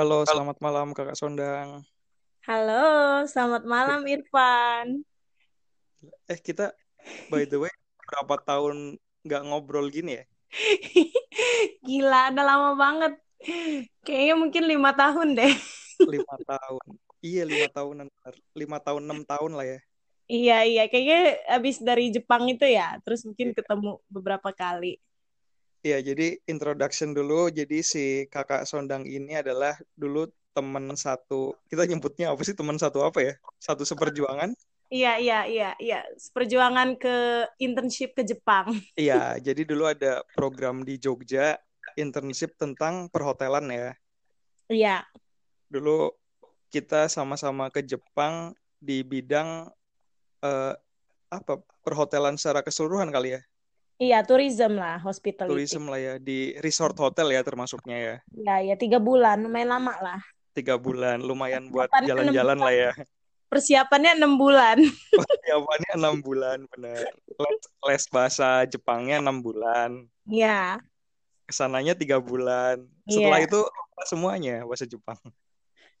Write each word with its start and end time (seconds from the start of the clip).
Halo, 0.00 0.24
selamat 0.24 0.64
malam 0.64 0.96
Kakak 0.96 1.12
Sondang. 1.12 1.84
Halo, 2.48 3.20
selamat 3.28 3.68
malam 3.68 4.00
Irfan. 4.08 5.04
Eh, 6.24 6.40
kita 6.40 6.72
by 7.28 7.44
the 7.44 7.60
way 7.60 7.72
berapa 8.08 8.40
tahun 8.40 8.96
nggak 9.28 9.42
ngobrol 9.44 9.92
gini 9.92 10.16
ya? 10.16 10.24
Gila, 11.84 12.32
udah 12.32 12.44
lama 12.48 12.70
banget. 12.80 13.12
Kayaknya 14.00 14.34
mungkin 14.40 14.64
lima 14.72 14.96
tahun 14.96 15.36
deh. 15.36 15.52
Lima 16.08 16.36
tahun. 16.48 16.84
Iya, 17.20 17.44
lima 17.44 17.68
tahunan. 17.68 18.06
Lima 18.56 18.78
tahun, 18.80 19.04
enam 19.04 19.20
tahun 19.28 19.52
lah 19.52 19.68
ya. 19.68 19.78
Iya, 20.32 20.58
iya. 20.64 20.84
Kayaknya 20.88 21.20
abis 21.60 21.76
dari 21.84 22.08
Jepang 22.08 22.48
itu 22.48 22.64
ya. 22.64 22.96
Terus 23.04 23.20
mungkin 23.28 23.52
ketemu 23.52 24.00
beberapa 24.08 24.48
kali. 24.48 24.96
Iya, 25.80 26.04
jadi 26.04 26.36
introduction 26.44 27.16
dulu. 27.16 27.48
Jadi 27.48 27.80
si 27.80 28.28
Kakak 28.28 28.68
Sondang 28.68 29.08
ini 29.08 29.32
adalah 29.32 29.76
dulu 29.96 30.28
teman 30.52 30.92
satu. 30.92 31.56
Kita 31.72 31.88
nyebutnya 31.88 32.32
apa 32.32 32.42
sih 32.44 32.52
teman 32.52 32.76
satu 32.76 33.00
apa 33.00 33.24
ya? 33.24 33.34
Satu 33.56 33.88
seperjuangan. 33.88 34.52
Iya, 34.90 35.22
iya, 35.22 35.38
iya, 35.46 35.70
iya. 35.80 36.02
Perjuangan 36.34 36.98
ke 36.98 37.46
internship 37.62 38.12
ke 38.12 38.26
Jepang. 38.26 38.74
Iya, 38.98 39.40
jadi 39.40 39.62
dulu 39.64 39.88
ada 39.88 40.20
program 40.36 40.84
di 40.84 41.00
Jogja 41.00 41.56
internship 41.96 42.58
tentang 42.60 43.08
perhotelan 43.08 43.70
ya. 43.70 43.90
Iya, 44.70 44.96
Dulu 45.70 46.10
kita 46.74 47.06
sama-sama 47.06 47.70
ke 47.70 47.86
Jepang 47.86 48.54
di 48.82 49.06
bidang 49.06 49.70
eh, 50.42 50.74
apa? 51.30 51.62
Perhotelan 51.80 52.36
secara 52.36 52.60
keseluruhan 52.60 53.08
kali 53.14 53.38
ya. 53.38 53.40
Iya, 54.00 54.24
tourism 54.24 54.80
lah, 54.80 54.96
hospitality. 55.04 55.52
Tourism 55.52 55.92
lah 55.92 56.00
ya 56.00 56.14
di 56.16 56.56
resort 56.64 56.96
hotel 56.96 57.36
ya 57.36 57.44
termasuknya 57.44 57.96
ya. 58.00 58.16
Iya, 58.32 58.56
iya, 58.64 58.74
tiga 58.80 58.96
bulan, 58.96 59.44
lumayan 59.44 59.76
lama 59.76 59.94
lah. 60.00 60.20
Tiga 60.56 60.80
bulan 60.80 61.22
lumayan 61.22 61.68
buat 61.68 61.86
Persiapannya 61.92 62.08
jalan-jalan 62.08 62.58
lah 62.58 62.74
ya. 62.74 62.90
Persiapannya 63.50 64.12
enam 64.14 64.38
bulan. 64.38 64.78
Jawabannya 65.50 65.92
enam 65.98 66.16
bulan 66.22 66.58
bener. 66.70 67.02
Les, 67.26 67.58
les 67.66 68.04
bahasa 68.10 68.62
Jepangnya 68.66 69.18
enam 69.18 69.42
bulan. 69.42 70.06
Iya, 70.30 70.78
Ke 71.44 71.52
sananya 71.52 71.98
tiga 71.98 72.22
bulan. 72.22 72.82
Setelah 73.10 73.42
iya. 73.42 73.46
itu 73.50 73.60
semuanya 74.06 74.62
bahasa 74.62 74.86
Jepang. 74.86 75.18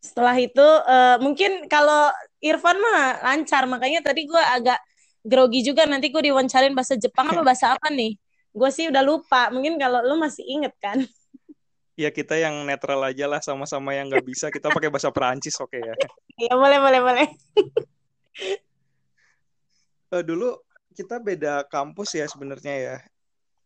Setelah 0.00 0.38
itu 0.38 0.68
eh, 0.88 1.16
mungkin 1.20 1.66
kalau 1.66 2.08
Irfan 2.38 2.78
mah 2.78 3.20
lancar, 3.20 3.66
makanya 3.66 4.00
tadi 4.00 4.24
gue 4.30 4.40
agak 4.40 4.78
grogi 5.24 5.60
juga 5.60 5.84
nanti 5.84 6.08
gue 6.08 6.22
diwawancarin 6.30 6.72
bahasa 6.72 6.96
Jepang 6.96 7.28
apa 7.30 7.42
bahasa 7.48 7.76
apa 7.76 7.88
nih? 7.92 8.16
Gue 8.50 8.70
sih 8.72 8.90
udah 8.90 9.02
lupa. 9.04 9.48
Mungkin 9.52 9.78
kalau 9.78 10.02
lu 10.02 10.18
masih 10.18 10.42
inget 10.46 10.74
kan? 10.80 11.00
Ya 11.94 12.08
kita 12.08 12.38
yang 12.40 12.64
netral 12.64 13.04
aja 13.04 13.28
lah 13.28 13.44
sama-sama 13.44 13.92
yang 13.92 14.08
nggak 14.08 14.24
bisa 14.24 14.48
kita 14.48 14.72
pakai 14.72 14.88
bahasa 14.88 15.12
Perancis 15.12 15.60
oke 15.60 15.76
ya. 15.76 15.94
Iya 16.40 16.54
boleh 16.62 16.78
boleh 16.80 17.00
boleh. 17.00 17.28
Eh, 20.10 20.26
dulu 20.26 20.58
kita 20.90 21.22
beda 21.22 21.62
kampus 21.70 22.18
ya 22.18 22.26
sebenarnya 22.26 22.74
ya. 22.74 22.96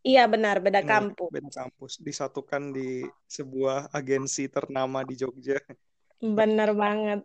Iya 0.04 0.28
benar 0.28 0.60
beda 0.60 0.84
kampus. 0.84 1.32
beda 1.32 1.48
kampus 1.48 1.92
disatukan 2.04 2.68
di 2.76 3.08
sebuah 3.24 3.88
agensi 3.88 4.44
ternama 4.52 5.00
di 5.08 5.16
Jogja. 5.16 5.56
Bener 6.20 6.76
banget. 6.76 7.24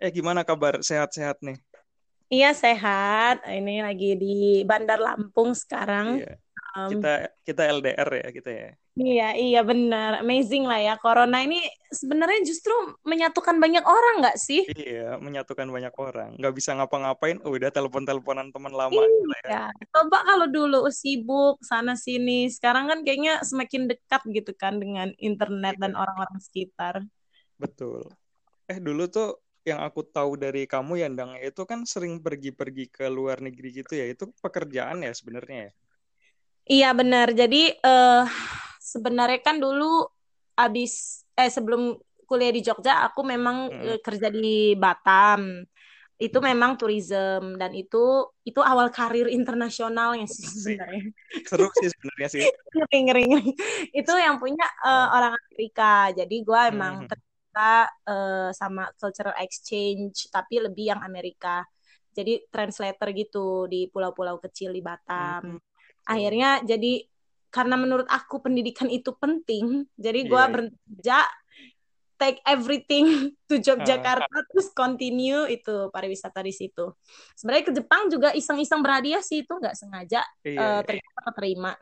Eh 0.00 0.08
gimana 0.08 0.48
kabar? 0.48 0.80
Sehat-sehat 0.80 1.44
nih? 1.44 1.60
Iya 2.28 2.52
sehat. 2.52 3.40
Ini 3.48 3.80
lagi 3.80 4.12
di 4.20 4.60
Bandar 4.68 5.00
Lampung 5.00 5.56
sekarang. 5.56 6.20
Iya. 6.20 6.36
Em, 6.76 6.88
Kita 6.92 7.12
kita 7.48 7.62
LDR 7.64 8.10
ya 8.20 8.28
kita 8.28 8.50
ya. 8.52 8.70
iya 8.98 9.28
iya 9.32 9.60
benar. 9.64 10.20
Amazing 10.20 10.68
lah 10.68 10.76
ya. 10.76 10.94
Corona 11.00 11.40
ini 11.40 11.64
sebenarnya 11.88 12.44
justru 12.44 12.74
menyatukan 13.06 13.56
banyak 13.56 13.80
orang 13.80 14.20
nggak 14.20 14.36
sih? 14.36 14.68
Iya, 14.68 15.16
menyatukan 15.16 15.64
banyak 15.72 15.94
orang. 15.96 16.36
Nggak 16.36 16.54
bisa 16.58 16.76
ngapa-ngapain, 16.76 17.40
oh, 17.46 17.56
udah 17.56 17.72
telepon-teleponan 17.72 18.52
teman 18.52 18.74
lama 18.76 19.00
ya. 19.00 19.08
Iya, 19.48 19.64
coba 19.88 20.20
kalau 20.28 20.46
dulu 20.50 20.84
sibuk 20.92 21.56
sana 21.64 21.96
sini, 21.96 22.52
sekarang 22.52 22.92
kan 22.92 22.98
kayaknya 23.06 23.40
semakin 23.40 23.88
dekat 23.88 24.20
gitu 24.28 24.52
kan 24.52 24.76
dengan 24.76 25.14
internet 25.16 25.80
dan 25.80 25.96
Iya, 25.96 26.02
orang-orang 26.04 26.38
sekitar. 26.44 26.94
betul. 27.56 28.04
Eh 28.68 28.76
dulu 28.76 29.08
tuh 29.08 29.40
yang 29.70 29.80
aku 29.88 30.00
tahu 30.16 30.32
dari 30.44 30.62
kamu 30.72 30.92
ya, 31.02 31.06
Ndang, 31.12 31.30
itu 31.48 31.62
kan 31.70 31.80
sering 31.92 32.14
pergi-pergi 32.24 32.84
ke 32.96 33.04
luar 33.16 33.38
negeri 33.46 33.68
gitu 33.80 33.92
ya. 34.00 34.04
Itu 34.12 34.24
pekerjaan 34.44 34.98
ya 35.06 35.12
sebenarnya 35.18 35.58
ya. 35.68 35.72
Iya 36.68 36.88
benar. 37.00 37.26
Jadi 37.40 37.56
eh 37.80 38.22
sebenarnya 38.92 39.38
kan 39.46 39.56
dulu 39.64 39.84
abis 40.58 40.92
eh 41.38 41.50
sebelum 41.56 41.96
kuliah 42.28 42.52
di 42.52 42.60
Jogja, 42.66 42.92
aku 43.08 43.20
memang 43.24 43.56
Mm-mm. 43.72 43.88
eh, 43.96 44.00
kerja 44.04 44.28
di 44.28 44.76
Batam. 44.76 45.64
Itu 46.18 46.38
memang 46.42 46.74
tourism 46.74 47.54
dan 47.62 47.70
itu 47.78 47.96
itu 48.42 48.60
awal 48.60 48.90
karir 48.90 49.30
internasionalnya 49.30 50.26
sih 50.26 50.42
Sih, 50.44 50.74
sebenarnya. 50.74 51.02
seru 51.46 51.66
sih 51.78 51.88
sebenarnya 51.94 52.28
sih. 52.34 52.42
Ngeri 52.74 52.98
ngeri 53.06 53.22
ngeri. 53.30 53.50
Itu 53.94 54.12
yang 54.18 54.36
punya 54.42 54.66
Oh. 54.84 55.06
orang 55.16 55.32
Amerika. 55.38 56.10
Jadi 56.18 56.34
gue 56.42 56.60
emang 56.74 56.94
Mhm. 57.06 57.08
Ternyata 57.48 57.88
eh, 58.06 58.50
sama 58.52 58.84
cultural 59.00 59.34
exchange, 59.40 60.28
tapi 60.28 60.60
lebih 60.60 60.92
yang 60.94 61.00
Amerika. 61.00 61.64
Jadi 62.12 62.44
translator 62.50 63.08
gitu 63.14 63.64
di 63.70 63.86
pulau-pulau 63.88 64.36
kecil 64.42 64.74
di 64.74 64.82
Batam. 64.82 65.56
Hmm. 65.56 65.62
Akhirnya 66.08 66.60
jadi 66.64 67.04
karena 67.48 67.80
menurut 67.80 68.04
aku 68.12 68.44
pendidikan 68.44 68.92
itu 68.92 69.16
penting, 69.16 69.88
jadi 69.96 70.28
gue 70.28 70.36
Iya, 70.36 70.44
iya. 70.44 70.52
kerja, 70.52 71.18
take 72.20 72.38
everything 72.44 73.06
to 73.48 73.56
Yogyakarta, 73.56 74.36
terus 74.52 74.68
continue 74.76 75.48
itu 75.48 75.88
pariwisata 75.88 76.44
di 76.44 76.52
situ. 76.52 76.92
Sebenarnya 77.32 77.64
ke 77.64 77.72
Jepang 77.72 78.12
juga 78.12 78.36
iseng-iseng 78.36 78.84
berhadiah 78.84 79.24
sih 79.24 79.48
itu 79.48 79.52
nggak 79.56 79.76
sengaja 79.78 80.20
iya, 80.44 80.84
eh, 80.84 81.00
iya. 81.00 81.20
keterima. 81.24 81.72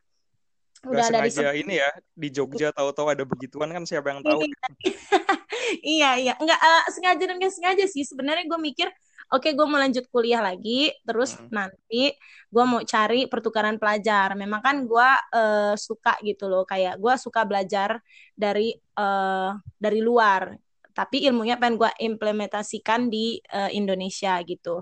Nggak 0.87 0.93
Udah 0.93 1.06
dari 1.10 1.31
sengaja 1.34 1.50
ini 1.59 1.75
ya 1.83 1.91
di 2.15 2.28
Jogja 2.31 2.69
tahu-tahu 2.71 3.10
ada 3.10 3.25
begituan 3.27 3.72
kan 3.75 3.83
siapa 3.83 4.15
yang 4.15 4.22
tahu? 4.22 4.38
Iya, 5.82 6.06
iya. 6.21 6.32
Enggak 6.41 6.59
eh, 6.62 6.82
sengaja 6.94 7.22
dan 7.28 7.37
nggak 7.41 7.54
sengaja 7.54 7.84
sih. 7.91 8.04
Sebenarnya 8.06 8.44
gue 8.50 8.60
mikir, 8.60 8.88
oke 9.32 9.49
gue 9.56 9.66
mau 9.66 9.78
lanjut 9.81 10.04
kuliah 10.12 10.41
lagi, 10.44 10.93
terus 11.06 11.38
Hmm. 11.38 11.49
nanti 11.53 12.12
gue 12.53 12.65
mau 12.69 12.81
cari 12.84 13.27
pertukaran 13.31 13.77
pelajar. 13.81 14.34
Memang 14.38 14.60
kan 14.62 14.77
gue 14.87 15.09
eh, 15.37 15.75
suka 15.78 16.19
gitu 16.22 16.47
loh, 16.50 16.62
kayak 16.69 16.99
gue 17.03 17.15
suka 17.19 17.41
belajar 17.49 17.99
dari 18.37 18.75
eh, 18.77 19.50
dari 19.81 20.00
luar. 20.04 20.54
Tapi 20.97 21.28
ilmunya 21.28 21.60
pengen 21.60 21.77
gue 21.81 21.91
implementasikan 22.09 23.12
di 23.12 23.38
eh, 23.43 23.71
Indonesia 23.77 24.38
gitu. 24.47 24.81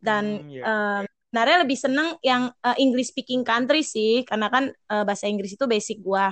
Dan 0.00 0.40
Hmm, 0.40 0.50
ya. 0.50 0.64
eh, 0.66 1.02
sebenarnya 1.30 1.58
lebih 1.64 1.78
seneng 1.78 2.08
yang 2.24 2.50
eh, 2.64 2.76
English 2.82 3.12
speaking 3.12 3.42
country 3.46 3.82
sih, 3.84 4.24
karena 4.28 4.48
kan 4.52 4.64
eh, 4.72 5.04
bahasa 5.06 5.26
Inggris 5.30 5.54
itu 5.56 5.64
basic 5.68 6.00
gue. 6.02 6.26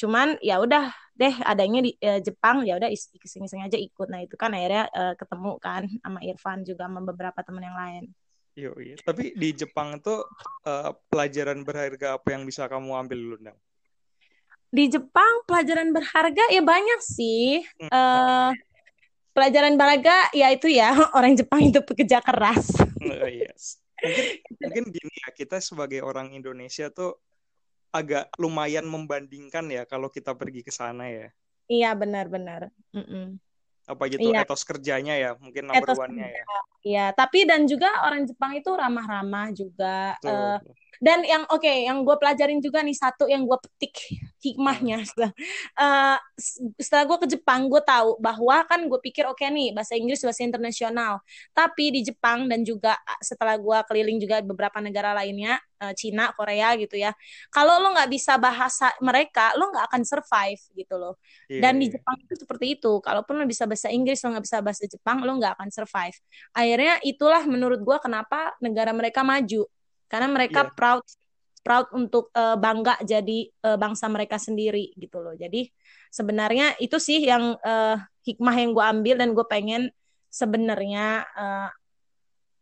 Cuman 0.00 0.36
ya 0.44 0.60
udah 0.60 0.92
deh 1.16 1.34
adanya 1.42 1.80
di 1.80 1.96
eh, 1.98 2.20
Jepang 2.20 2.62
ya 2.68 2.76
udah 2.76 2.92
is- 2.92 3.10
iseng-iseng 3.16 3.64
aja 3.64 3.80
ikut. 3.80 4.08
Nah 4.12 4.20
itu 4.22 4.36
kan 4.36 4.52
akhirnya 4.52 4.86
eh, 4.92 5.14
ketemu 5.16 5.52
kan 5.56 5.88
sama 5.88 6.20
Irfan 6.22 6.62
juga 6.62 6.86
sama 6.86 7.00
beberapa 7.00 7.40
teman 7.40 7.64
yang 7.64 7.76
lain. 7.76 8.04
Yoi. 8.56 8.96
Tapi 9.00 9.32
di 9.36 9.48
Jepang 9.56 10.00
tuh 10.00 10.28
eh, 10.68 10.92
pelajaran 11.08 11.64
berharga 11.64 12.20
apa 12.20 12.28
yang 12.32 12.44
bisa 12.44 12.68
kamu 12.68 12.92
ambil 12.92 13.18
dulu? 13.18 13.36
Di 14.68 14.84
Jepang 14.92 15.42
pelajaran 15.48 15.90
berharga 15.90 16.44
ya 16.52 16.60
banyak 16.60 17.00
sih. 17.00 17.64
Hmm. 17.80 17.90
Eh 17.90 18.52
pelajaran 19.36 19.76
berharga 19.76 20.32
ya 20.32 20.48
itu 20.48 20.72
ya 20.72 20.96
orang 21.16 21.36
Jepang 21.36 21.60
itu 21.60 21.84
pekerja 21.84 22.24
keras. 22.24 22.72
Eh, 23.04 23.44
yes. 23.44 23.84
Mungkin 24.00 24.24
mungkin 24.64 24.84
gini 24.88 25.14
ya, 25.20 25.28
kita 25.36 25.60
sebagai 25.60 26.00
orang 26.00 26.32
Indonesia 26.32 26.88
tuh 26.88 27.20
agak 27.96 28.28
lumayan 28.36 28.84
membandingkan 28.84 29.64
ya 29.72 29.88
kalau 29.88 30.12
kita 30.12 30.36
pergi 30.36 30.60
ke 30.60 30.72
sana 30.72 31.08
ya. 31.08 31.28
Iya 31.66 31.90
benar-benar. 31.96 32.68
Mm-mm. 32.92 33.40
Apa 33.86 34.10
gitu 34.10 34.34
Iya 34.34 34.42
etos 34.42 34.66
kerjanya 34.66 35.14
ya, 35.14 35.30
mungkin 35.38 35.70
number 35.70 35.94
one-nya 35.94 36.28
ya. 36.28 36.44
Iya 36.84 37.06
tapi 37.16 37.46
dan 37.48 37.64
juga 37.64 37.88
orang 38.04 38.28
Jepang 38.28 38.52
itu 38.58 38.68
ramah-ramah 38.68 39.46
juga. 39.56 40.18
Eh, 40.20 40.58
Betul. 40.60 40.85
Dan 41.02 41.22
yang 41.26 41.44
oke, 41.52 41.68
yang 41.68 42.02
gue 42.06 42.16
pelajarin 42.20 42.58
juga 42.64 42.80
nih 42.84 42.96
satu 42.96 43.28
yang 43.28 43.44
gue 43.44 43.58
petik 43.60 43.94
Hmm. 44.70 44.86
hikmahnya 44.86 45.02
setelah 45.08 45.32
eh, 45.80 46.16
s- 46.38 46.60
setelah 46.80 47.04
gue 47.08 47.18
ke 47.24 47.28
Jepang 47.38 47.66
gue 47.72 47.82
tahu 47.82 48.16
bahwa 48.22 48.62
kan 48.68 48.80
gue 48.86 49.00
pikir 49.02 49.24
oke 49.28 49.42
nih 49.42 49.72
bahasa 49.76 49.94
Inggris 49.98 50.20
bahasa 50.22 50.42
internasional, 50.46 51.20
tapi 51.56 51.90
di 51.94 52.00
Jepang 52.06 52.46
dan 52.50 52.62
juga 52.62 52.94
ah, 53.04 53.18
setelah 53.24 53.56
gue 53.58 53.78
keliling 53.88 54.18
juga 54.22 54.40
beberapa 54.44 54.78
negara 54.84 55.12
lainnya, 55.16 55.58
eh, 55.82 55.92
Cina, 55.98 56.30
Korea 56.36 56.74
gitu 56.78 56.96
ya, 57.00 57.12
kalau 57.52 57.80
lo 57.82 57.92
nggak 57.96 58.10
bisa 58.12 58.36
bahasa 58.40 58.92
mereka, 59.02 59.52
lo 59.58 59.72
nggak 59.72 59.86
akan 59.92 60.02
survive 60.06 60.60
gitu 60.76 60.94
loh. 61.00 61.14
Iya, 61.48 61.56
Dan 61.56 61.80
di 61.80 61.88
iya. 61.88 61.92
Jepang 61.92 62.20
itu 62.20 62.34
seperti 62.36 62.76
itu, 62.76 63.00
kalaupun 63.00 63.40
lo 63.40 63.44
bisa 63.48 63.64
bahasa 63.64 63.88
Inggris 63.88 64.20
lo 64.24 64.36
nggak 64.36 64.44
bisa 64.44 64.58
bahasa 64.60 64.84
Jepang, 64.84 65.24
lo 65.24 65.32
nggak 65.40 65.56
akan 65.56 65.68
survive. 65.72 66.16
Akhirnya 66.52 67.00
itulah 67.00 67.42
menurut 67.48 67.80
gue 67.80 67.96
kenapa 68.04 68.52
negara 68.60 68.92
mereka 68.92 69.24
maju 69.24 69.64
karena 70.06 70.28
mereka 70.30 70.70
Iya, 70.70 70.74
proud 70.74 71.04
proud 71.66 71.90
untuk 71.98 72.30
uh, 72.30 72.54
bangga 72.54 72.94
jadi 73.02 73.50
uh, 73.66 73.74
bangsa 73.74 74.06
mereka 74.06 74.38
sendiri 74.38 74.94
gitu 74.94 75.18
loh. 75.18 75.34
Jadi 75.34 75.66
sebenarnya 76.14 76.78
itu 76.78 76.94
sih 77.02 77.26
yang 77.26 77.58
uh, 77.58 77.98
hikmah 78.22 78.54
yang 78.54 78.70
gue 78.70 78.84
ambil 78.86 79.14
dan 79.18 79.34
gue 79.34 79.46
pengen 79.50 79.90
sebenarnya 80.30 81.26
uh, 81.34 81.68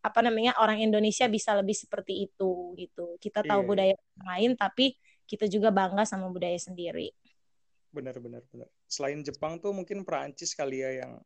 apa 0.04 0.20
namanya 0.24 0.56
orang 0.56 0.80
Indonesia 0.80 1.28
bisa 1.28 1.52
lebih 1.52 1.76
seperti 1.76 2.28
itu 2.28 2.72
gitu. 2.80 3.20
Kita 3.20 3.44
tahu 3.44 3.60
yeah. 3.60 3.64
Iya. 3.64 3.68
budaya 3.68 3.94
lain 4.24 4.50
tapi 4.56 4.96
kita 5.28 5.52
juga 5.52 5.68
bangga 5.68 6.08
sama 6.08 6.32
budaya 6.32 6.56
sendiri. 6.56 7.12
Benar 7.92 8.16
benar 8.24 8.40
benar. 8.48 8.68
Selain 8.88 9.20
Jepang 9.20 9.60
tuh 9.60 9.76
mungkin 9.76 10.04
Perancis 10.04 10.56
kali 10.56 10.80
ya 10.80 11.04
yang 11.04 11.20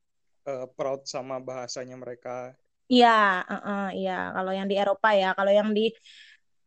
uh, 0.50 0.66
proud 0.74 1.06
sama 1.06 1.38
bahasanya 1.38 1.94
mereka. 1.94 2.58
Iya, 2.88 3.44
uh, 3.44 3.54
uh, 3.68 3.86
iya. 3.92 4.32
Kalau 4.32 4.52
yang 4.52 4.66
di 4.66 4.76
Eropa 4.80 5.12
ya, 5.12 5.36
kalau 5.36 5.52
yang 5.52 5.70
di 5.76 5.92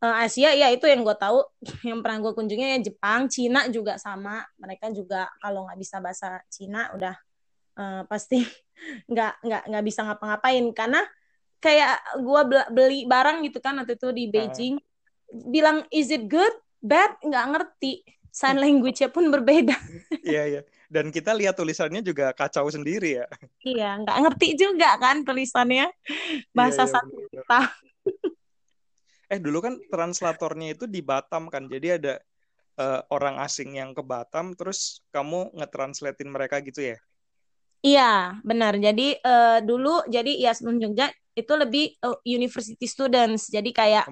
uh, 0.06 0.16
Asia 0.22 0.54
ya 0.54 0.70
itu 0.70 0.86
yang 0.86 1.02
gue 1.02 1.18
tahu 1.18 1.42
yang 1.90 2.00
pernah 2.06 2.18
gue 2.22 2.34
kunjungi 2.38 2.66
ya 2.78 2.80
Jepang, 2.82 3.26
Cina 3.26 3.66
juga 3.74 3.98
sama. 3.98 4.46
Mereka 4.62 4.94
juga 4.94 5.30
kalau 5.42 5.66
nggak 5.66 5.80
bisa 5.82 5.98
bahasa 5.98 6.42
Cina 6.54 6.94
udah 6.94 7.16
uh, 7.78 8.02
pasti 8.06 8.46
nggak 9.12 9.34
nggak 9.46 9.64
nggak 9.70 9.84
bisa 9.86 10.02
ngapa-ngapain 10.06 10.66
karena 10.78 11.02
kayak 11.62 12.02
gue 12.18 12.42
beli 12.74 13.00
barang 13.06 13.46
gitu 13.46 13.62
kan 13.62 13.78
waktu 13.78 13.94
itu 13.94 14.10
di 14.10 14.26
Beijing 14.34 14.76
uh. 14.82 14.82
bilang 15.54 15.86
is 15.94 16.10
it 16.10 16.26
good 16.26 16.52
bad 16.82 17.14
nggak 17.22 17.46
ngerti 17.54 18.02
sign 18.32 18.58
language-nya 18.58 19.12
pun 19.12 19.28
berbeda. 19.28 19.76
Iya 20.26 20.44
iya. 20.48 20.62
Dan 20.92 21.12
kita 21.12 21.32
lihat 21.36 21.56
tulisannya 21.56 22.04
juga 22.04 22.32
kacau 22.32 22.68
sendiri 22.72 23.24
ya. 23.24 23.28
Iya 23.64 24.00
nggak 24.04 24.18
ngerti 24.28 24.48
juga 24.60 24.96
kan 25.00 25.24
tulisannya. 25.24 25.92
Bahasa 26.56 26.88
iya, 26.88 27.00
iya, 27.00 27.28
kita 27.32 27.60
eh 29.32 29.40
dulu 29.40 29.64
kan 29.64 29.80
translatornya 29.88 30.76
itu 30.76 30.84
di 30.92 31.00
Batam 31.00 31.48
kan. 31.48 31.72
Jadi 31.72 31.88
ada 31.96 32.20
uh, 32.76 33.00
orang 33.16 33.40
asing 33.40 33.80
yang 33.80 33.96
ke 33.96 34.04
Batam 34.04 34.52
terus 34.60 35.00
kamu 35.16 35.56
ngetranslatein 35.56 36.28
mereka 36.28 36.60
gitu 36.60 36.92
ya? 36.92 36.98
Iya, 37.82 38.38
benar. 38.44 38.76
Jadi 38.76 39.16
uh, 39.24 39.64
dulu 39.64 40.04
jadi 40.12 40.36
ya 40.36 40.52
sebelum 40.52 40.84
Jogja 40.84 41.10
itu 41.32 41.54
lebih 41.56 41.96
uh, 42.04 42.20
university 42.28 42.86
students. 42.86 43.48
Jadi 43.48 43.72
kayak 43.72 44.12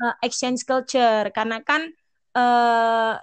uh, 0.00 0.14
exchange 0.24 0.64
culture. 0.64 1.28
Karena 1.30 1.60
kan 1.60 1.92
uh, 2.32 3.20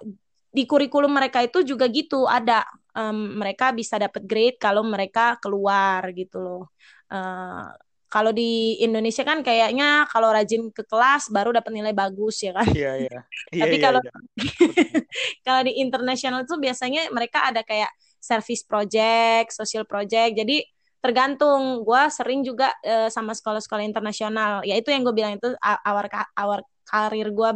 di 0.51 0.68
kurikulum 0.68 1.12
mereka 1.12 1.39
itu 1.39 1.63
juga 1.63 1.88
gitu 1.88 2.27
ada 2.27 2.68
um, 2.92 3.39
mereka 3.39 3.71
bisa 3.71 3.95
dapat 3.95 4.27
grade 4.27 4.59
kalau 4.59 4.83
mereka 4.83 5.39
keluar 5.39 6.03
gitu 6.12 6.44
loh 6.44 6.63
uh, 7.07 7.71
kalau 8.12 8.36
di 8.36 8.75
Indonesia 8.83 9.24
kan 9.24 9.39
kayaknya 9.39 10.03
kalau 10.12 10.36
rajin 10.36 10.68
ke 10.75 10.83
kelas 10.83 11.31
baru 11.31 11.56
dapat 11.56 11.71
nilai 11.71 11.95
bagus 11.95 12.44
ya 12.44 12.51
kan. 12.51 12.68
Iya 12.68 13.07
iya. 13.07 13.19
Tapi 13.63 13.75
iya, 13.80 13.83
kalau 13.88 14.01
iya. 14.03 14.12
kalau 15.48 15.62
di 15.63 15.80
internasional 15.80 16.44
itu 16.44 16.59
biasanya 16.59 17.07
mereka 17.15 17.47
ada 17.47 17.63
kayak 17.63 17.88
service 18.19 18.68
project, 18.68 19.56
social 19.56 19.88
project. 19.88 20.36
Jadi 20.36 20.59
tergantung 21.00 21.88
gue 21.88 22.04
sering 22.12 22.44
juga 22.44 22.75
uh, 22.83 23.07
sama 23.07 23.31
sekolah-sekolah 23.31 23.81
internasional 23.81 24.62
ya 24.62 24.77
itu 24.77 24.94
yang 24.94 25.01
gue 25.01 25.15
bilang 25.15 25.33
itu 25.33 25.50
awal 25.63 26.06
awal 26.38 26.59
karir 26.86 27.31
gue 27.33 27.51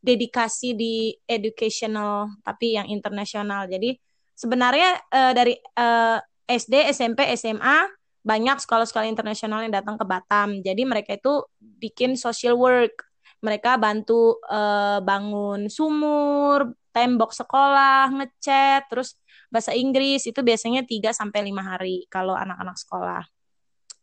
berdedikasi 0.00 0.72
di 0.72 1.12
educational 1.28 2.32
tapi 2.40 2.76
yang 2.76 2.88
internasional 2.88 3.68
jadi 3.68 3.96
sebenarnya 4.32 4.96
uh, 5.12 5.32
dari 5.36 5.54
uh, 5.76 6.18
eh, 6.48 6.56
SD 6.56 6.90
SMP 6.96 7.28
SMA 7.36 7.86
banyak 8.20 8.60
sekolah-sekolah 8.60 9.08
internasional 9.08 9.64
yang 9.64 9.72
datang 9.72 10.00
ke 10.00 10.04
Batam 10.08 10.64
jadi 10.64 10.82
mereka 10.88 11.16
itu 11.16 11.44
bikin 11.60 12.16
social 12.16 12.56
work 12.56 13.08
mereka 13.40 13.76
bantu 13.80 14.40
uh, 14.48 15.00
bangun 15.00 15.68
sumur 15.68 16.76
tembok 16.90 17.32
sekolah 17.32 18.12
ngecat 18.12 18.88
terus 18.90 19.16
bahasa 19.50 19.74
Inggris 19.74 20.24
itu 20.30 20.40
biasanya 20.40 20.86
3 20.86 21.10
sampai 21.10 21.50
5 21.50 21.58
hari 21.60 21.96
kalau 22.06 22.38
anak-anak 22.38 22.76
sekolah. 22.78 23.22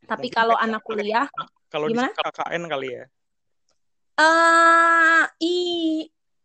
Tapi 0.08 0.28
kalau 0.32 0.56
anak 0.56 0.84
kuliah 0.84 1.28
kalau 1.72 1.88
gimana? 1.92 2.12
di 2.12 2.20
KKN 2.20 2.64
kali 2.68 2.88
ya? 2.96 3.04
Uh, 4.18 5.24
i 5.40 5.56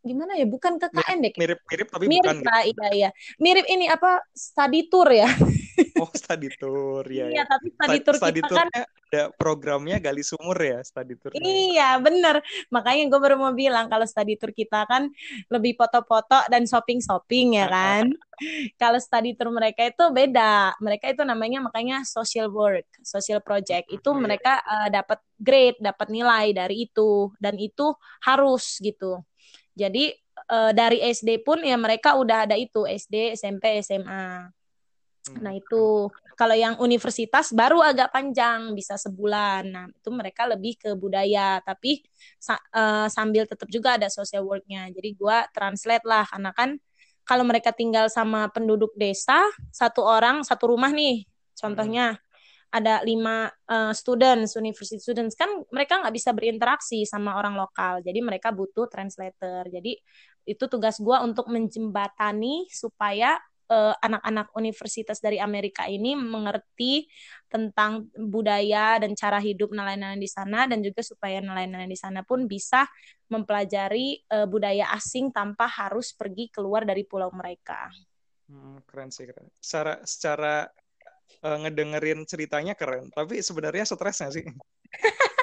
gimana 0.05 0.37
ya? 0.37 0.45
Bukan 0.45 0.77
KKN 0.77 1.19
deh. 1.25 1.33
Mirip-mirip 1.41 1.89
tapi 1.89 2.05
mirip 2.11 2.21
bukan. 2.21 2.37
Mirip 2.45 2.69
gitu. 2.69 2.81
iya 2.85 2.89
iya. 2.93 3.11
Mirip 3.41 3.67
ini 3.71 3.87
apa? 3.89 4.21
Study 4.37 4.93
tour 4.93 5.09
ya. 5.09 5.31
Oh, 6.03 6.11
study 6.13 6.51
tour 6.59 7.05
ya. 7.07 7.31
Iya, 7.31 7.43
ya. 7.43 7.45
tapi 7.47 7.67
study 7.73 7.99
tour 8.03 8.17
study 8.19 8.41
kita 8.43 8.55
kan 8.55 8.69
ada 8.75 9.23
programnya 9.37 9.97
gali 10.03 10.25
sumur 10.25 10.57
ya 10.59 10.83
study 10.83 11.15
tour. 11.15 11.31
Iya, 11.37 12.01
bener. 12.03 12.43
Makanya 12.73 13.07
gue 13.09 13.21
baru 13.21 13.37
mau 13.39 13.55
bilang 13.55 13.87
kalau 13.87 14.05
study 14.09 14.35
tour 14.35 14.51
kita 14.51 14.85
kan 14.89 15.09
lebih 15.49 15.79
foto-foto 15.79 16.49
dan 16.51 16.67
shopping-shopping 16.67 17.61
ya 17.61 17.67
kan. 17.71 18.11
kalau 18.83 18.99
study 18.99 19.37
tour 19.39 19.53
mereka 19.55 19.87
itu 19.87 20.05
beda. 20.11 20.77
Mereka 20.83 21.15
itu 21.15 21.23
namanya 21.23 21.63
makanya 21.63 22.03
social 22.03 22.51
work, 22.51 22.89
social 23.05 23.41
project. 23.45 23.89
Itu 23.93 24.13
mereka 24.17 24.61
uh, 24.65 24.89
dapat 24.91 25.23
grade, 25.39 25.79
dapat 25.79 26.09
nilai 26.11 26.51
dari 26.57 26.89
itu 26.91 27.31
dan 27.39 27.57
itu 27.57 27.95
harus 28.25 28.81
gitu. 28.83 29.23
Jadi 29.73 30.13
uh, 30.53 30.73
dari 30.73 31.01
SD 31.01 31.45
pun 31.45 31.61
ya 31.65 31.77
mereka 31.77 32.17
udah 32.17 32.49
ada 32.49 32.57
itu 32.57 32.85
SD, 32.85 33.37
SMP, 33.37 33.81
SMA. 33.85 34.53
Hmm. 35.31 35.39
Nah 35.45 35.53
itu 35.55 36.11
kalau 36.35 36.57
yang 36.57 36.75
universitas 36.83 37.55
baru 37.55 37.79
agak 37.85 38.11
panjang 38.11 38.75
bisa 38.75 38.99
sebulan. 38.99 39.63
Nah 39.71 39.87
itu 39.91 40.11
mereka 40.11 40.49
lebih 40.51 40.81
ke 40.81 40.91
budaya 40.99 41.63
tapi 41.63 42.03
uh, 42.75 43.07
sambil 43.07 43.47
tetap 43.47 43.71
juga 43.71 43.95
ada 44.01 44.11
social 44.11 44.43
worknya. 44.43 44.91
Jadi 44.91 45.15
gue 45.15 45.39
translate 45.55 46.03
lah 46.03 46.27
karena 46.27 46.51
kan 46.51 46.81
kalau 47.23 47.47
mereka 47.47 47.71
tinggal 47.71 48.11
sama 48.11 48.51
penduduk 48.51 48.91
desa 48.99 49.39
satu 49.71 50.03
orang 50.03 50.43
satu 50.43 50.75
rumah 50.75 50.91
nih 50.91 51.27
contohnya 51.55 52.19
hmm. 52.19 52.75
ada 52.75 52.95
lima 53.07 53.51
uh, 53.71 53.95
students 53.95 54.59
university 54.59 54.99
students 54.99 55.39
kan 55.39 55.49
mereka 55.71 56.03
nggak 56.03 56.15
bisa 56.15 56.35
berinteraksi 56.35 57.07
sama 57.07 57.39
orang 57.39 57.55
lokal 57.55 58.03
jadi 58.03 58.19
mereka 58.21 58.51
butuh 58.51 58.91
translator 58.91 59.67
jadi 59.71 59.99
itu 60.43 60.65
tugas 60.67 60.99
gue 60.99 61.17
untuk 61.23 61.47
menjembatani 61.47 62.67
supaya 62.67 63.39
uh, 63.73 63.97
anak-anak 64.05 64.53
universitas 64.53 65.19
dari 65.25 65.41
Amerika 65.41 65.89
ini 65.89 66.13
mengerti 66.13 67.09
tentang 67.49 68.13
budaya 68.13 69.01
dan 69.01 69.17
cara 69.17 69.41
hidup 69.41 69.73
nelayan-nelayan 69.73 70.21
di 70.21 70.29
sana 70.29 70.69
dan 70.69 70.85
juga 70.85 71.01
supaya 71.01 71.41
nelayan-nelayan 71.41 71.89
di 71.89 71.97
sana 71.97 72.21
pun 72.21 72.45
bisa 72.45 72.85
mempelajari 73.33 74.21
uh, 74.29 74.45
budaya 74.45 74.93
asing 74.93 75.33
tanpa 75.33 75.65
harus 75.65 76.13
pergi 76.13 76.53
keluar 76.53 76.85
dari 76.85 77.09
pulau 77.09 77.33
mereka. 77.33 77.89
Hmm, 78.53 78.85
keren 78.85 79.09
sih 79.09 79.25
keren. 79.25 79.49
Secara 79.57 80.05
secara 80.05 80.55
uh, 81.41 81.59
ngedengerin 81.65 82.29
ceritanya 82.29 82.77
keren, 82.77 83.09
tapi 83.09 83.41
sebenarnya 83.41 83.89
stres 83.89 84.21
nggak 84.21 84.35
sih? 84.37 84.45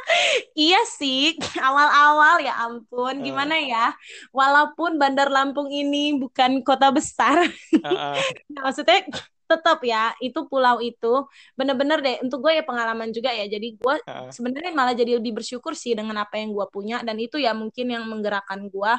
iya 0.53 0.81
sih, 0.85 1.35
awal-awal 1.67 2.43
ya 2.43 2.53
ampun, 2.65 3.21
gimana 3.23 3.55
ya? 3.59 3.93
Walaupun 4.31 4.99
Bandar 4.99 5.31
Lampung 5.31 5.69
ini 5.71 6.17
bukan 6.17 6.61
kota 6.65 6.91
besar, 6.91 7.47
uh, 7.85 7.87
uh. 7.87 8.15
maksudnya 8.49 9.05
tetap 9.49 9.81
ya 9.81 10.13
itu 10.21 10.45
pulau 10.45 10.77
itu 10.77 11.25
bener-bener 11.57 11.97
deh 12.05 12.17
untuk 12.21 12.45
gue 12.45 12.61
ya 12.61 12.63
pengalaman 12.63 13.09
juga 13.09 13.33
ya 13.33 13.49
jadi 13.49 13.73
gue 13.73 13.95
uh. 14.05 14.29
sebenarnya 14.29 14.77
malah 14.77 14.93
jadi 14.93 15.17
lebih 15.17 15.41
bersyukur 15.41 15.73
sih 15.73 15.97
dengan 15.97 16.21
apa 16.21 16.37
yang 16.37 16.53
gue 16.53 16.65
punya 16.69 17.01
dan 17.01 17.17
itu 17.17 17.41
ya 17.41 17.57
mungkin 17.57 17.89
yang 17.89 18.05
menggerakkan 18.05 18.69
gue 18.69 18.93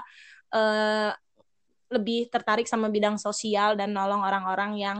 uh, 0.50 1.10
lebih 1.90 2.26
tertarik 2.34 2.66
sama 2.66 2.90
bidang 2.90 3.14
sosial 3.14 3.78
dan 3.78 3.94
nolong 3.94 4.26
orang-orang 4.26 4.75
yang 4.75 4.99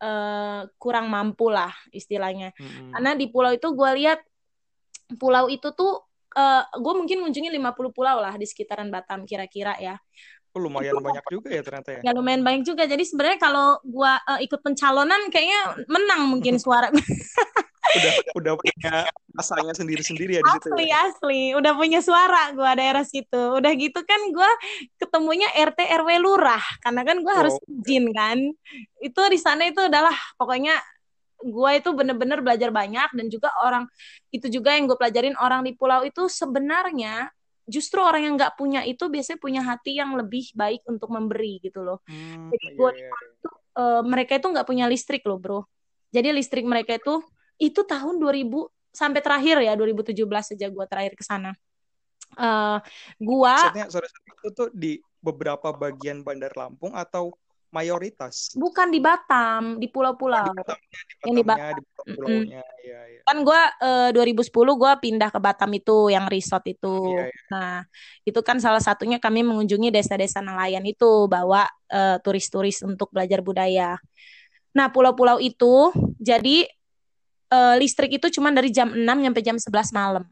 uh, 0.00 0.64
kurang 0.80 1.12
mampu 1.12 1.52
lah 1.52 1.72
istilahnya 1.92 2.56
-hmm. 2.56 2.96
karena 2.96 3.10
di 3.12 3.28
pulau 3.28 3.52
itu 3.52 3.68
gue 3.76 3.90
lihat 4.00 4.20
pulau 5.14 5.46
itu 5.46 5.70
tuh 5.70 6.02
uh, 6.36 6.62
gue 6.74 6.94
mungkin 6.94 7.22
ngunjungi 7.24 7.50
50 7.50 7.96
pulau 7.96 8.18
lah 8.18 8.34
di 8.36 8.46
sekitaran 8.46 8.90
Batam 8.92 9.24
kira-kira 9.24 9.78
ya. 9.78 9.96
Oh, 10.56 10.60
lumayan 10.64 10.96
itu, 10.96 11.04
banyak 11.04 11.24
juga 11.28 11.48
ya 11.52 11.60
ternyata 11.60 11.88
ya. 11.92 12.00
Ya 12.00 12.12
lumayan 12.16 12.40
banyak 12.40 12.64
juga. 12.64 12.88
Jadi 12.88 13.04
sebenarnya 13.04 13.36
kalau 13.36 13.76
gue 13.84 14.12
uh, 14.24 14.40
ikut 14.40 14.60
pencalonan 14.64 15.28
kayaknya 15.28 15.84
menang 15.84 16.32
mungkin 16.32 16.56
suara. 16.56 16.88
udah 17.86 18.12
udah 18.34 18.52
punya 18.58 19.06
rasanya 19.36 19.76
sendiri-sendiri 19.76 20.40
ya 20.40 20.42
di 20.42 20.50
situ. 20.56 20.68
Asli 20.72 20.86
ya? 20.88 20.96
asli, 21.06 21.42
udah 21.54 21.72
punya 21.76 22.00
suara 22.00 22.56
gue 22.56 22.70
daerah 22.72 23.04
situ. 23.04 23.42
Udah 23.52 23.72
gitu 23.76 24.00
kan 24.08 24.20
gue 24.32 24.50
ketemunya 24.96 25.44
RT 25.52 25.76
RW 25.76 26.08
lurah 26.24 26.64
karena 26.80 27.04
kan 27.04 27.20
gue 27.20 27.32
oh. 27.32 27.36
harus 27.36 27.54
izin 27.68 28.16
kan. 28.16 28.40
Itu 29.04 29.20
di 29.28 29.36
sana 29.36 29.68
itu 29.68 29.84
adalah 29.84 30.16
pokoknya 30.40 30.80
gue 31.46 31.70
itu 31.78 31.90
bener-bener 31.94 32.42
belajar 32.42 32.70
banyak 32.74 33.10
dan 33.14 33.26
juga 33.30 33.50
orang 33.62 33.86
itu 34.34 34.50
juga 34.50 34.74
yang 34.74 34.90
gue 34.90 34.98
pelajarin 34.98 35.36
orang 35.38 35.62
di 35.62 35.72
pulau 35.72 36.02
itu 36.02 36.26
sebenarnya 36.26 37.30
justru 37.66 37.98
orang 37.98 38.22
yang 38.22 38.34
nggak 38.38 38.54
punya 38.54 38.86
itu 38.86 39.10
biasanya 39.10 39.38
punya 39.42 39.60
hati 39.66 39.98
yang 39.98 40.14
lebih 40.14 40.54
baik 40.54 40.86
untuk 40.86 41.10
memberi 41.10 41.58
gitu 41.58 41.82
loh. 41.82 41.98
Hmm, 42.06 42.54
Jadi 42.54 42.66
gue 42.78 42.90
iya, 42.94 43.10
iya. 43.10 43.34
itu 43.34 43.50
uh, 43.78 44.02
mereka 44.06 44.38
itu 44.38 44.46
nggak 44.46 44.66
punya 44.66 44.86
listrik 44.86 45.26
loh 45.26 45.38
bro. 45.42 45.60
Jadi 46.14 46.30
listrik 46.30 46.62
mereka 46.62 46.94
itu 46.94 47.20
itu 47.58 47.80
tahun 47.82 48.22
2000 48.22 48.46
sampai 48.94 49.20
terakhir 49.20 49.60
ya 49.60 49.74
2017 49.74 50.14
sejak 50.54 50.70
gue 50.70 50.86
terakhir 50.86 51.14
ke 51.18 51.24
sana. 51.26 51.52
Uh, 52.34 52.82
gua 53.22 53.54
Maksudnya 53.70 53.86
sorry, 53.86 54.08
sorry, 54.10 54.30
itu 54.34 54.48
tuh 54.50 54.68
di 54.74 54.98
beberapa 55.22 55.70
bagian 55.70 56.26
Bandar 56.26 56.52
Lampung 56.58 56.94
atau 56.94 57.34
mayoritas? 57.76 58.56
bukan 58.56 58.88
di 58.88 59.00
Batam, 59.04 59.76
di 59.76 59.92
pulau-pulau. 59.92 60.56
di 61.20 61.44
Batamnya, 61.44 61.76
di 61.76 61.84
Yang 62.06 62.48
di. 62.48 62.56
Iya, 62.86 63.00
iya. 63.12 63.20
Kan 63.26 63.44
gua 63.44 63.68
eh, 63.82 64.10
2010 64.16 64.48
gua 64.78 64.96
pindah 64.96 65.28
ke 65.28 65.36
Batam 65.42 65.70
itu 65.76 66.08
yang 66.08 66.24
resort 66.30 66.64
itu. 66.64 67.12
Iya, 67.12 67.28
iya. 67.28 67.42
Nah, 67.52 67.76
itu 68.24 68.40
kan 68.40 68.56
salah 68.62 68.80
satunya 68.80 69.20
kami 69.20 69.44
mengunjungi 69.44 69.92
desa-desa 69.92 70.40
nelayan 70.40 70.86
itu 70.88 71.28
bawa 71.28 71.68
eh, 71.92 72.16
turis-turis 72.24 72.80
untuk 72.86 73.12
belajar 73.12 73.44
budaya. 73.44 74.00
Nah, 74.72 74.88
pulau-pulau 74.88 75.36
itu 75.42 75.92
jadi 76.16 76.64
eh, 77.52 77.74
listrik 77.76 78.16
itu 78.16 78.32
cuma 78.40 78.54
dari 78.54 78.72
jam 78.72 78.94
6 78.94 79.04
sampai 79.04 79.42
jam 79.44 79.56
11 79.60 79.92
malam. 79.92 80.24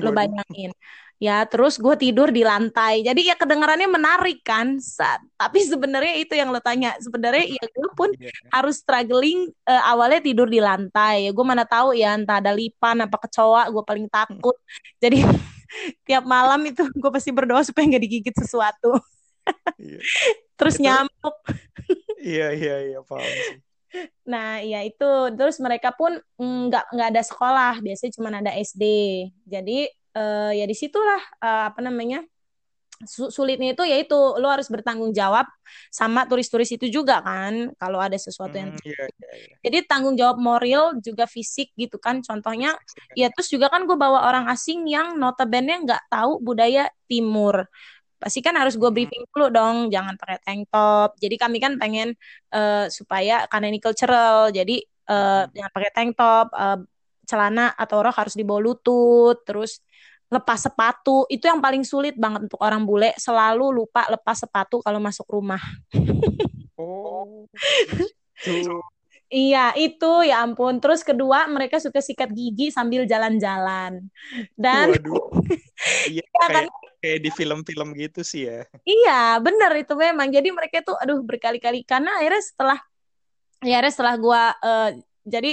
Lo 0.00 0.16
bayangin. 0.16 0.72
Ya, 1.20 1.44
terus 1.44 1.76
gue 1.76 1.92
tidur 2.00 2.32
di 2.32 2.40
lantai. 2.40 3.04
Jadi 3.04 3.28
ya 3.28 3.36
kedengarannya 3.36 3.92
menarik 3.92 4.40
kan. 4.40 4.80
Sa- 4.80 5.20
Tapi 5.36 5.60
sebenarnya 5.60 6.16
itu 6.16 6.32
yang 6.32 6.48
lo 6.48 6.64
tanya. 6.64 6.96
Sebenarnya 6.96 7.44
ya 7.44 7.64
gue 7.68 7.88
pun 7.92 8.08
Iya. 8.16 8.32
harus 8.48 8.80
struggling 8.80 9.52
eh, 9.68 9.82
awalnya 9.84 10.24
tidur 10.24 10.48
di 10.48 10.64
lantai. 10.64 11.28
Gue 11.30 11.44
mana 11.44 11.68
tahu 11.68 11.92
ya 11.92 12.16
entah 12.16 12.40
ada 12.40 12.56
lipan 12.56 13.04
apa 13.04 13.20
kecoa. 13.20 13.68
Gue 13.68 13.84
paling 13.84 14.08
takut. 14.08 14.56
Jadi 14.96 15.20
tiap 16.08 16.24
malam 16.24 16.64
itu 16.64 16.88
gue 16.88 17.10
pasti 17.12 17.28
berdoa 17.30 17.60
supaya 17.68 17.84
nggak 17.84 18.00
digigit 18.00 18.34
sesuatu. 18.40 18.96
Iya. 19.76 20.00
Terus 20.58 20.80
Itu- 20.80 20.84
nyamuk. 20.88 21.36
Iya, 22.20 22.52
iya, 22.52 22.76
iya, 22.84 22.98
paham 23.00 23.24
sih. 23.24 23.56
Nah, 24.28 24.60
ya 24.60 24.84
itu. 24.84 25.08
Terus 25.36 25.56
mereka 25.56 25.88
pun 25.92 26.16
nggak 26.36 26.84
nggak 26.92 27.08
ada 27.12 27.22
sekolah. 27.24 27.80
Biasanya 27.80 28.12
cuma 28.12 28.28
ada 28.28 28.52
SD. 28.52 28.84
Jadi 29.44 29.88
eh, 30.16 30.52
ya 30.58 30.64
di 30.66 30.76
situlah 30.76 31.20
eh, 31.42 31.62
apa 31.70 31.80
namanya 31.82 32.22
su- 33.06 33.32
sulitnya 33.32 33.72
itu 33.72 33.84
yaitu 33.88 34.14
lo 34.14 34.46
harus 34.52 34.68
bertanggung 34.68 35.12
jawab 35.16 35.48
sama 35.88 36.28
turis-turis 36.28 36.68
itu 36.76 36.86
juga 36.92 37.24
kan 37.24 37.72
kalau 37.80 37.96
ada 37.96 38.16
sesuatu 38.20 38.52
yang 38.60 38.70
Hmm, 38.76 38.84
iya, 38.84 39.04
iya, 39.08 39.30
iya. 39.40 39.54
jadi 39.64 39.78
tanggung 39.88 40.16
jawab 40.20 40.36
moral 40.36 41.00
juga 41.00 41.24
fisik 41.24 41.72
gitu 41.80 41.96
kan 41.96 42.20
contohnya 42.20 42.76
ya 43.16 43.32
terus 43.32 43.48
juga 43.48 43.72
kan 43.72 43.88
gue 43.88 43.96
bawa 43.96 44.28
orang 44.28 44.44
asing 44.52 44.84
yang 44.84 45.16
notabene 45.16 45.80
nggak 45.86 46.12
tahu 46.12 46.44
budaya 46.44 46.92
timur 47.08 47.64
pasti 48.20 48.44
kan 48.44 48.52
harus 48.60 48.76
gue 48.76 48.84
Hmm. 48.84 48.96
briefing 48.96 49.24
dulu 49.32 49.48
dong 49.48 49.76
jangan 49.88 50.14
pakai 50.20 50.38
tank 50.44 50.62
top 50.68 51.16
jadi 51.16 51.36
kami 51.40 51.56
kan 51.56 51.72
pengen 51.80 52.12
eh, 52.52 52.84
supaya 52.92 53.48
karena 53.48 53.66
ini 53.72 53.80
cultural 53.80 54.52
jadi 54.52 54.76
Hmm. 55.10 55.50
jangan 55.56 55.70
pakai 55.74 55.90
tank 55.90 56.10
top 56.14 56.46
eh, 56.54 56.78
celana 57.26 57.72
atau 57.74 57.98
rok 58.02 58.14
harus 58.14 58.34
di 58.38 58.44
bawah 58.46 58.62
lutut 58.62 59.42
terus 59.42 59.82
lepas 60.30 60.58
sepatu 60.62 61.26
itu 61.26 61.42
yang 61.50 61.58
paling 61.58 61.82
sulit 61.82 62.14
banget 62.14 62.46
untuk 62.46 62.62
orang 62.62 62.86
bule 62.86 63.10
selalu 63.18 63.82
lupa 63.82 64.06
lepas 64.06 64.38
sepatu 64.46 64.78
kalau 64.80 65.02
masuk 65.02 65.26
rumah 65.26 65.60
Oh. 66.80 67.44
Iya, 69.30 69.70
itu 69.78 70.26
ya 70.26 70.42
ampun. 70.42 70.82
Terus 70.82 71.06
kedua, 71.06 71.46
mereka 71.46 71.78
suka 71.78 72.02
sikat 72.02 72.34
gigi 72.34 72.74
sambil 72.74 73.06
jalan-jalan. 73.06 74.10
Dan 74.58 74.90
Waduh. 74.90 75.30
Iya, 76.10 76.26
Ya, 76.26 76.44
kan? 76.50 76.66
kayak 76.66 76.70
kayak 76.98 77.18
di 77.22 77.30
film-film 77.30 77.94
gitu 77.94 78.26
sih 78.26 78.50
ya. 78.50 78.66
iya, 78.82 79.38
bener 79.38 79.70
itu 79.86 79.94
memang. 79.94 80.34
Jadi 80.34 80.50
mereka 80.50 80.82
tuh 80.82 80.98
aduh 80.98 81.22
berkali-kali 81.22 81.86
karena 81.86 82.10
akhirnya 82.18 82.42
setelah 82.42 82.78
ya 83.62 83.78
akhirnya 83.78 83.92
setelah 83.94 84.14
gua 84.18 84.42
eh, 84.66 84.90
jadi 85.22 85.52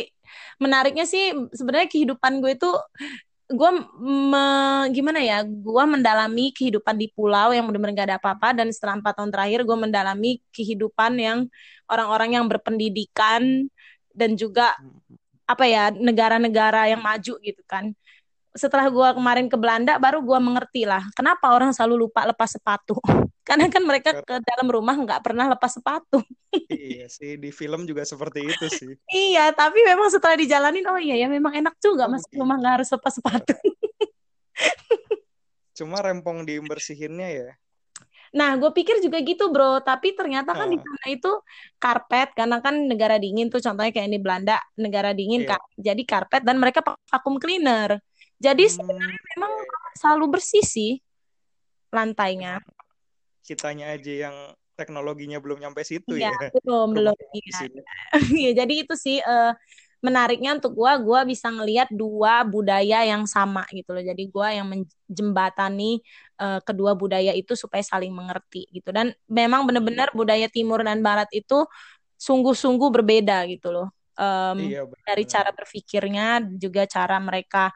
menariknya 0.57 1.05
sih 1.05 1.31
sebenarnya 1.53 1.87
kehidupan 1.87 2.41
gue 2.43 2.57
itu 2.57 2.71
gue 3.47 3.71
me- 4.03 4.87
gimana 4.91 5.23
ya 5.23 5.39
gue 5.47 5.83
mendalami 5.87 6.51
kehidupan 6.51 6.99
di 6.99 7.07
pulau 7.15 7.55
yang 7.55 7.63
benar-benar 7.63 7.95
gak 7.95 8.07
ada 8.11 8.17
apa-apa 8.19 8.49
dan 8.59 8.67
setelah 8.75 8.99
empat 8.99 9.13
tahun 9.23 9.31
terakhir 9.31 9.63
gue 9.63 9.77
mendalami 9.79 10.31
kehidupan 10.51 11.15
yang 11.15 11.39
orang-orang 11.87 12.35
yang 12.35 12.45
berpendidikan 12.51 13.71
dan 14.11 14.35
juga 14.35 14.75
apa 15.47 15.63
ya 15.63 15.89
negara-negara 15.95 16.91
yang 16.91 16.99
maju 16.99 17.39
gitu 17.39 17.63
kan. 17.63 17.95
Setelah 18.57 18.89
gua 18.91 19.13
kemarin 19.13 19.47
ke 19.47 19.55
Belanda 19.55 19.95
baru 20.01 20.19
gua 20.19 20.41
mengerti 20.43 20.83
lah 20.83 21.05
kenapa 21.15 21.53
orang 21.53 21.71
selalu 21.71 22.09
lupa 22.09 22.25
lepas 22.27 22.51
sepatu 22.57 22.99
karena 23.47 23.71
kan 23.71 23.79
mereka 23.89 24.09
ke 24.21 24.35
dalam 24.43 24.67
rumah 24.67 24.99
nggak 24.99 25.23
pernah 25.23 25.47
lepas 25.47 25.71
sepatu 25.79 26.19
Iya 26.67 27.07
sih, 27.07 27.39
di 27.39 27.47
film 27.49 27.87
juga 27.87 28.03
seperti 28.03 28.43
itu 28.43 28.65
sih. 28.67 28.91
iya 29.31 29.55
tapi 29.55 29.79
memang 29.87 30.11
setelah 30.11 30.35
dijalanin 30.35 30.83
oh 30.91 30.99
iya 30.99 31.15
ya 31.15 31.27
memang 31.31 31.55
enak 31.55 31.79
juga 31.79 32.05
Oh, 32.05 32.11
masuk 32.11 32.27
gitu. 32.27 32.43
rumah 32.43 32.59
nggak 32.59 32.73
harus 32.83 32.89
lepas 32.91 33.13
sepatu 33.15 33.55
Cuma 35.77 36.01
rempong 36.01 36.41
dibersihinnya 36.41 37.29
ya. 37.29 37.49
Nah, 38.33 38.57
gue 38.59 38.73
pikir 38.73 38.97
juga 38.99 39.21
gitu, 39.21 39.53
bro. 39.53 39.77
Tapi 39.79 40.11
ternyata 40.17 40.51
kan 40.51 40.67
di 40.67 40.75
sana 40.81 41.05
itu 41.07 41.31
karpet, 41.77 42.33
karena 42.35 42.57
kan 42.59 42.75
negara 42.89 43.15
dingin 43.21 43.47
tuh, 43.47 43.61
contohnya 43.63 43.93
kayak 43.93 44.09
di 44.09 44.19
Belanda, 44.19 44.57
negara 44.75 45.13
dingin 45.13 45.45
Iya. 45.45 45.55
kan. 45.55 45.61
Jadi 45.77 46.01
karpet 46.03 46.41
dan 46.43 46.57
mereka 46.59 46.81
pakai 46.81 46.97
vacuum 47.13 47.37
cleaner. 47.37 48.01
Jadi 48.41 48.65
Hmm, 48.67 48.73
sebenarnya 48.73 49.21
memang 49.37 49.53
iya, 49.53 49.69
iya. 49.69 49.93
selalu 50.01 50.25
bersih 50.33 50.65
sih 50.65 50.91
lantainya. 51.93 52.59
Kitanya 53.47 53.95
aja 53.95 54.13
yang 54.27 54.35
teknologinya 54.77 55.39
belum 55.41 55.57
nyampe 55.63 55.81
situ 55.87 56.19
Iya, 56.19 56.29
ya. 56.29 56.49
belum, 56.61 56.87
belum. 56.93 57.15
Iya. 57.33 57.59
Iya, 58.43 58.51
jadi 58.63 58.73
itu 58.85 58.93
sih 58.93 59.17
eh, 59.23 59.51
menariknya 60.05 60.53
untuk 60.59 60.77
gua, 60.77 60.99
gua 61.01 61.25
bisa 61.25 61.49
ngelihat 61.49 61.89
dua 61.89 62.45
budaya 62.45 63.01
yang 63.07 63.25
sama 63.25 63.65
gitu 63.73 63.95
loh. 63.95 64.03
Jadi 64.05 64.23
gua 64.29 64.53
yang 64.53 64.67
menjembatani 64.69 66.03
eh, 66.37 66.59
kedua 66.67 66.93
budaya 66.93 67.33
itu 67.33 67.57
supaya 67.57 67.81
saling 67.81 68.13
mengerti 68.13 68.69
gitu. 68.69 68.93
Dan 68.93 69.15
memang 69.31 69.65
benar-benar 69.65 70.13
budaya 70.13 70.45
timur 70.51 70.85
dan 70.85 71.01
barat 71.01 71.27
itu 71.33 71.65
sungguh-sungguh 72.21 72.89
berbeda 72.93 73.45
gitu 73.49 73.73
loh. 73.73 73.87
Em, 74.17 74.73
Iya, 74.73 74.81
dari 75.07 75.23
cara 75.25 75.49
berpikirnya 75.53 76.41
juga 76.57 76.83
cara 76.89 77.17
mereka 77.21 77.73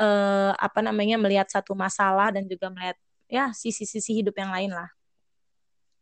eh, 0.00 0.52
apa 0.56 0.80
namanya 0.80 1.16
melihat 1.20 1.48
satu 1.50 1.74
masalah 1.76 2.32
dan 2.34 2.44
juga 2.48 2.70
melihat 2.72 2.96
ya 3.28 3.52
sisi-sisi 3.52 4.24
hidup 4.24 4.34
yang 4.40 4.52
lain 4.54 4.72
lah. 4.72 4.88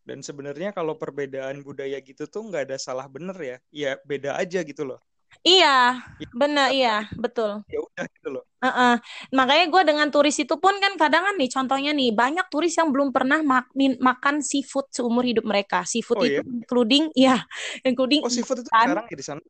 Dan 0.08 0.18
sebenarnya 0.28 0.68
kalau 0.78 0.94
perbedaan 1.02 1.56
budaya 1.66 1.98
gitu 2.08 2.24
tuh 2.34 2.42
nggak 2.48 2.62
ada 2.70 2.76
salah 2.86 3.06
bener 3.14 3.36
ya. 3.50 3.56
Ya 3.82 3.90
beda 4.10 4.30
aja 4.42 4.58
gitu 4.70 4.82
loh. 4.90 5.00
Iya, 5.48 5.66
Ya, 6.18 6.26
benar, 6.40 6.66
iya, 6.76 6.90
betul. 7.22 7.50
ya 7.72 7.78
udah 7.86 8.06
gitu 8.14 8.28
loh. 8.34 8.44
Heeh. 8.64 8.94
Makanya 9.36 9.64
gue 9.68 9.82
dengan 9.84 10.08
turis 10.08 10.36
itu 10.40 10.54
pun 10.56 10.74
kan 10.80 10.96
kadang 10.96 11.22
kan 11.28 11.34
nih 11.36 11.50
contohnya 11.52 11.90
nih 11.92 12.08
banyak 12.16 12.46
turis 12.48 12.72
yang 12.80 12.88
belum 12.88 13.12
pernah 13.12 13.38
mak- 13.44 13.72
makan 14.00 14.36
seafood 14.40 14.88
seumur 14.96 15.24
hidup 15.28 15.44
mereka. 15.44 15.84
Seafood 15.84 16.18
Oh 16.18 16.24
itu 16.24 16.40
iya? 16.40 16.42
including 16.48 17.04
ya, 17.26 17.44
including 17.84 18.24
Oh 18.24 18.30
seafood 18.34 18.58
itu 18.62 18.72
jarang 18.84 19.06
ya 19.10 19.16
di 19.20 19.24
sana? 19.28 19.42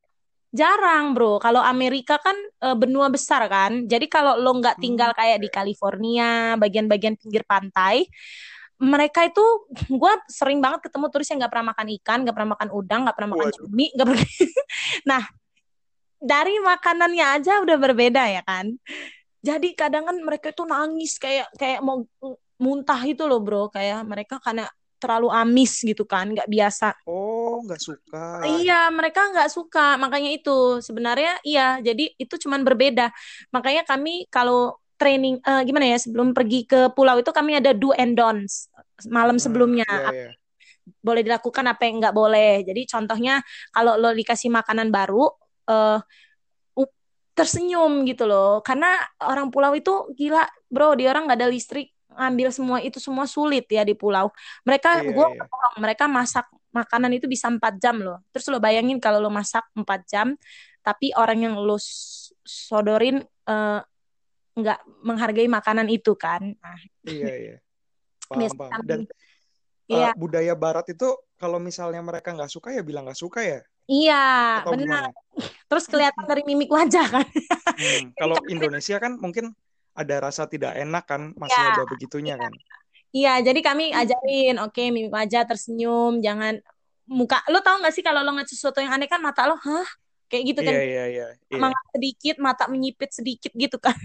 Jarang, 0.57 1.13
bro. 1.13 1.37
Kalau 1.37 1.61
Amerika 1.61 2.17
kan 2.17 2.33
eh, 2.65 2.77
benua 2.79 3.13
besar 3.13 3.45
kan. 3.53 3.85
Jadi 3.85 4.07
kalau 4.09 4.41
lo 4.41 4.57
nggak 4.57 4.81
tinggal 4.81 5.11
Hmm, 5.11 5.19
kayak 5.19 5.39
di 5.45 5.49
California, 5.53 6.57
bagian-bagian 6.57 7.21
pinggir 7.21 7.45
pantai, 7.45 8.09
mereka 8.77 9.25
itu 9.25 9.45
gue 9.89 10.13
sering 10.29 10.61
banget 10.61 10.85
ketemu 10.89 11.07
turis 11.09 11.29
yang 11.33 11.41
nggak 11.41 11.53
pernah 11.53 11.69
makan 11.73 11.89
ikan, 12.01 12.19
nggak 12.25 12.35
pernah 12.37 12.51
makan 12.53 12.69
udang, 12.77 13.01
nggak 13.09 13.17
pernah 13.17 13.31
makan 13.33 13.51
cumi, 13.57 13.87
nggak 13.97 14.07
pernah. 14.07 14.27
Nah, 15.11 15.23
dari 16.21 16.55
makanannya 16.61 17.27
aja 17.41 17.53
udah 17.65 17.77
berbeda 17.81 18.23
ya 18.29 18.43
kan. 18.45 18.77
Jadi 19.41 19.73
kadang 19.73 20.05
kan 20.11 20.17
mereka 20.21 20.53
itu 20.53 20.67
nangis 20.69 21.17
kayak 21.17 21.49
kayak 21.57 21.81
mau 21.81 22.05
muntah 22.61 23.01
itu 23.05 23.25
loh 23.25 23.41
bro, 23.41 23.73
kayak 23.73 24.05
mereka 24.05 24.37
karena 24.41 24.69
terlalu 24.97 25.29
amis 25.29 25.81
gitu 25.85 26.05
kan, 26.09 26.29
nggak 26.33 26.49
biasa. 26.49 26.93
Oh 27.09 27.61
nggak 27.65 27.81
suka. 27.81 28.45
Iya, 28.45 28.89
mereka 28.93 29.29
nggak 29.33 29.53
suka, 29.53 29.97
makanya 29.97 30.33
itu 30.33 30.81
sebenarnya 30.85 31.41
iya. 31.45 31.81
Jadi 31.81 32.13
itu 32.17 32.35
cuman 32.45 32.65
berbeda. 32.65 33.13
Makanya 33.53 33.89
kami 33.89 34.29
kalau 34.29 34.77
training 35.01 35.35
eh, 35.45 35.63
gimana 35.69 35.87
ya 35.93 35.99
sebelum 36.01 36.33
pergi 36.37 36.65
ke 36.71 36.79
pulau 36.97 37.17
itu 37.21 37.31
kami 37.35 37.59
ada 37.61 37.71
do 37.77 37.93
and 37.97 38.17
don'ts 38.19 38.69
malam 39.13 39.37
Hmm, 39.37 39.45
sebelumnya 39.45 39.85
iya 39.91 40.03
Apa 40.09 40.13
iya. 40.13 40.27
boleh 41.03 41.23
dilakukan 41.27 41.65
apa 41.71 41.83
yang 41.87 41.95
nggak 42.03 42.15
boleh. 42.17 42.63
Jadi 42.69 42.81
contohnya 42.89 43.43
kalau 43.75 43.99
lo 44.01 44.11
dikasih 44.15 44.51
makanan 44.55 44.89
baru, 44.95 45.27
eh 45.71 45.99
u- 46.81 46.95
tersenyum 47.37 48.05
gitu 48.09 48.25
loh. 48.31 48.61
Karena 48.67 48.87
orang 49.23 49.49
pulau 49.55 49.73
itu 49.77 49.91
gila, 50.19 50.45
bro. 50.73 50.95
Dia 50.99 51.13
orang 51.13 51.29
nggak 51.31 51.39
ada 51.43 51.51
listrik, 51.53 51.93
ngambil 52.13 52.49
semua 52.55 52.79
itu 52.85 52.99
semua 53.03 53.27
sulit 53.29 53.65
ya 53.71 53.83
di 53.87 53.95
pulau. 53.99 54.31
Mereka, 54.69 54.91
Iya 54.93 55.11
gue 55.11 55.27
iya. 55.31 55.47
mereka 55.83 56.05
masak 56.11 56.47
makanan 56.75 57.13
itu 57.17 57.27
bisa 57.31 57.49
empat 57.53 57.81
jam 57.83 57.97
loh. 58.01 58.21
Terus 58.33 58.47
lo 58.53 58.59
bayangin 58.63 58.99
kalau 59.03 59.19
lo 59.25 59.31
masak 59.33 59.65
empat 59.77 60.01
jam, 60.09 60.37
tapi 60.85 61.11
orang 61.17 61.39
yang 61.51 61.55
lo 61.59 61.77
sodorin 62.47 63.21
eh, 63.49 63.81
nggak 64.57 64.81
menghargai 65.05 65.47
makanan 65.47 65.87
itu 65.93 66.17
kan. 66.17 66.57
Nah, 66.57 66.79
Iya 67.05 67.35
iya. 67.37 67.57
Paham 68.27 68.41
biasanya 68.41 68.61
paham. 68.65 68.81
Dan 68.89 69.01
iya, 69.87 70.11
eh, 70.11 70.13
budaya 70.17 70.55
Barat 70.57 70.89
itu 70.91 71.09
kalau 71.37 71.61
misalnya 71.61 72.01
mereka 72.01 72.33
nggak 72.33 72.51
suka 72.51 72.73
ya 72.73 72.83
bilang 72.83 73.07
nggak 73.07 73.21
suka 73.21 73.45
ya 73.45 73.61
iya, 73.87 74.63
atau 74.63 74.75
benar. 74.75 74.83
gimana? 74.83 75.09
Terus 75.71 75.85
kelihatan 75.87 76.25
dari 76.27 76.43
mimik 76.43 76.71
wajah 76.71 77.07
kan. 77.07 77.27
Hmm, 77.79 78.11
kalau 78.21 78.35
kami 78.43 78.59
Indonesia 78.59 78.97
kan 78.99 79.15
mungkin 79.15 79.55
ada 79.97 80.17
rasa 80.21 80.45
tidak 80.51 80.75
enak 80.77 81.05
kan 81.09 81.33
masih 81.39 81.57
Ya, 81.57 81.73
ada 81.73 81.83
begitunya 81.89 82.35
kan 82.37 82.53
iya. 83.17 83.41
Jadi 83.41 83.65
kami 83.65 83.97
ajarin, 83.97 84.61
oke, 84.61 84.83
mimik 84.93 85.09
wajah, 85.09 85.49
tersenyum, 85.49 86.21
jangan 86.21 86.61
muka. 87.09 87.41
Lo 87.49 87.65
tau 87.65 87.81
gak 87.81 87.95
sih 87.97 88.05
kalau 88.05 88.21
lo 88.21 88.37
ngeliat 88.37 88.51
sesuatu 88.51 88.85
yang 88.85 88.93
aneh 88.93 89.09
kan 89.09 89.25
mata 89.25 89.49
lo, 89.49 89.57
hah? 89.57 89.89
Kayak 90.27 90.45
gitu 90.51 90.61
kan. 90.67 90.75
iya 90.75 90.83
iya 90.83 91.05
iya 91.07 91.27
iya 91.31 91.55
Semangat 91.55 91.85
sedikit, 91.95 92.35
mata 92.43 92.65
menyipit 92.67 93.11
sedikit 93.15 93.53
gitu 93.55 93.77
kan. 93.79 93.97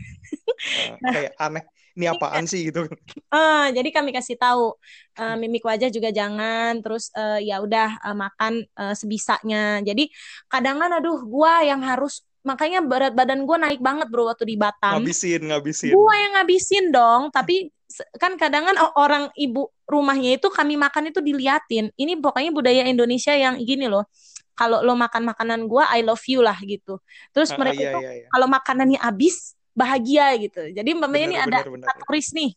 Eh, 0.62 0.94
kayak 1.02 1.32
aneh 1.42 1.64
ini 1.98 2.06
apaan 2.08 2.46
sih 2.48 2.70
gitu 2.70 2.86
Eh, 3.32 3.66
jadi 3.72 3.90
kami 3.96 4.12
kasih 4.12 4.36
tahu 4.36 4.76
eh, 5.16 5.36
mimik 5.40 5.64
wajah 5.64 5.88
juga 5.88 6.12
jangan, 6.12 6.84
terus 6.84 7.10
eh, 7.16 7.48
ya 7.48 7.64
udah 7.64 7.90
eh, 8.04 8.16
makan 8.16 8.54
eh, 8.64 8.96
sebisanya. 8.96 9.80
Jadi 9.82 10.12
kadang 10.52 10.78
kan 10.84 10.92
aduh 11.00 11.24
gua 11.24 11.64
yang 11.64 11.80
harus 11.80 12.28
makanya 12.44 12.84
berat 12.84 13.14
badan 13.16 13.48
gua 13.48 13.58
naik 13.58 13.80
banget 13.80 14.08
bro 14.12 14.28
waktu 14.28 14.46
di 14.52 14.56
Batam. 14.60 15.00
ngabisin 15.02 15.42
ngabisin 15.48 15.92
Gua 15.96 16.14
yang 16.20 16.32
ngabisin 16.38 16.86
dong, 16.92 17.22
tapi 17.32 17.72
kan 18.18 18.40
kadang 18.40 18.68
kan 18.68 18.78
orang 18.96 19.24
ibu 19.36 19.68
rumahnya 19.88 20.40
itu 20.40 20.48
kami 20.48 20.80
makan 20.80 21.12
itu 21.12 21.20
diliatin. 21.20 21.92
Ini 21.96 22.20
pokoknya 22.24 22.52
budaya 22.56 22.84
Indonesia 22.88 23.36
yang 23.36 23.60
gini 23.60 23.92
loh. 23.92 24.08
Kalau 24.56 24.84
lo 24.84 24.94
makan 24.94 25.26
makanan 25.26 25.66
gua, 25.66 25.90
I 25.90 26.06
love 26.06 26.22
you 26.28 26.44
lah 26.44 26.56
gitu. 26.62 27.00
Terus 27.34 27.52
Ah, 27.52 27.56
ah, 27.56 27.60
mereka 27.66 27.82
iya 27.82 27.90
itu 27.92 28.00
iya 28.04 28.12
iya 28.24 28.28
kalau 28.30 28.48
makanannya 28.48 29.00
habis 29.00 29.58
bahagia 29.72 30.36
gitu. 30.38 30.62
Jadi 30.72 30.90
umpamanya 30.94 31.26
ini 31.28 31.38
ada 31.40 31.60
turis 32.06 32.32
nih 32.36 32.52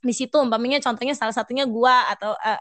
di 0.00 0.14
situ 0.16 0.32
umpamanya 0.40 0.80
contohnya 0.80 1.12
salah 1.12 1.36
satunya 1.36 1.68
gua 1.68 2.08
atau 2.08 2.32
eh, 2.40 2.60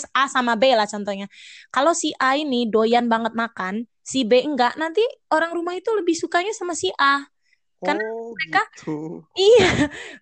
S 0.00 0.08
A 0.16 0.24
sama 0.32 0.56
B 0.56 0.72
lah 0.72 0.88
contohnya. 0.88 1.28
Kalau 1.68 1.92
si 1.92 2.16
A 2.16 2.40
ini 2.40 2.64
doyan 2.64 3.04
banget 3.04 3.36
makan, 3.36 3.84
si 4.00 4.24
B 4.24 4.40
enggak, 4.40 4.80
nanti 4.80 5.04
orang 5.28 5.52
rumah 5.52 5.76
itu 5.76 5.92
lebih 5.92 6.16
sukanya 6.16 6.56
sama 6.56 6.72
si 6.72 6.88
A. 6.96 7.20
Karena 7.84 8.04
oh 8.08 8.32
mereka 8.34 8.62
gitu. 8.74 9.22
iya, 9.38 9.70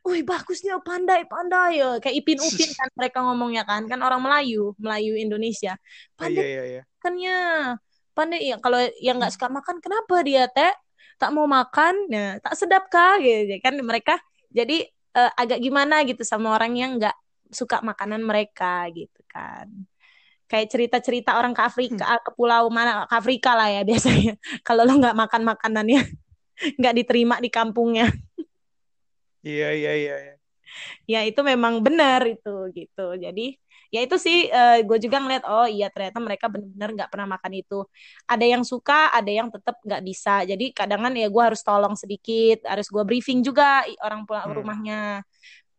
wih 0.05 0.23
bagusnya 0.27 0.79
pandai 0.85 1.25
pandai 1.25 1.81
ya. 1.81 1.97
Kayak 2.03 2.17
Ipin 2.21 2.39
Upin 2.43 2.71
kan 2.77 2.89
mereka 2.99 3.19
ngomongnya 3.25 3.63
kan. 3.65 3.89
Kan 3.89 4.05
orang 4.05 4.21
Melayu 4.21 4.77
Melayu 4.77 5.17
Indonesia. 5.17 5.79
Iya 5.79 6.19
pandai 6.19 6.45
iya 6.45 6.63
iya 6.67 6.83
makannya. 7.03 7.39
Pandai 8.13 8.41
ya. 8.47 8.57
Kalau 8.63 8.79
yang 9.01 9.17
nggak 9.19 9.35
suka 9.35 9.49
makan 9.51 9.77
kenapa 9.83 10.17
dia 10.23 10.45
teh? 10.47 10.73
Tak 11.19 11.31
mau 11.35 11.51
makan? 11.51 12.07
Ya 12.13 12.39
tak 12.39 12.55
sedap 12.55 12.87
kah? 12.93 13.19
Gitu. 13.19 13.59
Kan 13.59 13.81
mereka 13.83 14.21
jadi 14.55 14.87
eh, 15.17 15.33
agak 15.35 15.59
gimana 15.59 16.07
gitu 16.07 16.23
sama 16.23 16.55
orang 16.55 16.77
yang 16.79 17.01
nggak 17.01 17.17
suka 17.51 17.83
makanan 17.83 18.23
mereka 18.23 18.87
gitu 18.95 19.21
kan. 19.27 19.67
Kayak 20.47 20.69
cerita-cerita 20.69 21.41
orang 21.41 21.57
ke 21.57 21.63
Afrika 21.65 22.21
ke 22.21 22.31
pulau 22.37 22.69
mana 22.69 23.09
ke 23.09 23.15
Afrika 23.17 23.57
lah 23.57 23.73
ya 23.73 23.83
biasanya. 23.83 24.37
Kalau 24.67 24.85
lo 24.85 24.95
nggak 25.01 25.17
makan 25.17 25.43
makanannya 25.49 26.22
nggak 26.81 26.95
diterima 26.99 27.37
di 27.43 27.51
kampungnya. 27.53 28.09
Iya 29.43 29.75
iya 29.75 29.93
iya 29.99 30.17
iya. 30.23 30.35
ya 31.05 31.21
itu 31.27 31.41
memang 31.43 31.83
benar 31.83 32.23
itu 32.25 32.71
gitu. 32.73 33.19
Jadi 33.19 33.59
ya 33.93 34.01
itu 34.01 34.17
sih 34.17 34.49
gue 34.87 34.99
juga 35.03 35.21
ngeliat 35.21 35.45
oh 35.45 35.69
iya 35.69 35.93
ternyata 35.93 36.17
mereka 36.23 36.49
benar-benar 36.49 36.91
nggak 36.97 37.11
pernah 37.13 37.29
makan 37.37 37.53
itu. 37.59 37.85
Ada 38.25 38.45
yang 38.47 38.63
suka 38.65 39.11
ada 39.13 39.29
yang 39.29 39.51
tetap 39.51 39.77
nggak 39.83 40.03
bisa. 40.07 40.47
Jadi 40.47 40.71
kadang-kadang 40.73 41.19
ya 41.19 41.29
gue 41.29 41.43
harus 41.43 41.61
tolong 41.61 41.99
sedikit 41.99 42.65
harus 42.65 42.87
gue 42.89 43.05
briefing 43.05 43.43
juga 43.43 43.83
orang 44.01 44.25
pulang 44.25 44.49
Hmm. 44.49 44.57
rumahnya. 44.63 45.03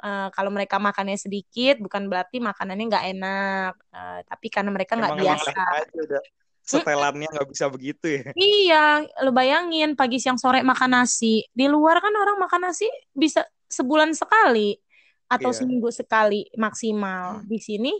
Eh, 0.03 0.27
kalau 0.35 0.51
mereka 0.51 0.83
makannya 0.83 1.15
sedikit 1.15 1.79
bukan 1.79 2.11
berarti 2.11 2.43
makanannya 2.43 2.85
nggak 2.91 3.05
enak. 3.15 3.73
Eh, 3.95 4.19
tapi 4.27 4.47
karena 4.51 4.69
mereka 4.75 4.99
nggak 4.99 5.15
biasa. 5.15 5.63
udah 5.95 6.23
setelannya 6.63 7.27
nggak 7.27 7.49
bisa 7.51 7.67
begitu 7.67 8.05
ya 8.07 8.23
Iya, 8.33 8.85
lo 9.21 9.35
bayangin 9.35 9.99
pagi 9.99 10.17
siang 10.17 10.39
sore 10.39 10.63
makan 10.63 11.03
nasi. 11.03 11.43
Di 11.51 11.67
luar 11.67 11.99
kan 11.99 12.15
orang 12.15 12.39
makan 12.39 12.71
nasi 12.71 12.87
bisa 13.11 13.43
sebulan 13.67 14.15
sekali 14.15 14.79
atau 15.27 15.51
Iya. 15.51 15.59
seminggu 15.59 15.89
sekali 15.91 16.47
maksimal. 16.55 17.43
Di 17.43 17.59
sini 17.59 17.91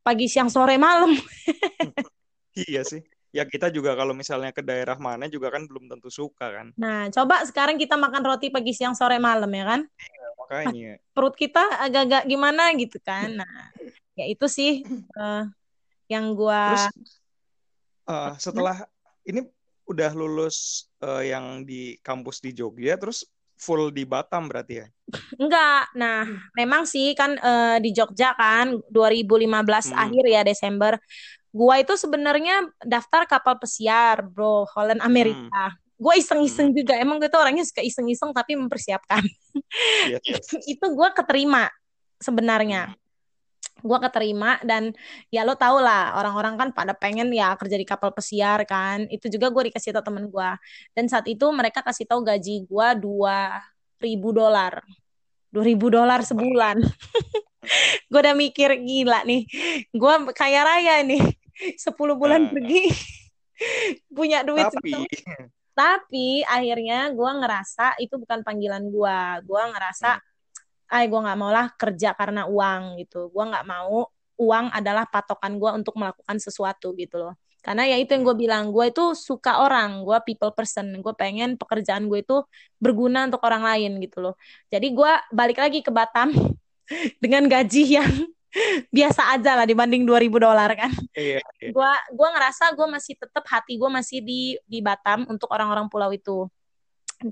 pagi 0.00 0.30
siang 0.30 0.46
sore 0.48 0.78
malam. 0.78 1.10
iya 2.70 2.86
sih 2.86 3.02
ya 3.34 3.42
kita 3.42 3.66
juga 3.66 3.98
kalau 3.98 4.14
misalnya 4.14 4.54
ke 4.54 4.62
daerah 4.62 4.94
mana 4.94 5.26
juga 5.26 5.50
kan 5.50 5.66
belum 5.66 5.90
tentu 5.90 6.06
suka 6.06 6.54
kan 6.54 6.70
Nah, 6.78 7.10
coba 7.10 7.42
sekarang 7.42 7.74
kita 7.74 7.98
makan 7.98 8.22
roti 8.22 8.46
pagi 8.46 8.70
siang 8.70 8.94
sore 8.94 9.18
malam 9.18 9.50
ya 9.50 9.64
kan? 9.66 9.80
makanya 10.38 11.02
Perut 11.10 11.34
kita 11.34 11.62
agak-agak 11.82 12.30
gimana 12.30 12.70
gitu 12.78 13.02
kan. 13.02 13.42
Nah, 13.42 13.74
ya 14.14 14.30
itu 14.30 14.46
sih 14.46 14.86
eh, 15.18 15.42
yang 16.06 16.36
gua 16.38 16.78
terus 16.78 16.86
eh, 18.08 18.32
setelah 18.36 18.76
ini 19.24 19.44
udah 19.84 20.10
lulus 20.16 20.88
eh, 21.04 21.32
yang 21.32 21.64
di 21.68 21.96
kampus 22.00 22.40
di 22.40 22.56
Jogja 22.56 22.96
terus 22.96 23.28
full 23.54 23.94
di 23.94 24.02
Batam 24.02 24.50
berarti 24.50 24.82
ya 24.82 24.86
Enggak. 25.38 25.94
Nah, 25.94 26.26
memang 26.58 26.88
sih 26.88 27.14
kan 27.14 27.38
eh, 27.38 27.78
di 27.78 27.94
Jogja 27.94 28.34
kan 28.34 28.80
2015 28.90 29.92
Hmm. 29.92 30.02
akhir 30.10 30.24
ya 30.26 30.42
Desember. 30.42 30.98
Gua 31.54 31.78
itu 31.78 31.94
sebenarnya 31.94 32.66
daftar 32.82 33.30
kapal 33.30 33.62
pesiar, 33.62 34.26
Bro, 34.26 34.66
Holland 34.74 34.98
Amerika. 35.04 35.70
Gua 35.94 36.18
iseng-iseng 36.18 36.74
juga. 36.74 36.98
Emang 36.98 37.22
gue 37.22 37.30
tuh 37.30 37.38
orangnya 37.38 37.62
suka 37.62 37.78
iseng-iseng 37.78 38.34
tapi 38.34 38.58
mempersiapkan. 38.58 39.22
Iya, 40.10 40.18
iya. 40.18 40.38
itu 40.74 40.86
gua 40.98 41.14
keterima 41.14 41.70
sebenarnya. 42.18 42.90
Gua 43.84 44.00
keterima 44.00 44.56
dan 44.64 44.96
ya 45.28 45.44
lo 45.44 45.60
tau 45.60 45.76
lah 45.76 46.16
orang-orang 46.16 46.56
kan 46.56 46.68
pada 46.72 46.96
pengen 46.96 47.28
ya 47.36 47.52
kerja 47.60 47.76
di 47.76 47.84
kapal 47.84 48.16
pesiar 48.16 48.64
kan. 48.64 49.04
Itu 49.12 49.28
juga 49.28 49.52
gue 49.52 49.68
dikasih 49.68 49.92
tau 49.92 50.04
temen 50.04 50.24
gua. 50.32 50.56
Dan 50.96 51.04
saat 51.12 51.28
itu 51.28 51.44
mereka 51.52 51.84
kasih 51.84 52.08
tahu 52.08 52.24
gaji 52.24 52.64
gua 52.64 52.96
dua 52.96 53.60
ribu 54.00 54.32
dolar. 54.32 54.80
2000 55.54 55.86
dolar 55.86 56.20
sebulan. 56.26 56.82
gue 58.10 58.20
udah 58.20 58.34
mikir 58.34 58.74
gila 58.82 59.22
nih. 59.22 59.46
Gue 59.94 60.14
kaya 60.34 60.66
raya 60.66 60.98
nih. 61.06 61.22
10 61.78 61.94
bulan 62.18 62.50
Ah. 62.50 62.50
pergi 62.50 62.90
punya 64.18 64.42
duit 64.42 64.66
tapi. 64.66 65.06
Tapi 65.74 66.42
akhirnya 66.42 67.14
gue 67.14 67.30
ngerasa 67.38 67.98
itu 68.02 68.18
bukan 68.18 68.42
panggilan 68.42 68.82
gue. 68.90 69.18
Gue 69.46 69.62
ngerasa, 69.70 70.18
ay 70.90 71.08
gue 71.08 71.20
nggak 71.20 71.38
mau 71.38 71.50
lah 71.52 71.72
kerja 71.76 72.12
karena 72.16 72.48
uang 72.48 73.00
gitu. 73.00 73.30
Gue 73.32 73.44
nggak 73.44 73.66
mau 73.66 74.08
uang 74.34 74.66
adalah 74.74 75.06
patokan 75.06 75.56
gue 75.56 75.70
untuk 75.72 75.94
melakukan 75.96 76.36
sesuatu 76.42 76.92
gitu 76.98 77.22
loh. 77.22 77.34
Karena 77.64 77.88
ya 77.88 77.96
itu 77.96 78.12
yang 78.12 78.28
gue 78.28 78.36
bilang, 78.36 78.64
gue 78.76 78.92
itu 78.92 79.16
suka 79.16 79.64
orang, 79.64 80.04
gue 80.04 80.18
people 80.28 80.52
person. 80.52 81.00
Gue 81.00 81.16
pengen 81.16 81.56
pekerjaan 81.56 82.12
gue 82.12 82.20
itu 82.20 82.44
berguna 82.76 83.24
untuk 83.24 83.40
orang 83.48 83.64
lain 83.64 83.96
gitu 84.04 84.20
loh. 84.20 84.34
Jadi 84.68 84.92
gue 84.92 85.12
balik 85.32 85.56
lagi 85.56 85.80
ke 85.80 85.88
Batam 85.88 86.28
dengan 87.24 87.48
gaji 87.48 87.96
yang 87.96 88.12
biasa 88.96 89.34
aja 89.34 89.58
lah 89.58 89.66
dibanding 89.66 90.06
2000 90.06 90.30
dolar 90.30 90.70
kan 90.78 90.92
iya, 91.14 91.42
iya. 91.58 91.70
gua 91.74 91.90
gua 92.14 92.28
ngerasa 92.38 92.70
gua 92.78 92.86
masih 92.86 93.18
tetap 93.18 93.42
hati 93.50 93.74
gua 93.74 93.90
masih 93.90 94.22
di 94.22 94.54
di 94.62 94.78
Batam 94.78 95.26
untuk 95.26 95.50
orang-orang 95.50 95.90
pulau 95.90 96.10
itu 96.14 96.46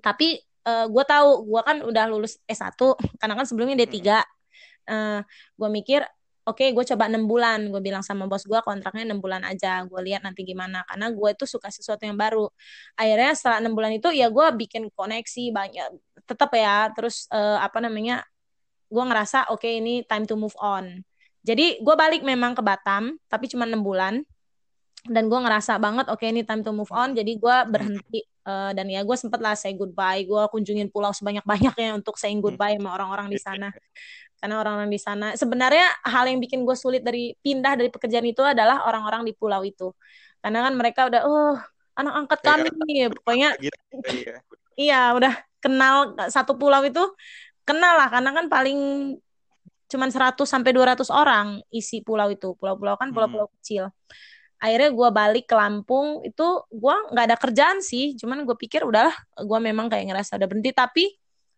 tapi 0.03 0.43
eh, 0.67 0.87
gua 0.91 1.05
tahu 1.07 1.47
gua 1.49 1.63
kan 1.67 1.83
udah 1.83 2.05
lulus 2.11 2.39
S1 2.47 2.79
karena 3.21 3.35
kan 3.39 3.47
sebelumnya 3.49 3.77
D3 3.83 4.23
Eh, 4.83 5.21
gua 5.59 5.69
mikir 5.71 6.03
oke 6.43 6.65
gue 6.75 6.85
coba 6.95 7.07
enam 7.07 7.25
bulan. 7.31 7.71
Gue 7.71 7.81
bilang 7.83 8.03
sama 8.03 8.27
bos 8.27 8.43
gua 8.51 8.61
kontraknya 8.67 9.07
enam 9.15 9.21
bulan 9.23 9.43
aja. 9.47 9.87
Gue 9.87 10.01
lihat 10.11 10.27
nanti 10.27 10.43
gimana 10.43 10.83
karena 10.91 11.07
gue 11.15 11.29
itu 11.35 11.45
suka 11.47 11.71
sesuatu 11.71 12.03
yang 12.03 12.19
baru. 12.19 12.51
Akhirnya 12.99 13.33
setelah 13.39 13.59
enam 13.63 13.75
bulan 13.79 13.93
itu 13.95 14.11
ya 14.11 14.27
gua 14.31 14.51
bikin 14.55 14.91
koneksi 14.95 15.45
banyak 15.55 15.87
tetap 16.27 16.51
ya. 16.55 16.91
Terus 16.95 17.31
eh, 17.31 17.59
apa 17.63 17.79
namanya 17.79 18.27
gue 18.93 19.05
ngerasa 19.07 19.49
oke 19.55 19.67
ini 19.67 20.03
time 20.07 20.27
to 20.27 20.35
move 20.35 20.55
on. 20.59 21.01
Jadi 21.43 21.83
gue 21.83 21.95
balik 21.99 22.23
memang 22.23 22.55
ke 22.55 22.63
Batam 22.63 23.19
tapi 23.27 23.51
cuma 23.51 23.67
enam 23.67 23.83
bulan 23.83 24.23
dan 25.03 25.27
gue 25.27 25.39
ngerasa 25.43 25.83
banget 25.83 26.07
oke 26.11 26.23
ini 26.23 26.47
time 26.47 26.63
to 26.63 26.71
move 26.71 26.91
on 26.95 27.11
jadi 27.11 27.33
gue 27.35 27.57
berhenti 27.67 28.23
eh, 28.23 28.71
dan 28.75 28.87
ya 28.87 29.03
gue 29.03 29.17
sempet 29.19 29.43
lah 29.43 29.59
say 29.59 29.75
goodbye 29.75 30.23
gue 30.23 30.43
kunjungin 30.51 30.89
pulau 30.95 31.11
sebanyak 31.11 31.43
banyaknya 31.43 31.99
untuk 31.99 32.15
saying 32.19 32.39
goodbye 32.39 32.79
sama 32.79 32.95
orang-orang 32.95 33.27
di 33.31 33.39
sana 33.39 33.69
karena 34.43 34.55
orang-orang 34.59 34.91
di 34.91 35.01
sana 35.03 35.27
sebenarnya 35.35 35.87
hal 36.07 36.27
yang 36.27 36.39
bikin 36.39 36.63
gue 36.63 36.75
sulit 36.79 37.03
dari 37.03 37.35
pindah 37.43 37.79
dari 37.79 37.91
pekerjaan 37.91 38.27
itu 38.27 38.43
adalah 38.43 38.87
orang-orang 38.87 39.27
di 39.27 39.35
pulau 39.35 39.63
itu 39.67 39.91
karena 40.43 40.67
kan 40.67 40.75
mereka 40.75 41.07
udah 41.11 41.21
oh 41.27 41.55
anak 41.99 42.15
angkat 42.27 42.39
Iya. 42.43 42.49
kami 42.51 42.69
nih 42.89 43.07
pokoknya 43.11 43.49
gitu 43.59 43.79
iya 44.11 44.37
iya 44.75 45.03
udah 45.15 45.35
kenal 45.63 46.19
satu 46.27 46.59
pulau 46.59 46.83
itu 46.83 47.03
kenal 47.63 47.95
lah 47.95 48.11
karena 48.11 48.35
kan 48.35 48.47
paling 48.51 48.79
cuman 49.93 50.09
100 50.09 50.49
sampai 50.49 50.73
200 50.73 51.13
orang 51.13 51.61
isi 51.69 52.01
pulau 52.01 52.33
itu. 52.33 52.57
Pulau-pulau 52.57 52.97
kan 52.97 53.13
pulau-pulau 53.13 53.53
kecil. 53.61 53.93
Akhirnya 54.63 54.95
gue 54.95 55.09
balik 55.11 55.51
ke 55.51 55.59
Lampung 55.59 56.23
itu 56.23 56.47
gue 56.71 56.95
nggak 57.11 57.27
ada 57.27 57.35
kerjaan 57.35 57.83
sih, 57.83 58.15
cuman 58.15 58.47
gue 58.47 58.55
pikir 58.55 58.87
udahlah 58.87 59.15
gue 59.35 59.59
memang 59.59 59.91
kayak 59.91 60.07
ngerasa 60.15 60.39
udah 60.39 60.47
berhenti. 60.47 60.71
Tapi 60.71 61.05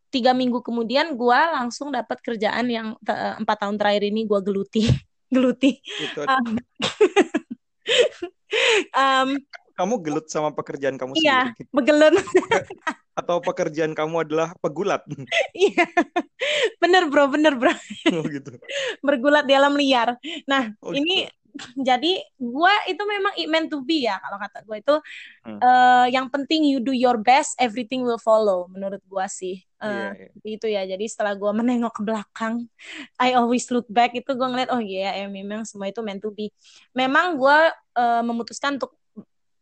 tiga 0.08 0.32
minggu 0.32 0.64
kemudian 0.64 1.12
gue 1.12 1.40
langsung 1.52 1.92
dapat 1.92 2.24
kerjaan 2.24 2.64
yang 2.72 2.96
eh, 3.04 3.34
empat 3.36 3.66
tahun 3.68 3.76
terakhir 3.76 4.08
ini 4.08 4.24
gue 4.24 4.40
geluti, 4.40 4.88
geluti. 5.34 5.76
Um, 6.24 6.56
um, 8.96 9.28
kamu 9.78 9.94
gelut 10.06 10.26
sama 10.30 10.54
pekerjaan 10.56 10.96
kamu 10.96 11.18
Iya. 11.20 11.52
sendiri 11.52 11.68
begelut. 11.74 12.14
atau 13.14 13.38
pekerjaan 13.38 13.94
kamu 13.94 14.26
adalah 14.26 14.58
pegulat? 14.58 15.06
Iya, 15.54 15.86
bener 16.82 17.06
bro, 17.06 17.30
bener 17.30 17.54
bro. 17.54 17.70
Oh 18.10 18.26
gitu. 18.26 18.58
Bergulat 19.06 19.46
di 19.46 19.54
alam 19.54 19.78
liar. 19.78 20.18
Nah, 20.50 20.74
Oh 20.82 20.90
ini 20.90 21.30
gitu. 21.30 21.43
Jadi 21.88 22.12
gue 22.34 22.74
itu 22.90 23.02
memang 23.02 23.32
it 23.38 23.46
meant 23.46 23.70
to 23.70 23.78
be 23.80 24.02
ya 24.02 24.18
kalau 24.18 24.38
kata 24.38 24.58
gue 24.62 24.76
itu 24.78 24.96
Hmm. 25.44 25.60
eh, 25.60 26.06
yang 26.08 26.26
penting 26.26 26.64
you 26.64 26.80
do 26.80 26.90
your 26.90 27.20
best 27.20 27.52
everything 27.60 28.00
will 28.00 28.16
follow 28.16 28.64
menurut 28.66 29.04
gue 29.04 29.26
sih 29.28 29.56
Iya, 29.84 30.16
iya. 30.16 30.32
seperti 30.32 30.48
itu 30.56 30.66
ya 30.72 30.82
jadi 30.88 31.04
setelah 31.04 31.36
gue 31.36 31.52
menengok 31.52 32.00
ke 32.00 32.02
belakang 32.02 32.64
I 33.20 33.36
always 33.36 33.68
look 33.68 33.84
back 33.86 34.16
itu 34.16 34.32
gue 34.32 34.48
ngeliat 34.48 34.72
oh 34.72 34.80
iya 34.80 35.12
ya 35.12 35.26
memang 35.28 35.68
semua 35.68 35.92
itu 35.92 36.00
meant 36.00 36.24
to 36.24 36.32
be 36.32 36.48
memang 36.90 37.36
gue 37.36 37.58
eh, 37.94 38.22
memutuskan 38.24 38.80
untuk 38.80 38.96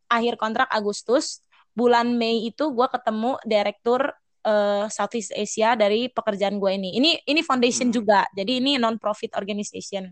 akhir 0.06 0.38
kontrak 0.38 0.70
Agustus 0.70 1.42
bulan 1.74 2.14
Mei 2.14 2.46
itu 2.46 2.70
gue 2.70 2.86
ketemu 2.86 3.42
direktur 3.42 4.14
eh, 4.46 4.86
Southeast 4.86 5.34
Asia 5.34 5.74
dari 5.74 6.06
pekerjaan 6.06 6.62
gue 6.62 6.70
ini 6.70 6.94
ini 6.94 7.18
ini 7.26 7.42
foundation 7.42 7.90
Hmm. 7.90 7.96
juga 7.98 8.22
jadi 8.30 8.62
ini 8.62 8.78
non 8.78 9.02
profit 9.02 9.34
organization 9.34 10.06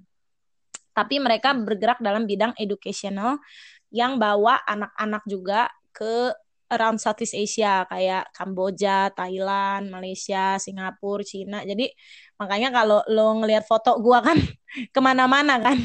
tapi 1.00 1.16
mereka 1.16 1.56
bergerak 1.56 1.96
dalam 2.04 2.28
bidang 2.28 2.52
educational 2.60 3.40
yang 3.88 4.20
bawa 4.20 4.60
anak-anak 4.68 5.24
juga 5.24 5.72
ke 5.96 6.36
around 6.70 7.02
Southeast 7.02 7.34
Asia 7.34 7.82
kayak 7.90 8.30
Kamboja, 8.30 9.10
Thailand, 9.10 9.90
Malaysia, 9.90 10.54
Singapura, 10.62 11.26
Cina. 11.26 11.66
Jadi 11.66 11.90
makanya 12.38 12.70
kalau 12.70 13.02
lo 13.10 13.42
ngelihat 13.42 13.66
foto 13.66 13.98
gua 13.98 14.22
kan 14.22 14.38
ke 14.94 15.00
mana-mana 15.02 15.58
kan, 15.58 15.76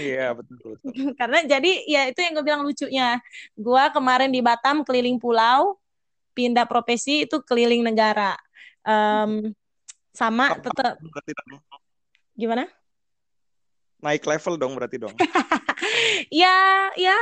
Iya, 0.00 0.32
betul, 0.32 0.56
betul. 0.56 0.74
karena 1.20 1.38
jadi 1.44 1.72
ya 1.84 2.02
itu 2.08 2.18
yang 2.24 2.32
gue 2.34 2.44
bilang 2.46 2.62
lucunya. 2.64 3.20
Gua 3.54 3.92
kemarin 3.92 4.32
di 4.32 4.40
Batam 4.40 4.82
keliling 4.82 5.20
pulau, 5.20 5.78
pindah 6.32 6.64
profesi 6.64 7.28
itu 7.28 7.38
keliling 7.44 7.84
negara. 7.84 8.34
Em, 8.82 9.54
sama 10.10 10.58
tetap 10.58 10.98
gimana? 12.34 12.66
Naik 14.02 14.26
level 14.26 14.54
dong 14.58 14.74
berarti 14.74 14.98
dong. 14.98 15.14
Ya, 16.32 16.88
ya 16.96 17.18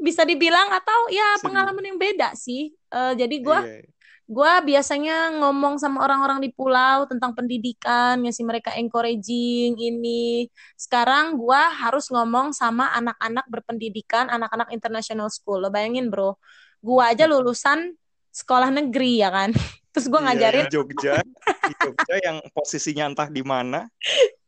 bisa 0.00 0.22
dibilang 0.24 0.70
atau 0.70 1.10
ya 1.10 1.36
Bisa 1.36 1.44
pengalaman 1.44 1.84
yang 1.84 1.98
beda 1.98 2.32
sih. 2.32 2.72
Eh, 2.72 3.12
jadi 3.18 3.36
gua 3.42 3.60
Iya. 3.60 3.84
gua 4.24 4.52
biasanya 4.64 5.36
ngomong 5.36 5.76
sama 5.76 6.00
orang-orang 6.00 6.40
di 6.40 6.48
pulau 6.54 7.04
tentang 7.04 7.36
pendidikan, 7.36 8.16
ngasih 8.24 8.46
mereka 8.46 8.72
encouraging 8.78 9.76
ini. 9.76 10.48
Sekarang 10.80 11.36
gua 11.36 11.68
harus 11.68 12.08
ngomong 12.08 12.56
sama 12.56 12.88
anak-anak 12.96 13.44
berpendidikan, 13.52 14.32
anak-anak 14.32 14.72
international 14.72 15.28
school. 15.28 15.60
Lo 15.60 15.68
bayangin, 15.68 16.08
Bro. 16.08 16.40
Gua 16.80 17.12
aja 17.12 17.28
lulusan 17.28 17.92
sekolah 18.32 18.72
negeri 18.72 19.20
ya 19.20 19.28
kan. 19.28 19.52
Terus 19.94 20.06
gua 20.10 20.20
Iya, 20.20 20.26
ngajarin 20.34 20.66
di 20.66 20.74
Jogja, 20.74 21.14
di 21.62 21.72
Jogja 21.78 22.14
yang 22.18 22.36
posisinya 22.50 23.04
entah 23.14 23.30
di 23.30 23.42
mana, 23.46 23.86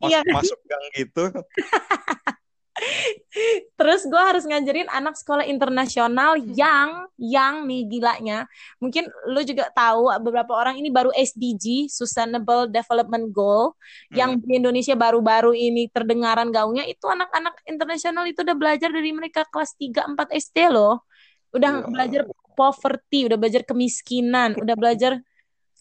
Iya 0.02 0.26
masuk 0.26 0.58
masuk 0.58 0.58
gang 0.66 0.84
gitu. 0.98 1.24
Terus 3.76 4.04
gue 4.04 4.20
harus 4.20 4.44
ngajarin 4.44 4.88
anak 4.92 5.16
sekolah 5.16 5.48
internasional 5.48 6.36
yang 6.36 7.08
yang 7.16 7.64
nih 7.64 7.88
gilanya. 7.88 8.44
Mungkin 8.84 9.08
lu 9.32 9.40
juga 9.48 9.72
tahu 9.72 10.12
beberapa 10.20 10.52
orang 10.52 10.76
ini 10.76 10.92
baru 10.92 11.08
SDG 11.12 11.88
Sustainable 11.88 12.68
Development 12.68 13.32
Goal 13.32 13.72
yang 14.12 14.36
Hmm. 14.36 14.44
di 14.44 14.60
Indonesia 14.60 14.92
baru-baru 14.92 15.56
ini 15.56 15.88
terdengaran 15.88 16.52
gaungnya 16.52 16.84
itu 16.84 17.04
anak-anak 17.08 17.56
internasional 17.64 18.28
itu 18.28 18.44
udah 18.44 18.56
belajar 18.56 18.92
dari 18.92 19.08
mereka 19.12 19.48
kelas 19.48 19.72
3 19.76 20.04
4 20.04 20.28
SD 20.36 20.68
loh. 20.68 21.00
Udah 21.56 21.80
Wow. 21.80 21.92
belajar 21.92 22.22
poverty, 22.56 23.24
udah 23.28 23.36
belajar 23.40 23.62
kemiskinan, 23.64 24.56
udah 24.60 24.76
belajar 24.76 25.20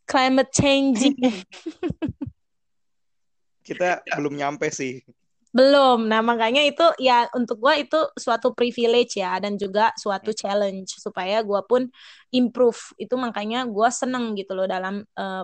climate 0.05 0.53
changing. 0.53 1.17
Kita 3.65 4.05
belum 4.17 4.37
nyampe 4.37 4.69
sih. 4.69 5.01
Belum. 5.55 6.11
Nah, 6.11 6.19
makanya 6.19 6.61
itu 6.67 6.83
ya 6.99 7.31
untuk 7.31 7.63
gua 7.63 7.79
itu 7.79 7.97
suatu 8.19 8.51
privilege 8.51 9.17
ya 9.17 9.39
dan 9.39 9.55
juga 9.55 9.95
suatu 9.95 10.35
challenge 10.35 10.99
supaya 10.99 11.39
gua 11.41 11.63
pun 11.65 11.87
improve. 12.29 12.77
Itu 12.99 13.15
makanya 13.15 13.63
gua 13.65 13.89
seneng 13.89 14.35
gitu 14.35 14.53
loh 14.53 14.67
dalam 14.67 15.01
eh, 15.01 15.43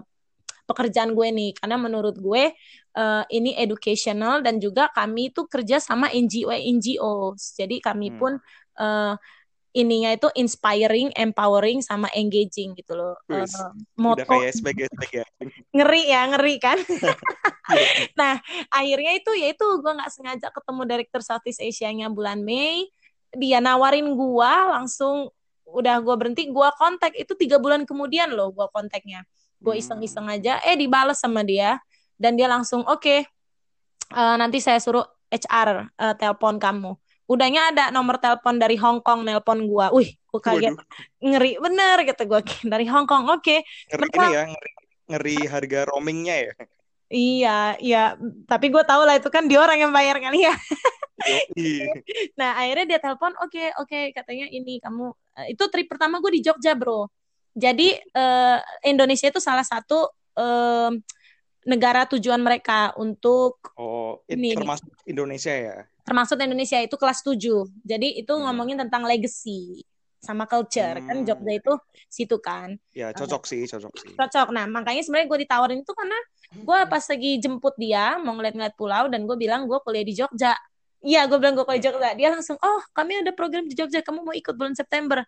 pekerjaan 0.69 1.11
gue 1.11 1.27
nih 1.35 1.51
karena 1.59 1.75
menurut 1.75 2.15
gue 2.15 2.55
eh, 2.95 3.23
ini 3.35 3.51
educational 3.59 4.39
dan 4.39 4.55
juga 4.61 4.87
kami 4.95 5.33
itu 5.33 5.43
kerja 5.47 5.83
sama 5.83 6.07
NGO 6.11 6.51
NGO. 6.51 7.35
Jadi 7.35 7.83
kami 7.83 8.13
Hmm. 8.13 8.19
pun 8.19 8.33
eh, 8.79 9.13
ininya 9.71 10.11
itu 10.11 10.27
inspiring, 10.35 11.15
empowering 11.15 11.79
sama 11.79 12.11
engaging 12.11 12.75
gitu 12.75 12.95
loh. 12.95 13.15
Eh, 13.31 13.43
Wis, 13.43 13.55
Udah 13.55 13.71
moto 13.95 14.23
kayak 14.27 14.51
SPG 14.51 14.79
SPG. 14.91 15.15
ngeri 15.75 16.03
ya, 16.11 16.21
ngeri 16.31 16.55
kan? 16.59 16.77
Iya. 17.71 17.87
Nah, 18.19 18.35
akhirnya 18.67 19.15
itu 19.15 19.31
ya 19.31 19.55
itu 19.55 19.63
gue 19.63 19.91
nggak 19.95 20.11
sengaja 20.11 20.51
ketemu 20.51 20.81
direktur 20.83 21.23
Southeast 21.23 21.63
Asia-nya 21.63 22.11
bulan 22.11 22.43
Mei. 22.43 22.91
Dia 23.31 23.63
nawarin 23.63 24.11
gua 24.11 24.75
langsung 24.75 25.31
udah 25.63 26.03
gue 26.03 26.15
berhenti, 26.19 26.51
gua 26.51 26.75
kontak 26.75 27.15
itu 27.15 27.31
tiga 27.39 27.63
bulan 27.63 27.87
kemudian 27.87 28.27
loh 28.35 28.51
gua 28.51 28.67
kontaknya. 28.75 29.23
Gue 29.63 29.79
Hmm. 29.79 29.83
iseng-iseng 29.87 30.27
aja, 30.27 30.59
eh 30.67 30.75
dibales 30.75 31.23
sama 31.23 31.47
dia 31.47 31.79
dan 32.19 32.35
dia 32.35 32.51
langsung 32.51 32.83
oke, 32.83 33.23
eh, 34.11 34.35
nanti 34.35 34.59
saya 34.59 34.83
suruh 34.83 35.07
HR 35.31 35.87
eh, 35.95 36.15
telepon 36.19 36.59
kamu. 36.59 36.91
Udahnya 37.31 37.71
ada 37.71 37.95
nomor 37.95 38.19
telepon 38.19 38.59
dari 38.59 38.75
Hong 38.75 38.99
Kong 38.99 39.23
nelpon 39.23 39.63
gua. 39.71 39.87
Wih, 39.95 40.19
gue 40.19 40.41
kaget 40.43 40.75
Waduh, 40.75 40.83
ngeri 41.23 41.51
bener 41.63 41.97
gitu 42.03 42.23
gue 42.27 42.41
dari 42.75 42.85
Hong 42.91 43.07
Kong. 43.07 43.31
Oke, 43.31 43.63
ngeri 43.87 43.99
mereka 44.03 44.19
ini 44.19 44.35
ya, 44.35 44.43
ngeri, 44.51 44.71
ngeri 45.07 45.37
harga 45.47 45.79
roamingnya 45.87 46.35
ya. 46.35 46.53
Iya, 47.11 47.59
iya. 47.83 48.03
Tapi 48.47 48.71
gue 48.71 48.83
tahu 48.87 49.03
lah 49.03 49.19
itu 49.19 49.27
kan 49.27 49.47
dia 49.47 49.59
orang 49.59 49.79
yang 49.79 49.91
bayar 49.95 50.19
kali 50.19 50.43
ya. 50.43 50.55
Nah, 52.39 52.57
akhirnya 52.57 52.95
dia 52.95 52.99
telepon, 52.99 53.31
oke, 53.37 53.63
oke, 53.79 53.99
katanya 54.15 54.47
ini 54.49 54.81
kamu. 54.81 55.13
eh, 55.39 55.53
itu 55.53 55.63
trip 55.71 55.87
pertama 55.87 56.17
gue 56.19 56.31
di 56.39 56.41
Jogja, 56.43 56.73
bro. 56.75 57.07
Jadi 57.51 57.95
eh, 57.95 58.59
Indonesia 58.87 59.27
itu 59.27 59.39
salah 59.43 59.63
satu 59.63 60.07
eh, 60.39 60.91
negara 61.63 62.09
tujuan 62.09 62.39
mereka 62.39 62.91
untuk 62.95 63.61
Oh, 63.75 64.21
ini, 64.25 64.53
termasuk 64.53 64.89
Indonesia 65.05 65.53
ya. 65.53 65.75
termasuk 66.01 66.37
Indonesia 66.37 66.77
itu 66.77 66.95
kelas 66.95 67.21
7. 67.21 67.69
Jadi 67.81 68.17
itu 68.17 68.33
Hmm. 68.33 68.49
ngomongin 68.49 68.81
tentang 68.81 69.05
legacy 69.05 69.85
sama 70.17 70.45
culture. 70.45 70.97
Kan 70.99 71.21
Hmm. 71.21 71.25
Jogja 71.25 71.53
itu 71.53 71.73
situ 72.07 72.37
kan. 72.37 72.77
Ya, 72.91 73.09
cocok 73.11 73.45
sih, 73.45 73.65
cocok 73.65 73.93
sih. 73.95 74.13
cocok. 74.13 74.49
Nah, 74.49 74.65
makanya 74.65 75.01
sebenarnya 75.01 75.27
gue 75.27 75.39
ditawarin 75.45 75.79
itu 75.81 75.93
karena 75.93 76.17
gue 76.51 76.79
pas 76.85 77.03
lagi 77.05 77.31
jemput 77.37 77.73
dia 77.75 78.17
mau 78.17 78.33
ngeliat-ngeliat 78.33 78.75
pulau 78.75 79.05
dan 79.07 79.23
gue 79.23 79.37
bilang 79.37 79.65
gue 79.65 79.77
kuliah 79.79 80.03
di 80.03 80.13
Jogja. 80.13 80.53
Iya, 81.01 81.25
gue 81.25 81.37
bilang 81.37 81.53
gue 81.53 81.65
kuliah 81.65 81.81
di 81.81 81.87
Jogja. 81.87 82.09
Dia 82.13 82.29
langsung, 82.29 82.57
oh 82.57 82.81
kami 82.91 83.21
ada 83.21 83.31
program 83.31 83.65
di 83.65 83.73
Jogja, 83.73 84.01
kamu 84.01 84.21
mau 84.21 84.33
ikut 84.33 84.53
bulan 84.53 84.73
September. 84.73 85.21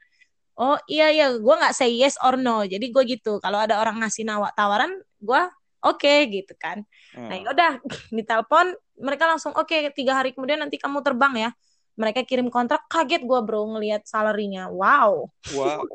Oh 0.53 0.77
iya 0.85 1.09
iya, 1.09 1.33
gue 1.33 1.55
nggak 1.57 1.73
say 1.73 1.89
yes 1.89 2.13
or 2.21 2.37
no. 2.37 2.61
Jadi 2.61 2.89
gue 2.89 3.03
gitu. 3.07 3.37
Kalau 3.37 3.57
ada 3.57 3.77
orang 3.77 3.97
ngasih 3.97 4.21
nawa 4.21 4.53
tawaran, 4.53 4.93
gue 5.17 5.41
oke 5.83 6.13
gitu 6.31 6.53
kan. 6.57 6.81
Nah 7.13 7.35
Hmm. 7.37 7.45
yaudah 7.45 7.71
ditelepon, 8.17 8.73
mereka 8.99 9.27
langsung 9.29 9.53
oke 9.55 9.93
tiga 9.93 10.17
hari 10.17 10.31
kemudian 10.33 10.59
nanti 10.63 10.79
kamu 10.79 11.03
terbang 11.03 11.35
ya. 11.37 11.51
Mereka 11.93 12.25
kirim 12.25 12.49
kontrak, 12.49 12.89
kaget 12.89 13.21
gue 13.21 13.39
bro 13.45 13.69
ngelihat 13.77 14.01
salarinya. 14.09 14.65
Wow. 14.71 15.29
Wow. 15.53 15.85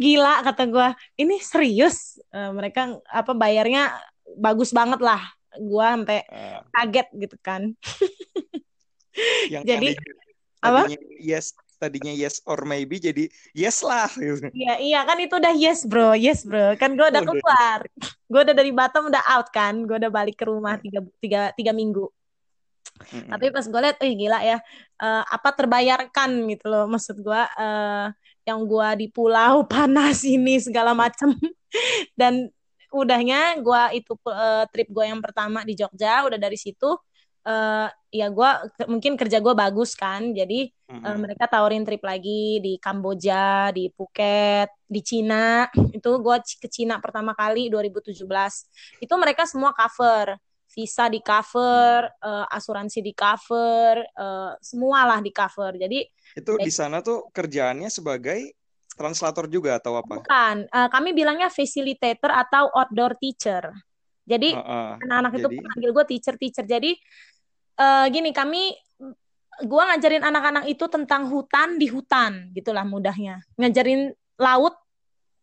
gila 0.00 0.40
kata 0.40 0.64
gue 0.72 0.88
ini 1.20 1.36
serius 1.40 2.16
Eh, 2.32 2.50
mereka 2.52 2.96
apa 3.08 3.32
bayarnya 3.36 3.92
bagus 4.36 4.72
banget 4.72 5.00
lah 5.04 5.20
gue 5.56 5.86
sampai 5.86 6.20
Eh, 6.28 6.58
kaget 6.72 7.08
gitu 7.16 7.36
kan 7.40 7.62
yang 9.52 9.64
Jadi, 9.64 9.96
tadinya, 9.96 10.12
apa? 10.64 10.82
tadinya 10.84 11.00
yes, 11.20 11.52
tadinya 11.76 12.12
yes 12.12 12.40
or 12.48 12.64
maybe 12.64 12.96
jadi 12.96 13.28
yes 13.52 13.84
lah. 13.84 14.08
gitu. 14.16 14.48
iya 14.56 14.80
iya 14.80 15.00
kan 15.04 15.16
itu 15.20 15.36
udah 15.36 15.54
yes 15.54 15.84
bro 15.84 16.16
yes 16.16 16.42
bro 16.42 16.74
kan 16.80 16.96
gue 16.96 17.06
udah 17.06 17.22
keluar 17.22 17.80
gue 18.04 18.40
udah 18.40 18.54
dari 18.56 18.72
Batam 18.72 19.08
udah 19.12 19.22
out 19.36 19.48
kan 19.52 19.84
gue 19.84 19.96
udah 19.96 20.12
balik 20.12 20.40
ke 20.40 20.44
rumah 20.48 20.80
tiga 20.80 21.04
tiga 21.20 21.52
tiga 21.52 21.72
minggu 21.76 22.08
Mm-mm. 22.96 23.28
tapi 23.28 23.52
pas 23.52 23.60
gue 23.60 23.76
liat, 23.76 24.00
eh 24.00 24.16
gila 24.16 24.40
ya, 24.40 24.56
Eh, 24.96 25.24
apa 25.28 25.52
terbayarkan 25.52 26.48
gitu 26.56 26.72
loh, 26.72 26.88
maksud 26.88 27.20
gue 27.20 27.42
eh, 27.60 28.08
yang 28.48 28.64
gue 28.64 28.88
di 28.96 29.06
pulau 29.12 29.60
panas 29.72 30.24
ini 30.24 30.56
segala 30.56 30.96
macem 30.96 31.36
dan 32.20 32.48
udahnya 32.88 33.60
gue 33.60 34.00
itu 34.00 34.16
eh, 34.24 34.64
trip 34.72 34.88
gue 34.88 35.04
yang 35.04 35.20
pertama 35.20 35.68
di 35.68 35.76
Jogja, 35.76 36.24
udah 36.24 36.40
dari 36.40 36.56
situ 36.56 36.96
eh, 37.44 37.88
ya 38.20 38.32
gue 38.32 38.50
mungkin 38.92 39.14
kerja 39.20 39.38
gue 39.38 39.54
bagus 39.54 39.92
kan, 39.92 40.32
jadi 40.32 40.68
eh, 40.68 40.92
Mm-mm. 40.92 41.20
mereka 41.20 41.44
tawarin 41.46 41.84
trip 41.84 42.00
lagi 42.00 42.58
di 42.64 42.80
Kamboja, 42.80 43.70
di 43.76 43.92
Phuket, 43.92 44.72
di 44.88 45.00
Cina. 45.04 45.68
Itu 45.92 46.18
gue 46.20 46.36
ke 46.40 46.68
Cina 46.72 46.96
pertama 46.98 47.36
kali 47.36 47.68
2017. 47.68 48.16
Itu 49.02 49.14
mereka 49.20 49.44
semua 49.44 49.76
cover. 49.76 50.40
Visa 50.76 51.08
di 51.08 51.24
cover, 51.24 52.04
eh, 52.04 52.46
asuransi 52.52 53.00
di 53.00 53.12
cover, 53.16 54.02
eh, 54.02 54.52
semualah 54.60 55.20
di 55.20 55.32
cover. 55.32 55.76
Jadi 55.76 56.04
Itu 56.36 56.60
di 56.60 56.72
sana 56.72 57.00
tuh 57.00 57.32
kerjaannya 57.32 57.88
sebagai 57.88 58.56
translator 58.96 59.44
juga 59.46 59.76
atau 59.76 60.00
apa? 60.00 60.18
Bukan, 60.18 60.56
uh, 60.72 60.88
kami 60.88 61.12
bilangnya 61.12 61.52
facilitator 61.52 62.32
atau 62.32 62.72
outdoor 62.72 63.14
teacher. 63.20 63.68
Jadi 64.26 64.56
uh, 64.56 64.58
uh, 64.58 65.04
anak-anak 65.06 65.32
itu 65.38 65.48
panggil 65.54 65.90
gue 65.94 66.04
teacher-teacher. 66.16 66.64
Jadi 66.66 66.96
uh, 67.80 68.06
gini, 68.08 68.32
kami 68.32 68.74
gue 69.64 69.82
ngajarin 69.88 70.24
anak-anak 70.24 70.64
itu 70.68 70.84
tentang 70.88 71.28
hutan 71.32 71.80
di 71.80 71.88
hutan, 71.88 72.52
gitulah 72.52 72.84
mudahnya. 72.84 73.40
Ngajarin 73.56 74.12
laut 74.36 74.76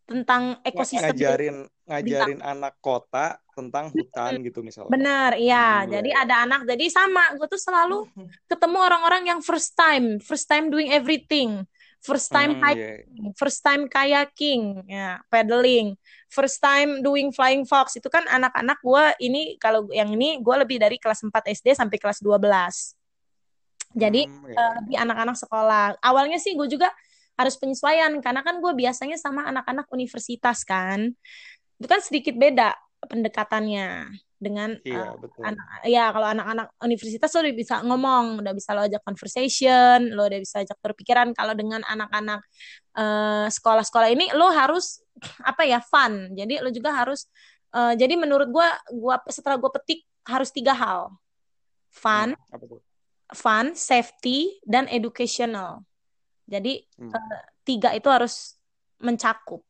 tentang 0.06 0.60
ekosistem. 0.62 1.16
Ngajarin 1.16 1.56
ngajarin 1.84 2.40
bintang. 2.40 2.52
anak 2.56 2.74
kota 2.80 3.40
tentang 3.52 3.90
hutan 3.90 4.40
gitu 4.44 4.60
misalnya. 4.62 4.92
Benar, 4.92 5.30
iya. 5.40 5.82
Hmm, 5.82 5.90
jadi 5.98 6.10
ya. 6.10 6.16
ada 6.26 6.34
anak, 6.46 6.60
jadi 6.68 6.84
sama. 6.92 7.34
Gue 7.34 7.48
tuh 7.50 7.60
selalu 7.60 8.06
ketemu 8.50 8.78
orang-orang 8.78 9.22
yang 9.34 9.40
first 9.40 9.74
time, 9.74 10.22
first 10.22 10.46
time 10.46 10.70
doing 10.70 10.92
everything 10.94 11.66
first 12.04 12.28
time 12.28 12.60
hmm, 12.60 12.60
iya, 12.60 12.68
iya. 12.68 12.76
hiking, 13.00 13.24
yeah. 13.24 13.34
first 13.40 13.60
time 13.64 13.82
kayaking, 13.88 14.62
ya, 14.84 15.10
paddling, 15.32 15.96
first 16.28 16.60
time 16.60 17.00
doing 17.00 17.32
flying 17.32 17.64
fox 17.64 17.96
itu 17.96 18.12
kan 18.12 18.28
anak-anak 18.28 18.76
gue 18.84 19.04
ini 19.24 19.56
kalau 19.56 19.88
yang 19.88 20.12
ini 20.12 20.44
gue 20.44 20.56
lebih 20.60 20.76
dari 20.76 21.00
kelas 21.00 21.24
4 21.24 21.32
SD 21.32 21.72
sampai 21.72 21.96
kelas 21.96 22.20
12. 22.20 22.44
Jadi 23.96 24.28
hmm, 24.28 24.52
yeah. 24.52 24.60
uh, 24.60 24.72
lebih 24.84 24.96
anak-anak 25.00 25.36
sekolah. 25.40 25.96
Awalnya 26.04 26.36
sih 26.36 26.52
gue 26.52 26.68
juga 26.68 26.92
harus 27.34 27.56
penyesuaian 27.56 28.12
karena 28.20 28.44
kan 28.44 28.60
gue 28.60 28.72
biasanya 28.76 29.16
sama 29.16 29.48
anak-anak 29.48 29.88
universitas 29.88 30.60
kan. 30.62 31.08
Itu 31.80 31.88
kan 31.88 32.04
sedikit 32.04 32.36
beda 32.36 32.76
pendekatannya 33.08 34.12
dengan 34.38 34.76
iya, 34.82 35.14
uh, 35.14 35.16
betul. 35.16 35.40
anak 35.46 35.66
ya 35.86 36.10
kalau 36.10 36.28
anak-anak 36.34 36.66
universitas 36.82 37.30
lo 37.32 37.40
udah 37.46 37.56
bisa 37.56 37.74
ngomong 37.86 38.24
udah 38.42 38.52
bisa 38.52 38.70
lo 38.74 38.82
ajak 38.84 39.02
conversation 39.06 40.12
lo 40.12 40.26
udah 40.26 40.40
bisa 40.42 40.56
ajak 40.60 40.78
berpikiran. 40.82 41.32
Kalau 41.32 41.54
dengan 41.56 41.80
anak-anak 41.86 42.40
uh, 42.98 43.46
sekolah-sekolah 43.48 44.08
ini 44.12 44.34
lo 44.34 44.50
harus 44.50 45.00
apa 45.40 45.64
ya 45.64 45.80
fun. 45.80 46.34
Jadi 46.34 46.60
lo 46.60 46.68
juga 46.74 46.92
harus 46.92 47.30
uh, 47.72 47.94
jadi 47.94 48.14
menurut 48.18 48.50
gue 48.50 48.68
gua 48.98 49.22
setelah 49.30 49.56
gue 49.56 49.70
petik 49.80 50.00
harus 50.26 50.50
tiga 50.50 50.74
hal. 50.74 51.14
Fun 51.94 52.34
hmm, 52.34 52.82
fun 53.32 53.72
safety 53.78 54.58
dan 54.66 54.90
educational. 54.90 55.86
Jadi 56.44 56.84
hmm. 57.00 57.10
uh, 57.14 57.42
tiga 57.64 57.94
itu 57.96 58.10
harus 58.10 58.58
mencakup. 59.00 59.62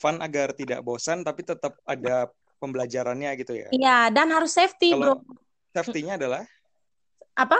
Fun 0.00 0.16
agar 0.24 0.56
tidak 0.56 0.80
bosan 0.80 1.20
tapi 1.20 1.44
tetap 1.44 1.76
ada 1.84 2.32
pembelajarannya 2.60 3.30
gitu 3.40 3.56
ya. 3.56 3.68
Iya, 3.72 3.98
dan 4.12 4.28
harus 4.30 4.52
safety, 4.52 4.92
Kalau 4.92 5.18
Bro. 5.18 5.40
Safety-nya 5.72 6.20
adalah 6.20 6.44
apa? 7.34 7.58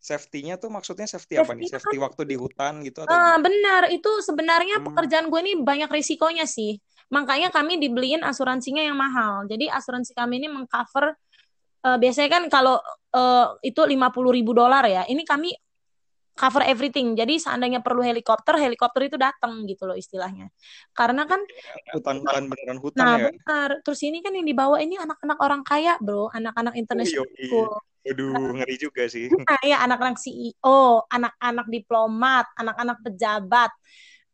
Safety-nya 0.00 0.56
tuh 0.56 0.72
maksudnya 0.72 1.06
safety, 1.06 1.38
safety 1.38 1.46
apa 1.46 1.52
nih? 1.54 1.68
Safety 1.70 1.96
kan? 2.00 2.04
waktu 2.10 2.22
di 2.26 2.36
hutan 2.36 2.82
gitu 2.82 3.04
atau 3.04 3.12
uh, 3.12 3.36
benar, 3.38 3.92
itu 3.92 4.10
sebenarnya 4.24 4.80
hmm. 4.80 4.86
pekerjaan 4.90 5.26
gue 5.30 5.40
ini 5.44 5.52
banyak 5.62 5.92
risikonya 5.92 6.48
sih. 6.48 6.80
Makanya 7.12 7.54
kami 7.54 7.78
dibeliin 7.78 8.26
asuransinya 8.26 8.82
yang 8.82 8.96
mahal. 8.98 9.46
Jadi 9.46 9.70
asuransi 9.70 10.16
kami 10.16 10.42
ini 10.42 10.48
mengcover 10.48 11.14
uh, 11.84 11.98
biasanya 12.00 12.40
kan 12.40 12.42
kalau 12.48 12.80
uh, 13.14 13.46
itu 13.60 13.78
50 13.84 14.36
ribu 14.36 14.56
dolar 14.56 14.88
ya. 14.88 15.04
Ini 15.04 15.22
kami 15.28 15.52
cover 16.40 16.64
everything. 16.64 17.12
Jadi 17.12 17.36
seandainya 17.36 17.84
perlu 17.84 18.00
helikopter, 18.00 18.56
helikopter 18.56 19.12
itu 19.12 19.20
datang 19.20 19.68
gitu 19.68 19.84
loh 19.84 19.92
istilahnya. 19.92 20.48
Karena 20.96 21.28
kan 21.28 21.44
hutan-hutan 21.92 22.48
beneran 22.48 22.78
hutan 22.80 23.04
nah, 23.04 23.16
ya. 23.20 23.28
benar. 23.28 23.70
Terus 23.84 24.00
ini 24.08 24.24
kan 24.24 24.32
yang 24.32 24.48
dibawa 24.48 24.80
ini 24.80 24.96
anak-anak 24.96 25.38
orang 25.44 25.60
kaya, 25.60 26.00
Bro, 26.00 26.32
anak-anak 26.32 26.80
internasional. 26.80 27.28
Oh, 27.52 27.76
Aduh, 28.08 28.56
ngeri 28.56 28.80
juga 28.80 29.04
sih. 29.12 29.28
Nah, 29.28 29.60
ya 29.60 29.84
anak-anak 29.84 30.16
CEO, 30.16 31.04
anak-anak 31.12 31.66
diplomat, 31.68 32.48
anak-anak 32.56 32.98
pejabat. 33.04 33.68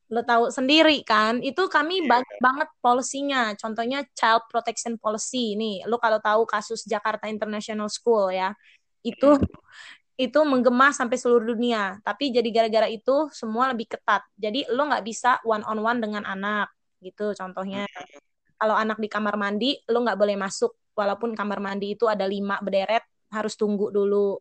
Lo 0.07 0.23
tahu 0.23 0.55
sendiri 0.55 1.03
kan, 1.03 1.43
itu 1.43 1.67
kami 1.67 2.07
yeah. 2.07 2.15
banyak 2.15 2.39
banget 2.39 2.69
polisinya. 2.79 3.51
Contohnya 3.59 4.07
child 4.15 4.47
protection 4.47 4.95
policy. 5.03 5.59
Nih, 5.59 5.83
lo 5.91 5.99
kalau 5.99 6.23
tahu 6.23 6.47
kasus 6.47 6.87
Jakarta 6.87 7.27
International 7.27 7.91
School 7.91 8.31
ya. 8.31 8.55
Itu 9.03 9.35
itu 10.17 10.41
menggema 10.49 10.97
sampai 10.97 11.21
seluruh 11.21 11.53
dunia. 11.53 12.01
Tapi 12.01 12.33
jadi 12.33 12.49
gara-gara 12.49 12.89
itu 12.89 13.29
semua 13.37 13.69
lebih 13.73 13.93
ketat. 13.93 14.25
Jadi 14.37 14.65
lo 14.73 14.89
nggak 14.89 15.05
bisa 15.05 15.41
one 15.45 15.65
on 15.69 15.79
one 15.85 16.01
dengan 16.01 16.25
anak 16.25 16.73
gitu 17.05 17.37
contohnya. 17.37 17.85
Kalau 18.57 18.73
anak 18.73 18.97
di 18.97 19.09
kamar 19.13 19.37
mandi, 19.37 19.77
lo 19.93 20.01
nggak 20.01 20.17
boleh 20.17 20.37
masuk 20.41 20.73
walaupun 20.97 21.37
kamar 21.37 21.61
mandi 21.61 21.93
itu 21.93 22.09
ada 22.09 22.25
lima 22.25 22.57
berderet 22.65 23.05
harus 23.29 23.53
tunggu 23.61 23.93
dulu. 23.93 24.41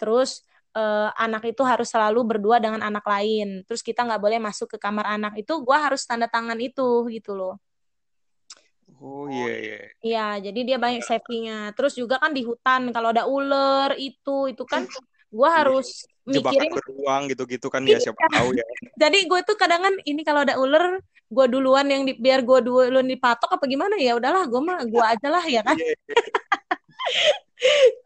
Terus 0.00 0.40
eh, 0.72 1.10
anak 1.20 1.44
itu 1.52 1.60
harus 1.68 1.92
selalu 1.92 2.24
berdua 2.24 2.56
dengan 2.56 2.80
anak 2.80 3.04
lain. 3.04 3.60
Terus 3.68 3.84
kita 3.84 4.08
nggak 4.08 4.20
boleh 4.24 4.40
masuk 4.40 4.72
ke 4.72 4.78
kamar 4.80 5.04
anak 5.04 5.36
itu, 5.36 5.52
gue 5.60 5.76
harus 5.76 6.00
tanda 6.08 6.32
tangan 6.32 6.56
itu 6.56 7.04
gitu 7.12 7.36
loh. 7.36 7.60
Oh 9.00 9.28
iya 9.28 9.44
yeah, 9.44 9.56
iya. 9.56 9.72
Yeah. 9.76 9.88
Iya, 10.00 10.26
jadi 10.48 10.60
dia 10.64 10.78
banyak 10.80 11.04
safety-nya. 11.04 11.76
Terus 11.76 11.92
juga 11.92 12.16
kan 12.16 12.32
di 12.32 12.40
hutan 12.40 12.88
kalau 12.92 13.12
ada 13.12 13.28
ular 13.28 13.92
itu 14.00 14.48
itu 14.48 14.64
kan 14.64 14.88
gue 15.30 15.48
iya, 15.48 15.58
harus 15.62 15.88
mikirin 16.26 16.74
beruang 16.74 17.22
gitu-gitu 17.30 17.66
kan 17.70 17.82
ya 17.86 18.02
siapa 18.02 18.18
iya. 18.18 18.30
tahu 18.34 18.48
ya. 18.58 18.64
Jadi 19.06 19.18
gue 19.30 19.40
tuh 19.46 19.56
kadang 19.56 19.80
kan 19.86 19.94
ini 20.02 20.22
kalau 20.26 20.42
ada 20.42 20.58
ular 20.58 20.98
gue 21.30 21.46
duluan 21.46 21.86
yang 21.86 22.02
di, 22.02 22.18
biar 22.18 22.42
gue 22.42 22.58
duluan 22.66 23.06
dipatok 23.06 23.54
apa 23.54 23.64
gimana 23.70 23.94
ya 23.94 24.18
udahlah 24.18 24.50
gue 24.50 24.60
mah 24.60 24.82
gue 24.82 25.04
aja 25.04 25.28
lah 25.30 25.44
ya 25.46 25.62
kan? 25.62 25.78
Iya, 25.78 25.94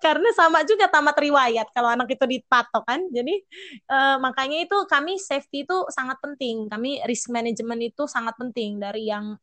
karena 0.05 0.29
sama 0.35 0.67
juga 0.67 0.91
tamat 0.91 1.15
riwayat 1.15 1.71
kalau 1.71 1.89
anak 1.89 2.13
itu 2.13 2.25
dipatok 2.27 2.85
kan. 2.85 3.01
Jadi 3.09 3.41
uh, 3.89 4.21
makanya 4.21 4.61
itu 4.67 4.77
kami 4.91 5.17
safety 5.17 5.65
itu 5.65 5.87
sangat 5.89 6.19
penting. 6.21 6.69
Kami 6.69 7.01
risk 7.09 7.31
management 7.31 7.95
itu 7.95 8.05
sangat 8.11 8.35
penting. 8.37 8.83
Dari 8.83 9.09
yang 9.09 9.39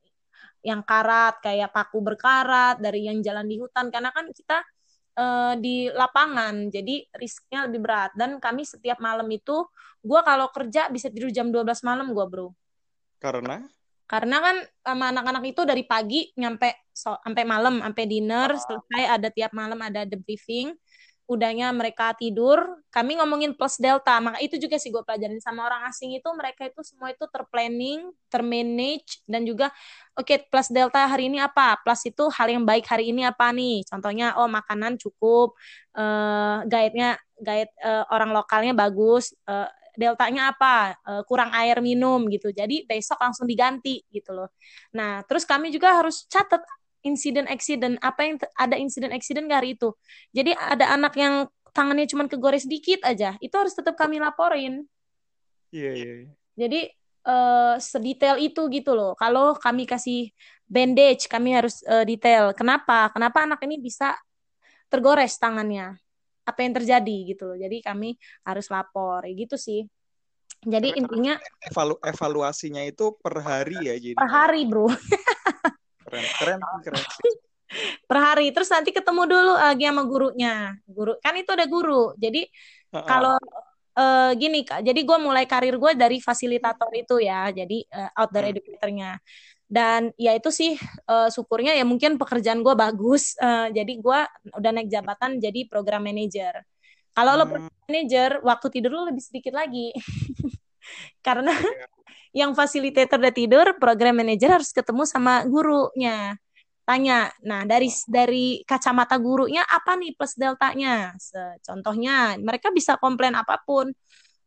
yang 0.62 0.86
karat 0.86 1.42
kayak 1.42 1.74
paku 1.74 2.06
berkarat 2.06 2.78
dari 2.78 3.08
yang 3.08 3.24
jalan 3.24 3.48
di 3.48 3.58
hutan. 3.58 3.90
Karena 3.90 4.12
kan 4.12 4.30
kita 4.30 4.62
uh, 5.22 5.54
di 5.62 5.86
lapangan. 5.94 6.74
Jadi 6.74 7.06
risknya 7.14 7.70
lebih 7.70 7.86
berat. 7.86 8.12
Dan 8.18 8.42
kami 8.42 8.66
setiap 8.66 8.98
malam 8.98 9.30
itu 9.30 9.62
gue 10.02 10.22
kalau 10.26 10.50
kerja 10.50 10.90
bisa 10.90 11.14
tidur 11.14 11.30
jam 11.30 11.54
12 11.54 11.86
malam 11.86 12.10
gue 12.10 12.26
bro. 12.26 12.50
Karena? 13.22 13.62
Karena 14.10 14.38
kan 14.44 14.58
sama 14.84 15.06
anak-anak 15.14 15.44
itu 15.56 15.62
dari 15.64 15.88
pagi 15.88 16.28
nyampe 16.36 16.92
so, 16.92 17.16
sampai 17.24 17.48
malam 17.48 17.80
sampai 17.80 18.06
dinner 18.10 18.50
oh. 18.52 18.60
selesai 18.60 19.04
ada 19.08 19.30
tiap 19.32 19.56
malam 19.56 19.80
ada 19.80 20.04
debriefing 20.04 20.76
udahnya 21.32 21.72
mereka 21.72 22.12
tidur, 22.20 22.60
kami 22.92 23.16
ngomongin 23.16 23.56
plus 23.56 23.80
delta. 23.80 24.20
Maka 24.20 24.44
itu 24.44 24.60
juga 24.60 24.76
sih 24.76 24.92
gue 24.92 25.00
pelajarin 25.00 25.40
sama 25.40 25.64
orang 25.64 25.88
asing 25.88 26.12
itu 26.12 26.28
mereka 26.36 26.68
itu 26.68 26.84
semua 26.84 27.16
itu 27.16 27.24
terplanning, 27.32 28.12
termanage 28.28 29.24
dan 29.24 29.48
juga 29.48 29.72
oke 30.20 30.28
okay, 30.28 30.44
plus 30.44 30.68
delta 30.68 31.08
hari 31.08 31.32
ini 31.32 31.40
apa? 31.40 31.80
Plus 31.80 32.04
itu 32.04 32.28
hal 32.36 32.52
yang 32.52 32.68
baik 32.68 32.84
hari 32.84 33.16
ini 33.16 33.24
apa 33.24 33.56
nih? 33.56 33.88
Contohnya 33.88 34.36
oh 34.36 34.52
makanan 34.52 35.00
cukup, 35.00 35.56
uh, 35.96 36.68
guide-nya 36.68 37.16
guide 37.40 37.72
uh, 37.80 38.04
orang 38.12 38.36
lokalnya 38.36 38.76
bagus, 38.76 39.32
uh, 39.48 39.72
deltanya 39.96 40.52
apa? 40.52 41.00
Uh, 41.08 41.24
kurang 41.24 41.56
air 41.56 41.80
minum 41.80 42.28
gitu. 42.28 42.52
Jadi 42.52 42.84
besok 42.84 43.20
langsung 43.24 43.48
diganti 43.48 44.04
gitu 44.12 44.36
loh. 44.36 44.52
Nah, 44.96 45.24
terus 45.24 45.48
kami 45.48 45.72
juga 45.72 45.96
harus 45.96 46.28
catat 46.28 46.60
insiden 47.02 47.50
accident 47.50 47.98
apa 48.02 48.22
yang 48.24 48.36
ada 48.58 48.76
insiden 48.78 49.12
accident 49.12 49.50
hari 49.50 49.74
itu 49.74 49.94
jadi 50.32 50.54
ada 50.58 50.94
anak 50.94 51.18
yang 51.18 51.50
tangannya 51.72 52.08
cuma 52.08 52.28
kegores 52.28 52.68
sedikit 52.68 53.04
aja 53.08 53.36
itu 53.40 53.56
harus 53.56 53.74
tetap 53.74 53.96
kami 53.96 54.20
laporin. 54.20 54.86
Iya 55.72 55.82
yeah, 55.82 55.94
iya. 55.96 56.04
Yeah, 56.04 56.16
yeah. 56.20 56.32
jadi 56.60 56.82
uh, 57.26 57.76
sedetail 57.80 58.36
itu 58.40 58.62
gitu 58.70 58.92
loh. 58.94 59.16
Kalau 59.16 59.56
kami 59.56 59.88
kasih 59.88 60.30
bandage 60.68 61.32
kami 61.32 61.56
harus 61.56 61.80
uh, 61.88 62.04
detail. 62.04 62.52
Kenapa? 62.56 63.10
Kenapa 63.12 63.48
anak 63.48 63.60
ini 63.64 63.80
bisa 63.80 64.16
tergores 64.92 65.40
tangannya? 65.40 65.96
Apa 66.44 66.68
yang 66.68 66.76
terjadi 66.76 67.18
gitu 67.36 67.44
loh. 67.56 67.58
Jadi 67.58 67.80
kami 67.80 68.20
harus 68.44 68.68
lapor 68.68 69.24
ya 69.24 69.34
gitu 69.34 69.56
sih. 69.56 69.88
Jadi 70.62 70.94
intinya 70.94 71.42
evalu 71.66 71.98
evaluasinya 72.06 72.86
itu 72.86 73.18
per 73.18 73.42
hari 73.42 73.82
ya 73.82 73.96
jadi. 73.98 74.14
Per 74.14 74.30
hari 74.30 74.62
bro 74.70 74.86
keren 76.12 76.60
keren 76.60 76.60
keren. 76.84 77.02
Per 78.04 78.18
hari 78.20 78.52
terus 78.52 78.68
nanti 78.68 78.92
ketemu 78.92 79.24
dulu 79.32 79.54
lagi 79.56 79.88
sama 79.88 80.04
gurunya. 80.04 80.76
Guru 80.84 81.16
kan 81.24 81.34
itu 81.40 81.52
ada 81.56 81.64
guru. 81.72 82.12
Jadi 82.20 82.44
uh-uh. 82.92 83.08
kalau 83.08 83.40
uh, 83.96 84.32
gini 84.36 84.68
kak 84.68 84.84
jadi 84.84 85.00
gue 85.00 85.18
mulai 85.24 85.48
karir 85.48 85.80
gue 85.80 85.92
dari 85.96 86.20
fasilitator 86.20 86.92
itu 86.92 87.24
ya 87.24 87.48
jadi 87.56 87.80
uh, 87.96 88.20
outdoor 88.20 88.44
hmm. 88.44 88.52
educatornya. 88.52 89.12
Dan 89.72 90.12
ya 90.20 90.36
itu 90.36 90.52
sih 90.52 90.76
uh, 91.08 91.32
syukurnya 91.32 91.72
ya 91.80 91.88
mungkin 91.88 92.20
pekerjaan 92.20 92.60
gue 92.60 92.76
bagus 92.76 93.40
uh, 93.40 93.72
jadi 93.72 93.94
gue 94.04 94.20
udah 94.52 94.72
naik 94.76 94.92
jabatan 94.92 95.40
jadi 95.40 95.64
program 95.72 96.04
manager. 96.04 96.60
Kalau 97.16 97.32
hmm. 97.36 97.40
lo 97.40 97.46
program 97.48 97.80
manager 97.88 98.30
waktu 98.44 98.68
tidur 98.68 98.92
lo 99.00 99.08
lebih 99.08 99.24
sedikit 99.24 99.56
lagi. 99.56 99.96
Karena 101.26 101.56
iya 101.56 101.88
yang 102.32 102.56
fasilitator 102.56 103.20
udah 103.20 103.36
tidur, 103.36 103.68
program 103.76 104.24
manager 104.24 104.60
harus 104.60 104.72
ketemu 104.72 105.04
sama 105.04 105.44
gurunya. 105.48 106.36
Tanya, 106.82 107.30
nah 107.46 107.62
dari 107.64 107.88
dari 108.10 108.66
kacamata 108.66 109.16
gurunya 109.22 109.62
apa 109.64 109.96
nih 109.96 110.18
plus 110.18 110.36
deltanya? 110.36 111.14
Contohnya, 111.62 112.36
mereka 112.40 112.72
bisa 112.74 112.98
komplain 112.98 113.36
apa 113.36 113.60
pun. 113.64 113.92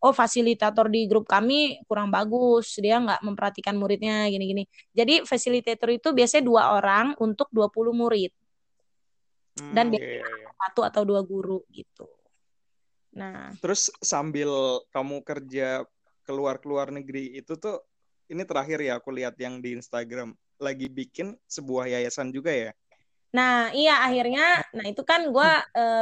oh 0.04 0.12
fasilitator 0.12 0.92
di 0.92 1.08
grup 1.08 1.24
kami 1.24 1.80
kurang 1.88 2.12
bagus 2.12 2.76
dia 2.76 3.00
nggak 3.00 3.24
memperhatikan 3.24 3.72
muridnya 3.72 4.28
gini-gini 4.28 4.68
jadi 4.92 5.24
fasilitator 5.24 5.88
itu 5.96 6.12
biasanya 6.12 6.44
dua 6.44 6.76
orang 6.76 7.16
untuk 7.16 7.48
20 7.48 7.96
murid 7.96 8.28
dan 9.72 9.88
Hmm, 9.88 9.96
biasanya 9.96 10.20
iya, 10.20 10.28
iya, 10.28 10.38
iya. 10.44 10.50
satu 10.60 10.80
atau 10.84 11.02
dua 11.08 11.24
guru 11.24 11.64
gitu 11.72 12.04
nah 13.16 13.54
Terus 13.64 13.88
sambil 14.02 14.50
kamu 14.92 15.24
kerja 15.24 15.88
keluar-keluar 16.26 16.88
negeri 16.96 17.36
itu 17.40 17.52
tuh 17.60 17.76
ini 18.32 18.42
terakhir 18.48 18.78
ya 18.80 18.92
aku 19.00 19.10
lihat 19.12 19.36
yang 19.44 19.60
di 19.64 19.76
Instagram 19.78 20.32
lagi 20.58 20.86
bikin 20.88 21.36
sebuah 21.46 21.84
yayasan 21.92 22.32
juga 22.32 22.52
ya. 22.52 22.70
Nah, 23.34 23.74
iya 23.74 23.98
akhirnya, 24.06 24.62
nah 24.70 24.86
itu 24.86 25.02
kan 25.02 25.26
gue 25.26 25.50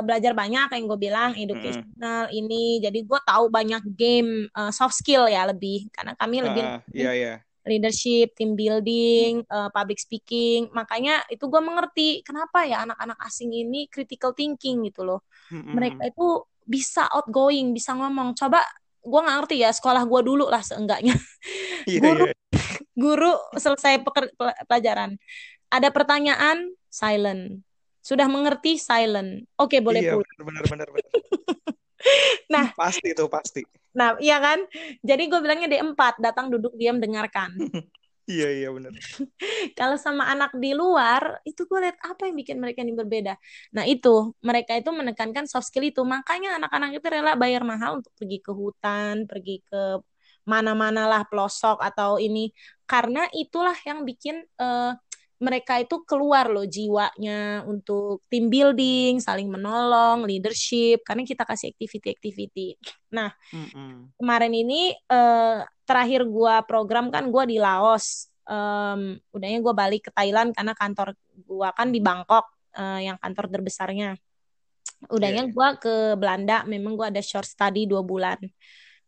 belajar 0.05 0.33
banyak 0.37 0.69
yang 0.77 0.85
gue 0.85 0.99
bilang 1.01 1.31
Mm-mm. 1.33 1.41
educational 1.49 2.29
ini, 2.29 2.77
jadi 2.85 2.99
gue 3.09 3.21
tahu 3.25 3.45
banyak 3.49 3.83
game 3.97 4.53
eh, 4.53 4.69
soft 4.69 4.93
skill 5.01 5.25
ya 5.33 5.49
lebih, 5.49 5.89
karena 5.97 6.13
kami 6.21 6.45
lebih 6.45 6.65
Ah, 6.65 6.77
ah, 6.77 6.79
iya 6.93 7.11
iya. 7.17 7.33
leadership, 7.65 8.37
team 8.37 8.53
building, 8.53 9.49
eh, 9.49 9.69
public 9.73 9.97
speaking, 10.05 10.69
makanya 10.77 11.25
itu 11.33 11.45
gue 11.49 11.63
mengerti 11.65 12.21
kenapa 12.21 12.69
ya 12.69 12.85
anak-anak 12.85 13.17
asing 13.25 13.49
ini 13.55 13.89
critical 13.89 14.37
thinking 14.37 14.85
gitu 14.85 15.01
loh, 15.09 15.25
Mm-mm. 15.53 15.73
mereka 15.73 16.05
itu 16.13 16.45
bisa 16.69 17.09
outgoing, 17.17 17.73
bisa 17.73 17.97
ngomong, 17.97 18.37
coba 18.37 18.61
gue 19.03 19.21
nggak 19.21 19.37
ngerti 19.43 19.57
ya 19.67 19.71
sekolah 19.75 20.03
gue 20.07 20.21
dulu 20.23 20.47
lah 20.49 20.63
seenggaknya. 20.63 21.15
Iya 21.83 21.99
guru 21.99 22.25
iya. 22.31 22.35
guru 23.03 23.33
selesai 23.59 24.07
peker- 24.07 24.31
pel- 24.39 24.59
pelajaran. 24.71 25.19
Ada 25.67 25.91
pertanyaan 25.91 26.71
silent. 26.87 27.67
Sudah 27.99 28.31
mengerti 28.31 28.79
silent. 28.79 29.51
Oke 29.59 29.83
boleh 29.83 29.99
Iya 30.07 30.15
pulang. 30.15 30.47
benar 30.47 30.65
benar 30.71 30.89
benar. 30.95 31.11
nah. 32.55 32.67
Pasti 32.79 33.11
itu 33.11 33.27
pasti. 33.27 33.63
nah 33.93 34.15
iya 34.23 34.39
kan? 34.39 34.63
Jadi 35.03 35.23
gue 35.27 35.41
bilangnya 35.43 35.67
D4 35.69 36.23
datang 36.23 36.49
duduk 36.55 36.73
diam 36.79 37.03
dengarkan 37.03 37.51
Iya 38.33 38.47
iya 38.59 38.69
benar. 38.77 38.93
kalau 39.79 39.97
sama 40.01 40.25
anak 40.33 40.51
di 40.63 40.71
luar 40.81 41.23
itu 41.49 41.61
gue 41.69 41.79
lihat 41.85 41.99
apa 42.01 42.23
yang 42.29 42.37
bikin 42.41 42.57
mereka 42.63 42.81
ini 42.85 42.95
berbeda? 43.01 43.33
Nah 43.77 43.85
itu 43.93 44.09
mereka 44.49 44.73
itu 44.81 44.91
menekankan 45.01 45.45
soft 45.51 45.69
skill 45.69 45.85
itu. 45.91 46.01
Makanya 46.15 46.49
anak-anak 46.59 46.91
itu 46.97 47.07
rela 47.13 47.33
bayar 47.43 47.63
mahal 47.67 47.91
untuk 48.01 48.13
pergi 48.19 48.39
ke 48.47 48.53
hutan 48.61 49.15
pergi 49.31 49.61
ke 49.69 50.01
mana-mana 50.49 51.07
lah 51.13 51.23
pelosok 51.29 51.79
atau 51.89 52.17
ini. 52.23 52.51
Karena 52.89 53.21
itulah 53.37 53.77
yang 53.89 54.05
bikin 54.09 54.37
eh, 54.63 54.91
mereka 55.43 55.83
itu 55.83 56.07
keluar 56.07 56.47
loh 56.47 56.63
jiwanya 56.63 57.67
untuk 57.67 58.23
team 58.31 58.47
building, 58.47 59.19
saling 59.19 59.51
menolong, 59.51 60.23
leadership, 60.23 61.03
karena 61.03 61.27
kita 61.27 61.43
kasih 61.43 61.75
activity-activity. 61.75 62.79
Nah, 63.11 63.35
Mm-mm. 63.51 64.15
kemarin 64.15 64.55
ini 64.55 64.95
eh, 64.95 65.59
terakhir 65.83 66.23
gua 66.31 66.63
program 66.63 67.11
kan 67.11 67.27
gua 67.35 67.43
di 67.43 67.59
Laos. 67.59 68.31
Em, 68.47 69.19
udahnya 69.35 69.59
gua 69.59 69.75
balik 69.75 70.07
ke 70.07 70.11
Thailand 70.15 70.55
karena 70.55 70.79
kantor 70.79 71.19
gua 71.43 71.75
kan 71.75 71.91
di 71.91 71.99
Bangkok, 71.99 72.47
eh, 72.79 73.11
yang 73.11 73.19
kantor 73.19 73.51
terbesarnya. 73.51 74.15
Udahnya 75.11 75.43
Iya, 75.43 75.51
iya. 75.51 75.55
gua 75.59 75.69
ke 75.75 76.15
Belanda, 76.15 76.63
memang 76.71 76.95
gua 76.95 77.11
ada 77.11 77.19
short 77.19 77.51
study 77.51 77.91
dua 77.91 78.07
bulan. 78.07 78.39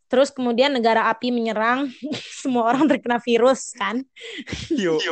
Terus 0.05 0.29
kemudian 0.31 0.71
negara 0.71 1.09
api 1.09 1.33
menyerang, 1.33 1.89
semua 2.43 2.69
orang 2.69 2.87
terkena 2.87 3.19
virus 3.19 3.73
kan. 3.75 4.05
Yo, 4.71 5.01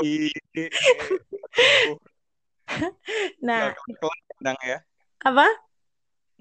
nggak 3.43 3.43
Nah, 3.43 3.75
kelar 3.77 4.19
kelar 4.41 4.57
ya, 4.65 4.79
apa? 5.27 5.47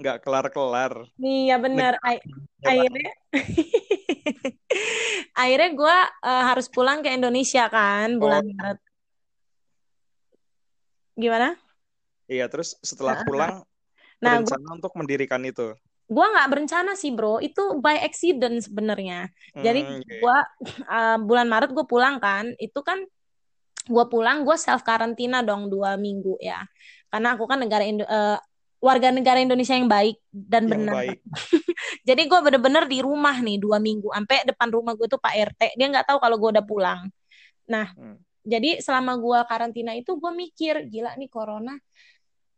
nggak 0.01 0.17
kelar 0.23 0.45
kelar. 0.49 0.93
Iya 1.21 1.55
benar. 1.61 1.93
Akhirnya, 2.65 3.11
akhirnya 5.41 5.69
gue 5.77 5.97
harus 6.25 6.65
pulang 6.71 7.05
ke 7.05 7.13
Indonesia 7.13 7.69
kan 7.69 8.17
bulan 8.17 8.41
Oh. 8.41 8.49
Maret. 8.55 8.79
Gimana? 11.19 11.49
Iya, 12.25 12.47
terus 12.47 12.79
setelah 12.81 13.21
Nah, 13.21 13.25
pulang 13.27 13.53
Nah, 14.21 14.37
berencana 14.37 14.69
untuk 14.77 14.93
mendirikan 14.97 15.41
itu. 15.45 15.73
Gua 16.11 16.25
nggak 16.35 16.47
berencana 16.51 16.91
sih 16.99 17.15
bro, 17.15 17.39
itu 17.39 17.79
by 17.79 18.03
accident 18.03 18.59
sebenarnya. 18.59 19.31
Jadi 19.55 19.79
Hmm, 19.87 20.03
iya. 20.03 20.15
gua 20.19 20.37
uh, 20.91 21.17
bulan 21.23 21.47
Maret 21.47 21.71
gue 21.71 21.85
pulang 21.87 22.19
kan, 22.19 22.51
itu 22.59 22.79
kan 22.83 22.99
gue 23.81 24.05
pulang 24.11 24.43
gue 24.45 24.53
self 24.59 24.83
karantina 24.85 25.41
dong 25.41 25.71
dua 25.71 25.95
minggu 25.97 26.37
ya, 26.37 26.61
karena 27.09 27.33
aku 27.33 27.47
kan 27.49 27.57
negara 27.63 27.81
Indo 27.81 28.05
uh, 28.05 28.37
warga 28.77 29.09
negara 29.09 29.37
Indonesia 29.41 29.73
yang 29.73 29.89
baik 29.89 30.19
dan 30.29 30.67
Yang 30.67 30.71
benar. 30.77 30.93
baik. 30.99 31.17
Jadi 32.07 32.21
gue 32.29 32.39
bener-bener 32.43 32.83
di 32.85 32.99
rumah 33.01 33.37
nih 33.39 33.57
dua 33.57 33.77
minggu, 33.81 34.09
sampai 34.13 34.45
depan 34.45 34.69
rumah 34.69 34.93
gue 34.93 35.07
tuh 35.09 35.17
Pak 35.17 35.33
RT, 35.53 35.61
dia 35.79 35.87
nggak 35.89 36.11
tahu 36.11 36.17
kalau 36.21 36.37
gue 36.37 36.49
udah 36.59 36.65
pulang. 36.65 36.99
Nah, 37.71 37.87
Hmm. 37.95 38.17
jadi 38.41 38.81
selama 38.81 39.15
gue 39.21 39.39
karantina 39.49 39.93
itu 39.93 40.17
gue 40.17 40.31
mikir, 40.33 40.89
gila 40.89 41.13
nih 41.17 41.29
corona 41.29 41.77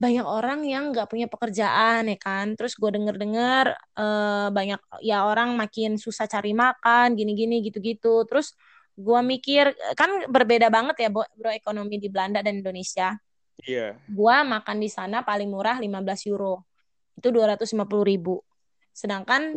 banyak 0.03 0.27
orang 0.27 0.59
yang 0.67 0.91
nggak 0.91 1.07
punya 1.07 1.31
pekerjaan 1.31 2.11
ya 2.11 2.17
kan 2.19 2.59
terus 2.59 2.75
gue 2.75 2.91
denger-dengar 2.91 3.71
eh, 3.95 4.47
banyak 4.51 4.79
ya 4.99 5.23
orang 5.23 5.55
makin 5.55 5.95
susah 5.95 6.27
cari 6.27 6.51
makan 6.51 7.15
gini-gini 7.15 7.63
gitu-gitu 7.63 8.27
terus 8.27 8.51
gue 8.93 9.19
mikir 9.23 9.71
kan 9.95 10.27
berbeda 10.27 10.67
banget 10.67 11.07
ya 11.07 11.09
bro, 11.09 11.23
bro 11.33 11.49
ekonomi 11.55 11.95
di 11.97 12.11
Belanda 12.11 12.43
dan 12.43 12.59
Indonesia 12.59 13.15
Iya. 13.63 13.95
gue 13.95 14.37
makan 14.43 14.77
di 14.81 14.89
sana 14.91 15.23
paling 15.23 15.47
murah 15.47 15.79
15 15.79 16.27
euro 16.27 16.67
itu 17.15 17.31
250 17.31 17.63
ribu 18.03 18.43
sedangkan 18.91 19.55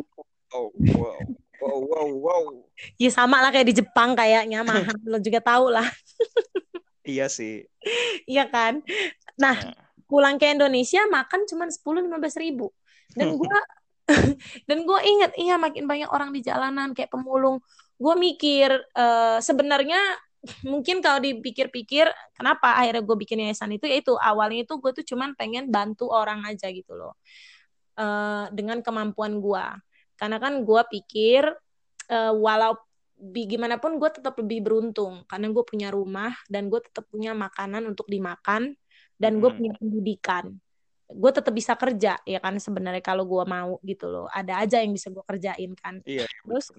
Oh, 0.54 0.70
wow. 0.94 1.18
Wow, 1.58 1.78
wow, 1.90 2.06
wow. 2.22 2.42
ya 3.02 3.10
sama 3.10 3.42
lah 3.42 3.50
kayak 3.50 3.66
di 3.66 3.82
Jepang 3.82 4.14
kayaknya 4.14 4.62
mahal 4.62 4.94
lo 5.02 5.18
juga 5.18 5.42
tahu 5.42 5.74
lah 5.74 5.88
Iya 7.02 7.26
sih. 7.26 7.66
iya 8.30 8.46
kan 8.46 8.82
nah 9.34 9.54
Nah, 9.58 9.85
pulang 10.06 10.38
ke 10.38 10.50
Indonesia 10.50 11.02
makan 11.10 11.44
cuma 11.50 11.66
10-15 11.68 12.42
ribu. 12.42 12.70
Dan 13.12 13.36
gua 13.38 13.58
dan 14.70 14.78
gue 14.86 15.00
inget 15.02 15.34
iya 15.34 15.58
makin 15.58 15.90
banyak 15.90 16.06
orang 16.10 16.30
di 16.30 16.40
jalanan 16.42 16.94
kayak 16.94 17.10
pemulung. 17.10 17.58
Gue 17.98 18.14
mikir 18.14 18.70
eh, 18.72 19.38
sebenarnya 19.42 19.98
mungkin 20.62 21.02
kalau 21.02 21.18
dipikir-pikir 21.18 22.06
kenapa 22.38 22.78
akhirnya 22.78 23.02
gue 23.02 23.16
bikin 23.18 23.42
yayasan 23.42 23.74
itu? 23.74 23.90
Yaitu 23.90 24.14
awalnya 24.14 24.62
itu 24.62 24.78
gue 24.78 24.92
tuh 24.94 25.04
cuman 25.14 25.34
pengen 25.34 25.74
bantu 25.74 26.06
orang 26.10 26.46
aja 26.46 26.70
gitu 26.70 26.94
loh. 26.94 27.18
Eh, 27.98 28.46
dengan 28.54 28.78
kemampuan 28.84 29.42
gue 29.42 29.66
karena 30.16 30.36
kan 30.38 30.62
gue 30.62 30.82
pikir 30.92 31.42
eh, 32.12 32.32
walau 32.32 32.78
gimana 33.16 33.80
pun 33.80 33.96
gue 33.96 34.10
tetap 34.12 34.38
lebih 34.38 34.62
beruntung. 34.62 35.26
Karena 35.26 35.50
gue 35.50 35.64
punya 35.66 35.88
rumah 35.90 36.30
dan 36.46 36.70
gue 36.70 36.78
tetap 36.78 37.10
punya 37.10 37.34
makanan 37.34 37.90
untuk 37.90 38.06
dimakan 38.06 38.76
dan 39.16 39.40
gue 39.40 39.50
Mm-mm. 39.50 39.58
punya 39.58 39.72
pendidikan. 39.76 40.44
Gue 41.06 41.30
tetap 41.30 41.54
bisa 41.54 41.72
kerja 41.78 42.18
ya 42.26 42.38
kan 42.42 42.58
sebenarnya 42.58 43.02
kalau 43.04 43.24
gue 43.28 43.44
mau 43.46 43.78
gitu 43.86 44.06
loh. 44.10 44.26
Ada 44.30 44.62
aja 44.66 44.76
yang 44.82 44.92
bisa 44.96 45.08
gue 45.14 45.24
kerjain 45.24 45.72
kan. 45.78 46.02
Iya, 46.04 46.26
terus 46.46 46.72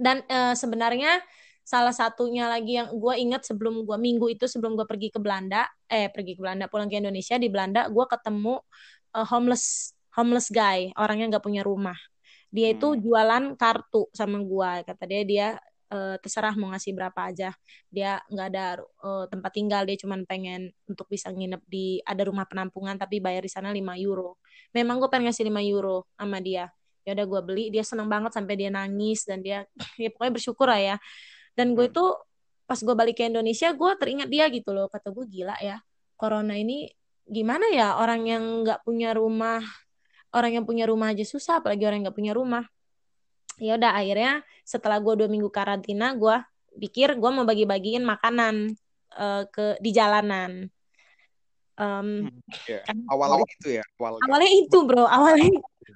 dan 0.00 0.24
eh, 0.28 0.54
sebenarnya 0.56 1.20
salah 1.64 1.94
satunya 1.94 2.48
lagi 2.50 2.80
yang 2.80 2.88
gue 2.96 3.14
ingat 3.20 3.46
sebelum 3.46 3.84
gue 3.86 3.96
minggu 4.00 4.26
itu 4.32 4.44
sebelum 4.50 4.74
gue 4.74 4.86
pergi 4.88 5.12
ke 5.14 5.20
Belanda 5.22 5.68
eh 5.86 6.10
pergi 6.10 6.34
ke 6.34 6.40
Belanda 6.42 6.66
pulang 6.66 6.88
ke 6.90 6.98
Indonesia 6.98 7.36
di 7.38 7.46
Belanda 7.52 7.86
gue 7.92 8.04
ketemu 8.10 8.58
eh, 9.16 9.26
homeless 9.28 9.94
homeless 10.16 10.48
guy 10.50 10.90
orangnya 10.98 11.36
nggak 11.36 11.44
punya 11.44 11.62
rumah. 11.62 11.96
Dia 12.50 12.74
itu 12.74 12.86
Hmm. 12.90 12.98
jualan 12.98 13.44
kartu 13.54 14.10
sama 14.10 14.42
gue 14.42 14.70
kata 14.88 15.02
dia. 15.06 15.22
Dia 15.22 15.46
eh, 15.90 16.16
terserah 16.22 16.54
mau 16.56 16.70
ngasih 16.72 16.94
berapa 16.94 17.20
aja. 17.28 17.50
Dia 17.90 18.22
nggak 18.30 18.46
ada 18.54 18.66
eh, 18.80 19.24
tempat 19.28 19.50
tinggal 19.52 19.82
dia 19.84 19.96
cuma 19.98 20.16
pengen 20.24 20.70
untuk 20.86 21.06
bisa 21.10 21.28
nginep 21.34 21.62
di 21.66 21.98
ada 22.06 22.22
rumah 22.24 22.46
penampungan 22.46 22.96
tapi 22.96 23.18
bayar 23.18 23.42
di 23.44 23.50
sana 23.52 23.74
5 23.74 23.98
euro. 23.98 24.38
Memang 24.72 25.02
gue 25.02 25.08
pengen 25.10 25.30
ngasih 25.30 25.44
5 25.50 25.60
euro 25.66 26.06
sama 26.14 26.38
dia. 26.40 26.70
Ya 27.04 27.16
udah 27.16 27.26
gue 27.26 27.40
beli 27.42 27.64
dia 27.74 27.82
seneng 27.82 28.06
banget 28.06 28.32
sampai 28.36 28.54
dia 28.54 28.70
nangis 28.70 29.26
dan 29.26 29.42
dia 29.42 29.66
ya 30.02 30.08
pokoknya 30.14 30.32
bersyukur 30.38 30.66
lah 30.70 30.80
ya. 30.80 30.96
Dan 31.58 31.74
gue 31.74 31.86
Hmm. 31.86 31.92
itu 31.92 32.04
pas 32.70 32.78
gue 32.78 32.94
balik 32.94 33.18
ke 33.18 33.26
Indonesia 33.26 33.74
gue 33.74 33.90
teringat 33.98 34.28
dia 34.30 34.46
gitu 34.48 34.70
loh. 34.72 34.86
Kata 34.86 35.10
gue 35.10 35.26
gila 35.26 35.58
ya 35.58 35.82
corona 36.20 36.52
ini 36.52 36.84
gimana 37.24 37.72
ya 37.72 37.96
orang 37.96 38.28
yang 38.28 38.44
nggak 38.60 38.84
punya 38.84 39.16
rumah 39.16 39.64
orang 40.36 40.60
yang 40.60 40.64
punya 40.68 40.84
rumah 40.84 41.16
aja 41.16 41.24
susah 41.24 41.64
apalagi 41.64 41.88
orang 41.88 42.04
yang 42.04 42.12
nggak 42.12 42.18
punya 42.20 42.32
rumah 42.36 42.64
ya 43.60 43.76
udah 43.76 43.92
akhirnya 43.92 44.32
setelah 44.64 44.98
gue 44.98 45.14
dua 45.20 45.28
minggu 45.28 45.52
karantina 45.52 46.16
gue 46.16 46.36
pikir 46.80 47.14
gue 47.20 47.30
mau 47.30 47.44
bagi-bagiin 47.44 48.02
makanan 48.02 48.72
eh, 49.14 49.42
ke 49.52 49.76
di 49.78 49.90
jalanan 49.92 50.66
Em, 51.80 52.28
Hmm, 52.28 52.40
iya. 52.68 52.84
kan 52.84 52.96
Awalnya 53.08 53.40
itu 53.56 53.68
ya, 53.80 53.84
awalnya. 53.96 54.20
awalnya 54.28 54.50
itu 54.52 54.78
bro 54.84 55.04
awalnya 55.08 55.48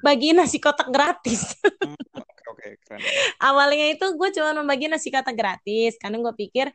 bagi 0.04 0.32
nasi 0.36 0.58
kotak 0.62 0.88
gratis. 0.92 1.42
Hmm, 1.84 1.96
Oke, 2.48 2.76
oke, 2.76 2.80
keren. 2.86 3.00
awalnya 3.40 3.86
itu 3.92 4.04
gue 4.16 4.28
cuma 4.36 4.50
membagi 4.56 4.86
nasi 4.88 5.08
kota 5.12 5.32
gratis 5.36 5.96
karena 6.00 6.16
gue 6.20 6.34
pikir 6.36 6.66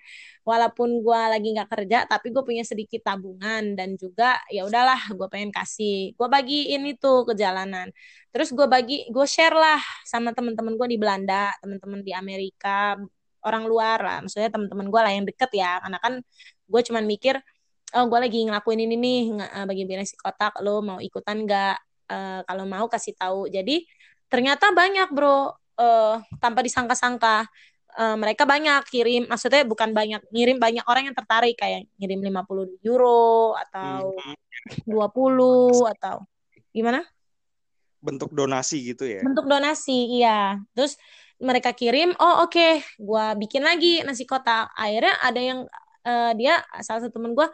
walaupun 0.46 1.02
gue 1.06 1.22
lagi 1.34 1.48
nggak 1.56 1.70
kerja 1.70 1.98
tapi 2.10 2.30
gue 2.34 2.44
punya 2.46 2.62
sedikit 2.66 3.02
tabungan 3.06 3.74
dan 3.78 3.94
juga 3.98 4.38
ya 4.54 4.66
udahlah 4.70 4.98
gue 5.14 5.28
pengen 5.32 5.50
kasih. 5.54 6.14
Gue 6.18 6.28
bagiin 6.30 6.84
itu 6.90 7.14
ke 7.26 7.34
jalanan. 7.38 7.90
Terus 8.34 8.50
gue 8.54 8.66
bagi 8.70 9.06
gue 9.10 9.26
share 9.30 9.54
lah 9.58 9.80
sama 10.06 10.34
teman-teman 10.38 10.74
gue 10.78 10.88
di 10.94 10.98
Belanda 11.02 11.54
teman-teman 11.62 12.02
di 12.06 12.12
Amerika 12.14 12.98
orang 13.46 13.64
luar 13.70 13.98
lah. 14.02 14.18
Maksudnya 14.26 14.50
teman-teman 14.54 14.88
gue 14.94 15.02
lah 15.02 15.12
yang 15.14 15.26
deket 15.30 15.52
ya 15.54 15.80
karena 15.82 15.98
kan 16.02 16.14
gue 16.70 16.82
cuman 16.86 17.04
mikir 17.10 17.36
oh 17.98 18.06
gue 18.06 18.20
lagi 18.22 18.40
ngelakuin 18.46 18.82
ini 18.86 18.96
nih 19.00 19.20
eh, 19.42 19.66
bagi 19.66 19.84
nasi 19.98 20.14
kotak 20.18 20.62
lo 20.62 20.82
mau 20.86 21.00
ikutan 21.02 21.42
nggak 21.46 21.89
uh, 22.10 22.42
kalau 22.44 22.66
mau 22.66 22.90
kasih 22.90 23.14
tahu. 23.16 23.48
Jadi 23.48 23.86
ternyata 24.28 24.74
banyak 24.74 25.10
bro. 25.14 25.54
Uh, 25.80 26.20
tanpa 26.44 26.60
disangka-sangka. 26.60 27.48
Uh, 27.96 28.14
mereka 28.20 28.46
banyak 28.46 28.86
kirim 28.92 29.26
maksudnya 29.26 29.66
bukan 29.66 29.96
banyak 29.96 30.22
ngirim 30.30 30.60
banyak 30.60 30.84
orang 30.86 31.08
yang 31.08 31.16
tertarik. 31.16 31.56
Kayak 31.56 31.88
ngirim 31.96 32.20
50 32.20 32.84
euro 32.84 33.56
atau 33.56 34.12
hmm. 34.14 34.36
20 34.86 35.96
atau 35.96 36.28
gimana? 36.76 37.02
Bentuk 38.04 38.36
donasi 38.36 38.92
gitu 38.92 39.08
ya? 39.08 39.24
Bentuk 39.24 39.48
donasi 39.48 40.20
iya. 40.20 40.60
Terus 40.76 41.00
mereka 41.40 41.72
kirim 41.72 42.12
oh 42.20 42.44
oke 42.44 42.52
okay, 42.52 42.84
gue 43.00 43.26
bikin 43.40 43.64
lagi 43.64 44.04
nasi 44.04 44.28
kotak 44.28 44.76
akhirnya 44.76 45.16
ada 45.24 45.40
yang 45.40 45.60
uh, 46.04 46.32
dia 46.36 46.60
salah 46.84 47.08
satu 47.08 47.16
temen 47.16 47.32
gue 47.32 47.48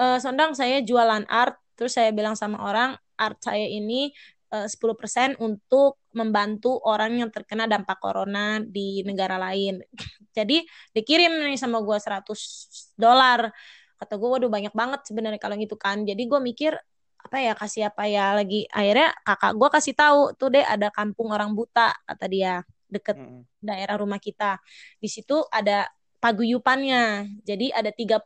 uh, 0.00 0.18
sondang 0.20 0.52
saya 0.52 0.84
jualan 0.84 1.24
art. 1.28 1.56
Terus 1.76 1.96
saya 1.96 2.12
bilang 2.12 2.36
sama 2.36 2.60
orang 2.60 2.92
art 3.20 3.38
saya 3.44 3.68
ini 3.68 4.08
eh, 4.50 4.64
uh, 4.64 4.68
10% 4.68 5.36
untuk 5.44 6.00
membantu 6.16 6.80
orang 6.82 7.22
yang 7.22 7.30
terkena 7.30 7.70
dampak 7.70 8.00
corona 8.02 8.58
di 8.58 9.04
negara 9.06 9.38
lain. 9.38 9.78
Jadi 10.36 10.64
dikirim 10.96 11.30
nih 11.46 11.60
sama 11.60 11.84
gue 11.84 11.98
100 12.00 12.96
dolar. 12.98 13.52
Kata 14.00 14.16
gue 14.16 14.28
waduh 14.32 14.48
banyak 14.48 14.72
banget 14.72 15.04
sebenarnya 15.06 15.38
kalau 15.38 15.54
gitu 15.60 15.76
kan. 15.76 16.02
Jadi 16.08 16.24
gue 16.24 16.40
mikir 16.40 16.72
apa 17.20 17.36
ya 17.36 17.52
kasih 17.52 17.92
apa 17.92 18.08
ya 18.08 18.32
lagi 18.32 18.64
akhirnya 18.72 19.12
kakak 19.20 19.52
gue 19.52 19.68
kasih 19.68 19.94
tahu 19.94 20.20
tuh 20.40 20.48
deh 20.56 20.64
ada 20.64 20.88
kampung 20.88 21.28
orang 21.36 21.52
buta 21.52 21.92
kata 22.08 22.26
dia 22.32 22.64
deket 22.88 23.16
hmm. 23.20 23.44
daerah 23.60 24.00
rumah 24.00 24.16
kita 24.16 24.56
di 24.96 25.08
situ 25.08 25.44
ada 25.52 25.84
paguyupannya 26.18 27.28
jadi 27.44 27.76
ada 27.76 27.92
37 27.92 28.24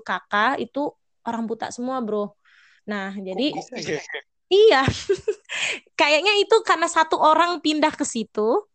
kakak 0.00 0.56
itu 0.60 0.88
orang 1.28 1.44
buta 1.44 1.68
semua 1.68 2.00
bro 2.00 2.32
nah 2.88 3.12
jadi? 3.12 3.52
Iya. 4.50 4.82
Kayaknya 6.00 6.34
itu 6.42 6.56
karena 6.66 6.90
satu 6.90 7.16
orang 7.16 7.62
pindah 7.62 7.94
ke 7.94 8.02
situ. 8.02 8.66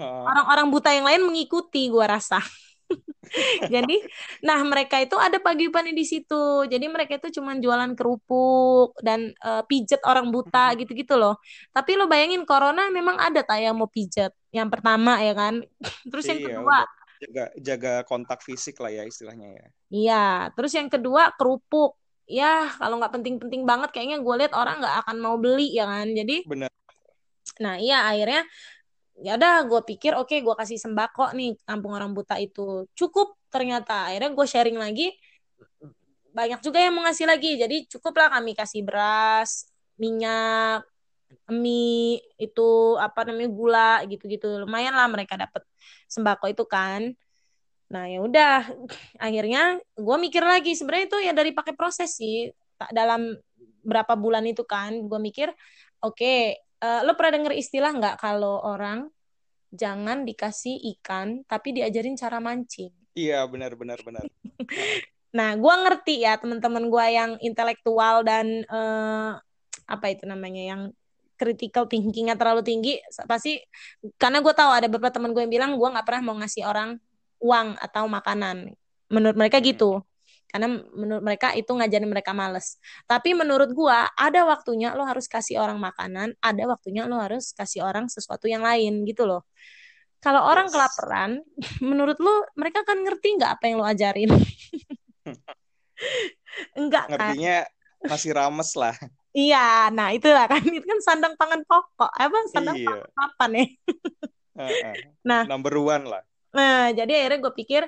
Orang-orang 0.00 0.70
buta 0.70 0.94
yang 0.94 1.02
lain 1.02 1.26
mengikuti 1.26 1.90
gua 1.90 2.06
rasa. 2.06 2.38
Jadi, 3.74 4.02
nah 4.42 4.58
mereka 4.62 5.02
itu 5.02 5.18
ada 5.18 5.42
pagi-pagi 5.42 5.90
di 5.90 6.06
situ. 6.06 6.66
Jadi 6.70 6.86
mereka 6.86 7.18
itu 7.18 7.42
cuma 7.42 7.58
jualan 7.58 7.90
kerupuk 7.98 8.94
dan 9.02 9.34
uh, 9.42 9.66
pijet 9.66 9.98
orang 10.06 10.30
buta 10.30 10.78
gitu-gitu 10.78 11.18
loh. 11.18 11.38
Tapi 11.74 11.98
lo 11.98 12.06
bayangin 12.06 12.46
corona 12.46 12.86
memang 12.90 13.18
ada 13.18 13.42
tak 13.42 13.66
yang 13.66 13.74
mau 13.78 13.90
pijet. 13.90 14.30
Yang 14.54 14.78
pertama 14.78 15.18
ya 15.22 15.34
kan. 15.34 15.58
Terus 16.10 16.24
yang 16.30 16.38
iya, 16.38 16.46
kedua 16.54 16.78
jaga 17.20 17.44
jaga 17.60 17.94
kontak 18.08 18.40
fisik 18.40 18.80
lah 18.80 18.88
ya 18.88 19.04
istilahnya 19.04 19.48
ya. 19.52 19.66
Iya, 19.92 20.26
terus 20.56 20.72
yang 20.72 20.88
kedua 20.88 21.36
kerupuk 21.36 21.99
ya 22.30 22.70
kalau 22.78 23.02
nggak 23.02 23.10
penting-penting 23.18 23.66
banget 23.66 23.90
kayaknya 23.90 24.22
gue 24.22 24.34
lihat 24.38 24.54
orang 24.54 24.78
nggak 24.78 24.96
akan 25.02 25.16
mau 25.18 25.34
beli 25.34 25.74
ya 25.74 25.90
kan? 25.90 26.06
Jadi 26.14 26.46
benar. 26.46 26.70
Nah 27.58 27.74
iya 27.82 28.06
akhirnya 28.06 28.46
ya 29.20 29.36
udah 29.36 29.68
gue 29.68 29.80
pikir 29.84 30.16
oke 30.16 30.30
okay, 30.30 30.38
gue 30.40 30.54
kasih 30.54 30.78
sembako 30.78 31.34
nih 31.34 31.58
kampung 31.66 31.92
orang 31.98 32.14
buta 32.14 32.38
itu. 32.38 32.86
Cukup 32.94 33.34
ternyata 33.50 34.14
akhirnya 34.14 34.30
gue 34.30 34.46
sharing 34.46 34.78
lagi. 34.78 35.10
Banyak 36.30 36.62
juga 36.62 36.78
yang 36.78 36.94
mau 36.94 37.02
ngasih 37.02 37.26
lagi. 37.26 37.58
Jadi 37.58 37.90
cukuplah 37.90 38.30
kami 38.30 38.54
kasih 38.54 38.86
beras 38.86 39.66
minyak 39.98 40.86
mie 41.50 42.22
itu 42.38 42.94
apa 42.96 43.26
namanya 43.26 43.50
gula 43.50 43.92
gitu-gitu. 44.06 44.62
Lumayan 44.62 44.94
lah 44.94 45.10
mereka 45.10 45.34
dapat 45.34 45.66
sembako 46.06 46.46
itu 46.46 46.64
kan 46.66 47.10
Nah 47.90 48.06
ya 48.06 48.22
udah 48.22 48.70
akhirnya 49.18 49.82
gue 49.98 50.16
mikir 50.22 50.42
lagi 50.46 50.78
sebenarnya 50.78 51.06
itu 51.10 51.18
ya 51.26 51.32
dari 51.34 51.50
pakai 51.50 51.74
proses 51.74 52.14
sih 52.14 52.48
dalam 52.94 53.34
berapa 53.82 54.14
bulan 54.14 54.46
itu 54.46 54.62
kan 54.64 54.94
gue 55.10 55.20
mikir 55.20 55.50
oke 56.00 56.16
okay, 56.16 56.56
uh, 56.80 57.00
eh, 57.00 57.00
lo 57.04 57.12
pernah 57.18 57.42
denger 57.42 57.52
istilah 57.58 57.92
nggak 57.92 58.16
kalau 58.22 58.62
orang 58.62 59.10
jangan 59.70 60.22
dikasih 60.26 60.78
ikan 60.98 61.46
tapi 61.46 61.74
diajarin 61.74 62.18
cara 62.18 62.38
mancing. 62.42 62.90
Iya 63.14 63.42
benar 63.50 63.74
benar 63.74 63.98
benar. 64.06 64.24
nah 65.36 65.54
gue 65.54 65.74
ngerti 65.86 66.26
ya 66.26 66.38
teman-teman 66.42 66.90
gue 66.90 67.06
yang 67.10 67.30
intelektual 67.38 68.26
dan 68.26 68.66
uh, 68.66 69.38
apa 69.86 70.06
itu 70.10 70.26
namanya 70.26 70.62
yang 70.74 70.82
critical 71.38 71.86
thinkingnya 71.86 72.34
terlalu 72.34 72.60
tinggi 72.66 72.98
pasti 73.24 73.56
karena 74.20 74.42
gue 74.44 74.52
tahu 74.52 74.70
ada 74.74 74.86
beberapa 74.90 75.14
teman 75.14 75.32
gue 75.32 75.40
yang 75.46 75.54
bilang 75.54 75.70
gue 75.78 75.88
nggak 75.88 76.04
pernah 76.04 76.22
mau 76.30 76.36
ngasih 76.42 76.66
orang 76.66 76.98
uang 77.40 77.80
atau 77.80 78.04
makanan. 78.06 78.76
Menurut 79.10 79.36
mereka 79.36 79.58
hmm. 79.58 79.66
gitu. 79.66 79.92
Karena 80.50 80.66
menurut 80.76 81.22
mereka 81.22 81.54
itu 81.54 81.70
ngajarin 81.70 82.10
mereka 82.10 82.34
males. 82.34 82.82
Tapi 83.06 83.38
menurut 83.38 83.70
gua 83.70 84.10
ada 84.18 84.42
waktunya 84.42 84.90
lo 84.98 85.06
harus 85.06 85.30
kasih 85.30 85.62
orang 85.62 85.78
makanan, 85.78 86.34
ada 86.42 86.62
waktunya 86.66 87.06
lo 87.06 87.22
harus 87.22 87.54
kasih 87.54 87.86
orang 87.86 88.10
sesuatu 88.10 88.50
yang 88.50 88.66
lain 88.66 89.06
gitu 89.06 89.30
loh. 89.30 89.46
Kalau 90.20 90.44
orang 90.44 90.68
yes. 90.68 90.74
kelaparan, 90.74 91.30
menurut 91.88 92.18
lo 92.18 92.44
mereka 92.58 92.82
kan 92.82 92.98
ngerti 93.00 93.40
nggak 93.40 93.50
apa 93.56 93.64
yang 93.70 93.76
lo 93.78 93.86
ajarin? 93.86 94.30
Enggak 96.78 97.04
kan? 97.08 97.14
Ngertinya 97.14 97.56
masih 98.04 98.30
rames 98.34 98.74
lah. 98.74 98.94
Iya, 99.30 99.94
nah 99.94 100.10
itulah 100.10 100.50
kan 100.50 100.58
itu 100.58 100.82
kan 100.82 100.98
sandang 101.06 101.38
pangan 101.38 101.62
pokok. 101.62 102.10
Apa 102.18 102.34
sandang 102.50 102.82
iya. 102.82 102.86
pangan 102.90 103.10
apa 103.14 103.44
nih? 103.46 103.68
nah, 105.22 105.46
number 105.46 105.78
one 105.78 106.02
lah. 106.02 106.26
Nah, 106.54 106.90
jadi 106.90 107.24
akhirnya 107.24 107.40
gue 107.46 107.54
pikir, 107.54 107.82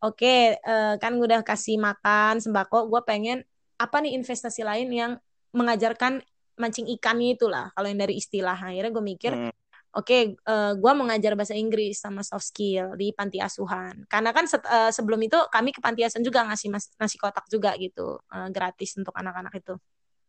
oke, 0.00 0.16
okay, 0.16 0.56
uh, 0.64 0.94
eh, 0.94 0.94
kan 1.00 1.16
gue 1.16 1.26
udah 1.26 1.42
kasih 1.44 1.76
makan 1.76 2.40
sembako, 2.40 2.88
gue 2.88 3.00
pengen 3.04 3.44
apa 3.78 4.02
nih 4.02 4.16
investasi 4.18 4.66
lain 4.66 4.88
yang 4.90 5.12
mengajarkan 5.54 6.20
mancing 6.58 6.90
ikannya 6.90 7.38
itulah, 7.38 7.70
kalau 7.72 7.86
yang 7.86 8.00
dari 8.02 8.18
istilah. 8.18 8.58
Akhirnya 8.58 8.90
gue 8.90 9.04
mikir, 9.04 9.32
hmm. 9.32 9.52
oke, 9.94 10.04
okay, 10.04 10.34
uh, 10.48 10.52
eh, 10.52 10.72
gue 10.74 10.92
mengajar 10.96 11.32
bahasa 11.38 11.54
Inggris 11.54 12.02
sama 12.02 12.26
soft 12.26 12.50
skill 12.50 12.98
di 12.98 13.14
panti 13.14 13.38
asuhan. 13.38 14.04
Karena 14.10 14.34
kan 14.34 14.50
set, 14.50 14.66
uh, 14.66 14.90
sebelum 14.90 15.22
itu 15.22 15.38
kami 15.48 15.70
ke 15.70 15.78
panti 15.78 16.02
asuhan 16.02 16.26
juga 16.26 16.42
ngasih 16.48 16.68
mas, 16.74 16.90
nasi 16.98 17.16
kotak 17.16 17.46
juga 17.46 17.76
gitu, 17.78 18.18
uh, 18.18 18.48
gratis 18.50 18.98
untuk 18.98 19.14
anak-anak 19.14 19.54
itu. 19.54 19.78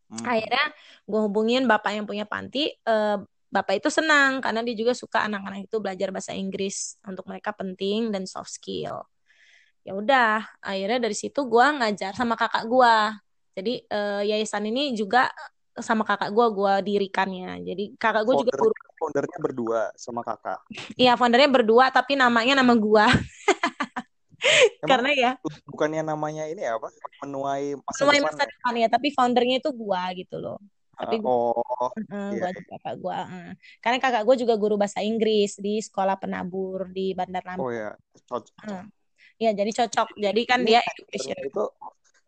Hmm. 0.09 0.25
Akhirnya 0.25 0.65
gue 1.05 1.21
hubungin 1.21 1.65
bapak 1.65 1.97
yang 1.97 2.05
punya 2.05 2.25
panti, 2.30 2.69
uh, 2.86 3.21
bapak 3.50 3.82
itu 3.82 3.89
senang 3.89 4.39
karena 4.39 4.62
dia 4.62 4.78
juga 4.78 4.93
suka 4.93 5.26
anak-anak 5.26 5.66
itu 5.66 5.78
belajar 5.82 6.14
bahasa 6.14 6.38
Inggris 6.38 7.02
untuk 7.02 7.26
mereka 7.26 7.50
penting 7.52 8.14
dan 8.14 8.30
soft 8.30 8.54
skill. 8.54 9.04
Ya 9.82 9.97
udah 9.97 10.45
akhirnya 10.62 11.02
dari 11.02 11.18
situ 11.18 11.50
gue 11.50 11.66
ngajar 11.82 12.14
sama 12.14 12.38
kakak 12.38 12.70
gue 12.70 12.95
jadi 13.58 13.74
uh, 13.89 14.22
yayasan 14.24 14.70
ini 14.70 14.93
juga 14.93 15.28
sama 15.80 16.06
kakak 16.06 16.30
gue 16.30 16.45
gue 16.54 16.74
dirikannya. 16.86 17.60
Jadi 17.66 17.84
kakak 17.97 18.24
gue 18.30 18.36
juga 18.45 18.54
guru. 18.56 18.74
foundernya 19.00 19.38
berdua 19.39 19.82
sama 19.95 20.22
kakak? 20.22 20.60
Iya 21.00 21.16
foundernya 21.16 21.50
berdua 21.50 21.89
tapi 21.89 22.20
namanya 22.20 22.60
nama 22.60 22.76
gue 22.76 23.06
karena 24.91 25.12
ya 25.16 25.32
bukannya 25.68 26.04
namanya 26.04 26.45
ini 26.52 26.64
apa? 26.68 26.91
Menuai 27.24 27.80
masa 27.80 28.00
menuai 28.04 28.22
masa 28.24 28.43
depan, 28.43 28.52
depan 28.56 28.74
ya 28.76 28.88
tapi 28.91 29.08
foundernya 29.16 29.56
itu 29.64 29.72
gue 29.72 30.02
gitu 30.20 30.38
loh 30.38 30.60
tapi 31.00 31.16
gue 31.24 31.32
oh, 31.32 31.64
uh, 31.64 32.32
iya, 32.36 32.52
iya. 32.52 32.64
kakak 32.68 32.95
gue 33.00 33.16
uh. 33.16 33.52
karena 33.80 33.97
kakak 34.04 34.24
gue 34.28 34.36
juga 34.43 34.54
guru 34.60 34.76
bahasa 34.76 35.00
Inggris 35.00 35.56
di 35.56 35.80
sekolah 35.80 36.20
penabur 36.20 36.91
di 36.91 37.16
Bandar 37.16 37.43
Lampung 37.47 37.68
oh 37.68 37.72
ya 37.72 37.95
cocok 38.28 38.56
uh. 38.68 38.84
ya 39.39 39.56
jadi 39.56 39.72
cocok 39.72 40.20
jadi 40.20 40.41
kan 40.43 40.68
dia 40.68 40.84
education 40.84 41.39
itu 41.39 41.64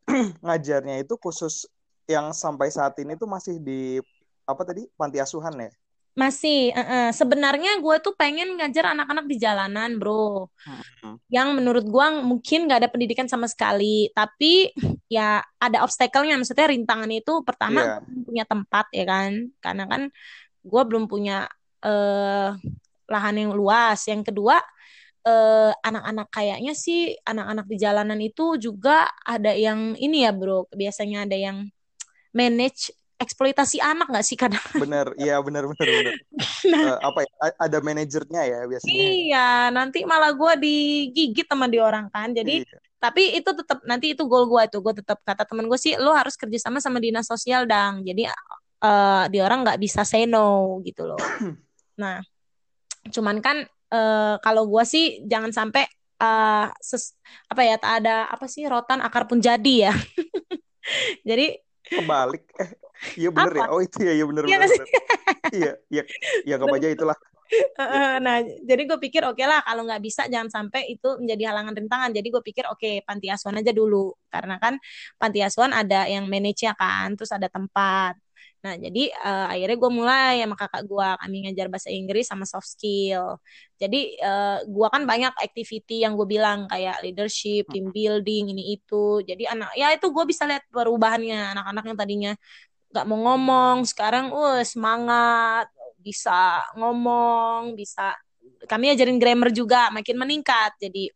ngajarnya 0.47 1.03
itu 1.03 1.19
khusus 1.19 1.67
yang 2.07 2.32
sampai 2.32 2.72
saat 2.72 2.95
ini 3.03 3.19
tuh 3.19 3.28
masih 3.28 3.59
di 3.59 3.99
apa 4.47 4.63
tadi 4.63 4.88
panti 4.95 5.19
asuhan 5.19 5.53
ya 5.59 5.72
masih, 6.11 6.76
uh, 6.76 6.84
uh. 6.84 7.09
sebenarnya 7.15 7.80
gue 7.80 7.95
tuh 8.03 8.11
pengen 8.19 8.59
ngajar 8.59 8.91
anak-anak 8.91 9.32
di 9.32 9.39
jalanan, 9.39 9.95
bro. 9.95 10.51
Hmm. 10.67 11.15
Yang 11.32 11.47
menurut 11.55 11.86
gue 11.88 12.07
mungkin 12.19 12.67
gak 12.67 12.84
ada 12.84 12.91
pendidikan 12.91 13.32
sama 13.32 13.47
sekali, 13.47 14.11
tapi 14.11 14.76
ya 15.12 15.43
ada 15.59 15.84
obstacle-nya. 15.84 16.39
Maksudnya 16.39 16.72
rintangan 16.72 17.12
itu 17.12 17.43
pertama 17.43 17.99
yeah. 17.99 18.24
punya 18.24 18.47
tempat 18.47 18.88
ya 18.95 19.03
kan, 19.03 19.51
karena 19.59 19.84
kan 19.91 20.01
gue 20.64 20.82
belum 20.88 21.12
punya 21.12 21.51
uh, 21.84 22.55
lahan 23.12 23.36
yang 23.36 23.51
luas. 23.51 24.07
Yang 24.07 24.32
kedua 24.32 24.64
uh, 25.28 25.72
anak-anak 25.84 26.32
kayaknya 26.32 26.72
sih 26.72 27.20
anak-anak 27.28 27.68
di 27.68 27.76
jalanan 27.76 28.20
itu 28.24 28.55
juga 28.55 29.12
ada 29.28 29.51
yang 29.51 29.99
ini 29.99 30.24
ya, 30.24 30.32
bro. 30.32 30.72
Biasanya 30.72 31.28
ada 31.28 31.36
yang 31.36 31.68
manage 32.32 32.95
eksploitasi 33.22 33.78
anak 33.78 34.09
nggak 34.09 34.26
sih 34.26 34.34
kadang 34.34 34.65
bener. 34.84 35.13
Iya 35.15 35.38
bener 35.45 35.69
bener 35.69 35.88
bener. 35.93 36.15
Nah, 36.74 36.97
uh, 36.97 37.13
apa 37.13 37.19
ya? 37.22 37.32
Ada 37.61 37.78
manajernya 37.78 38.41
ya 38.49 38.59
biasanya. 38.65 38.97
Iya 38.97 39.49
nanti 39.69 40.01
malah 40.01 40.34
gue 40.34 40.53
digigit 40.57 41.45
sama 41.45 41.69
di 41.69 41.78
orang 41.78 42.09
kan. 42.09 42.34
Jadi 42.34 42.65
iya. 42.65 42.78
tapi 42.97 43.38
itu 43.38 43.49
tetap 43.53 43.86
nanti 43.86 44.17
itu 44.17 44.26
goal 44.26 44.49
gue 44.49 44.61
itu 44.65 44.78
gue 44.82 44.93
tetap 44.97 45.22
kata 45.22 45.45
temen 45.45 45.69
gue 45.69 45.78
sih 45.78 45.93
lo 46.01 46.17
harus 46.17 46.34
kerjasama 46.34 46.82
sama 46.82 46.97
dinas 46.97 47.30
sosial 47.30 47.69
dang. 47.69 48.01
Jadi 48.01 48.26
uh, 48.26 49.26
di 49.30 49.38
orang 49.38 49.61
nggak 49.61 49.78
bisa 49.78 50.01
say 50.01 50.26
no 50.26 50.82
gitu 50.82 51.05
loh. 51.05 51.22
Nah 52.01 52.17
cuman 53.13 53.41
kan 53.45 53.61
uh, 53.93 54.41
kalau 54.41 54.65
gue 54.65 54.82
sih 54.86 55.22
jangan 55.30 55.53
sampai 55.53 55.86
uh, 56.17 56.69
ses, 56.82 57.13
apa 57.45 57.61
ya 57.61 57.76
tak 57.78 58.01
ada 58.01 58.26
apa 58.30 58.49
sih 58.49 58.65
rotan 58.65 59.05
akar 59.05 59.30
pun 59.30 59.38
jadi 59.38 59.91
ya. 59.91 59.93
Jadi 61.30 61.61
kebalik. 61.86 62.41
Eh 62.57 62.80
iya 63.19 63.29
bener 63.33 63.53
ya? 63.53 63.67
Oh 63.71 63.81
itu 63.81 63.97
ya 64.01 64.13
iya 64.13 64.25
bener 64.25 64.43
iya 64.45 64.57
bener, 64.61 64.77
bener. 64.77 64.87
iya 65.57 65.71
iya. 65.89 66.03
Ya 66.45 66.55
apa 66.57 66.75
aja 66.77 66.89
itulah. 66.89 67.17
Nah 68.23 68.37
jadi 68.63 68.81
gue 68.87 68.99
pikir 69.01 69.27
oke 69.27 69.35
okay 69.35 69.45
lah 69.47 69.59
kalau 69.67 69.83
nggak 69.83 70.01
bisa 70.03 70.23
jangan 70.31 70.47
sampai 70.47 70.87
itu 70.95 71.19
menjadi 71.19 71.51
halangan 71.51 71.73
rintangan. 71.75 72.09
Jadi 72.15 72.27
gue 72.31 72.43
pikir 72.43 72.65
oke 72.69 72.79
okay, 72.79 73.03
panti 73.03 73.27
asuhan 73.27 73.59
aja 73.59 73.71
dulu. 73.75 74.15
Karena 74.31 74.55
kan 74.61 74.79
panti 75.19 75.39
asuhan 75.43 75.75
ada 75.75 76.07
yang 76.07 76.25
manage 76.31 76.63
ya 76.63 76.73
kan 76.77 77.13
terus 77.17 77.31
ada 77.33 77.51
tempat. 77.51 78.15
Nah, 78.61 78.77
jadi 78.77 79.09
uh, 79.25 79.49
akhirnya 79.49 79.77
gue 79.81 79.91
mulai 79.91 80.33
sama 80.45 80.53
kakak 80.53 80.83
gue 80.85 81.07
kami 81.17 81.35
ngajar 81.49 81.65
bahasa 81.73 81.89
Inggris 81.89 82.29
sama 82.29 82.45
soft 82.45 82.69
skill. 82.69 83.41
Jadi 83.81 84.21
uh, 84.21 84.61
eh, 84.61 84.69
gue 84.69 84.87
kan 84.93 85.01
banyak 85.09 85.33
activity 85.41 86.05
yang 86.05 86.13
gue 86.13 86.29
bilang 86.29 86.69
kayak 86.69 87.01
leadership, 87.01 87.65
team 87.73 87.89
building, 87.89 88.53
ini 88.53 88.77
itu. 88.77 89.25
Jadi 89.25 89.49
anak 89.49 89.73
ya 89.73 89.89
itu 89.97 90.05
gue 90.13 90.25
bisa 90.29 90.45
lihat 90.45 90.61
perubahannya 90.69 91.57
anak-anak 91.57 91.83
yang 91.89 91.97
tadinya 91.97 92.31
nggak 92.91 93.07
mau 93.07 93.19
ngomong, 93.31 93.87
sekarang 93.87 94.29
uh 94.35 94.61
semangat, 94.67 95.71
bisa 95.97 96.59
ngomong, 96.75 97.73
bisa 97.79 98.13
kami 98.67 98.91
ajarin 98.91 99.17
grammar 99.17 99.49
juga 99.49 99.89
makin 99.89 100.19
meningkat. 100.19 100.75
Jadi 100.77 101.07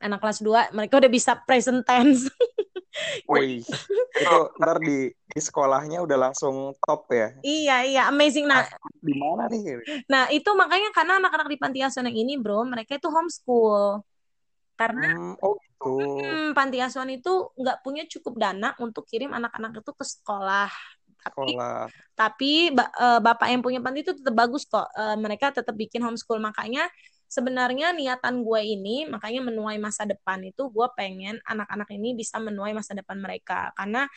anak 0.00 0.22
kelas 0.22 0.40
2 0.40 0.74
mereka 0.74 0.98
udah 0.98 1.10
bisa 1.10 1.36
present 1.44 1.84
tense. 1.84 2.30
Wih, 3.30 3.62
itu 3.62 4.38
ntar 4.58 4.82
di, 4.82 5.06
di 5.14 5.38
sekolahnya 5.38 6.02
udah 6.02 6.18
langsung 6.18 6.74
top 6.82 7.06
ya? 7.14 7.30
Iya 7.46 7.76
iya, 7.86 8.02
amazing. 8.10 8.50
Nah, 8.50 8.66
di 8.98 9.14
mana 9.14 9.46
nih? 9.46 9.78
Nah 10.10 10.26
itu 10.34 10.50
makanya 10.58 10.90
karena 10.90 11.22
anak-anak 11.22 11.46
di 11.46 11.58
panti 11.60 11.78
asuhan 11.78 12.10
yang 12.10 12.26
ini, 12.26 12.34
bro, 12.40 12.66
mereka 12.66 12.98
itu 12.98 13.06
homeschool. 13.06 14.02
Karena 14.74 15.14
hmm, 15.14 15.38
oh 15.42 15.54
gitu. 15.78 16.22
Hmm, 16.26 16.50
panti 16.52 16.82
asuhan 16.82 17.08
itu 17.14 17.54
nggak 17.54 17.86
punya 17.86 18.04
cukup 18.10 18.34
dana 18.36 18.74
untuk 18.82 19.06
kirim 19.06 19.30
anak-anak 19.30 19.78
itu 19.78 19.92
ke 19.94 20.04
sekolah. 20.04 20.70
Tapi, 21.18 21.54
sekolah. 21.54 21.86
tapi 22.14 22.52
eh, 22.74 23.20
bapak 23.20 23.48
yang 23.50 23.62
punya 23.62 23.80
panti 23.82 24.02
itu 24.02 24.12
tetap 24.14 24.34
bagus 24.34 24.66
kok. 24.66 24.90
Eh, 24.94 25.16
mereka 25.18 25.54
tetap 25.54 25.74
bikin 25.74 26.02
homeschool 26.02 26.42
makanya 26.42 26.90
sebenarnya 27.28 27.92
niatan 27.92 28.40
gue 28.40 28.60
ini 28.64 29.04
makanya 29.04 29.52
menuai 29.52 29.76
masa 29.76 30.08
depan 30.08 30.40
itu 30.48 30.72
gue 30.72 30.86
pengen 30.96 31.36
anak-anak 31.44 31.88
ini 31.92 32.16
bisa 32.16 32.40
menuai 32.40 32.72
masa 32.72 32.96
depan 32.96 33.20
mereka 33.20 33.68
karena 33.76 34.08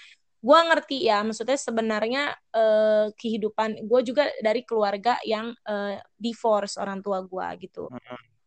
gue 0.42 0.60
ngerti 0.74 1.06
ya 1.06 1.22
maksudnya 1.22 1.60
sebenarnya 1.60 2.24
eh, 2.56 3.08
kehidupan 3.14 3.86
gue 3.86 4.02
juga 4.02 4.26
dari 4.42 4.64
keluarga 4.66 5.20
yang 5.28 5.54
eh, 5.68 6.02
divorce 6.18 6.80
orang 6.82 7.04
tua 7.04 7.22
gue 7.22 7.48
gitu 7.68 7.92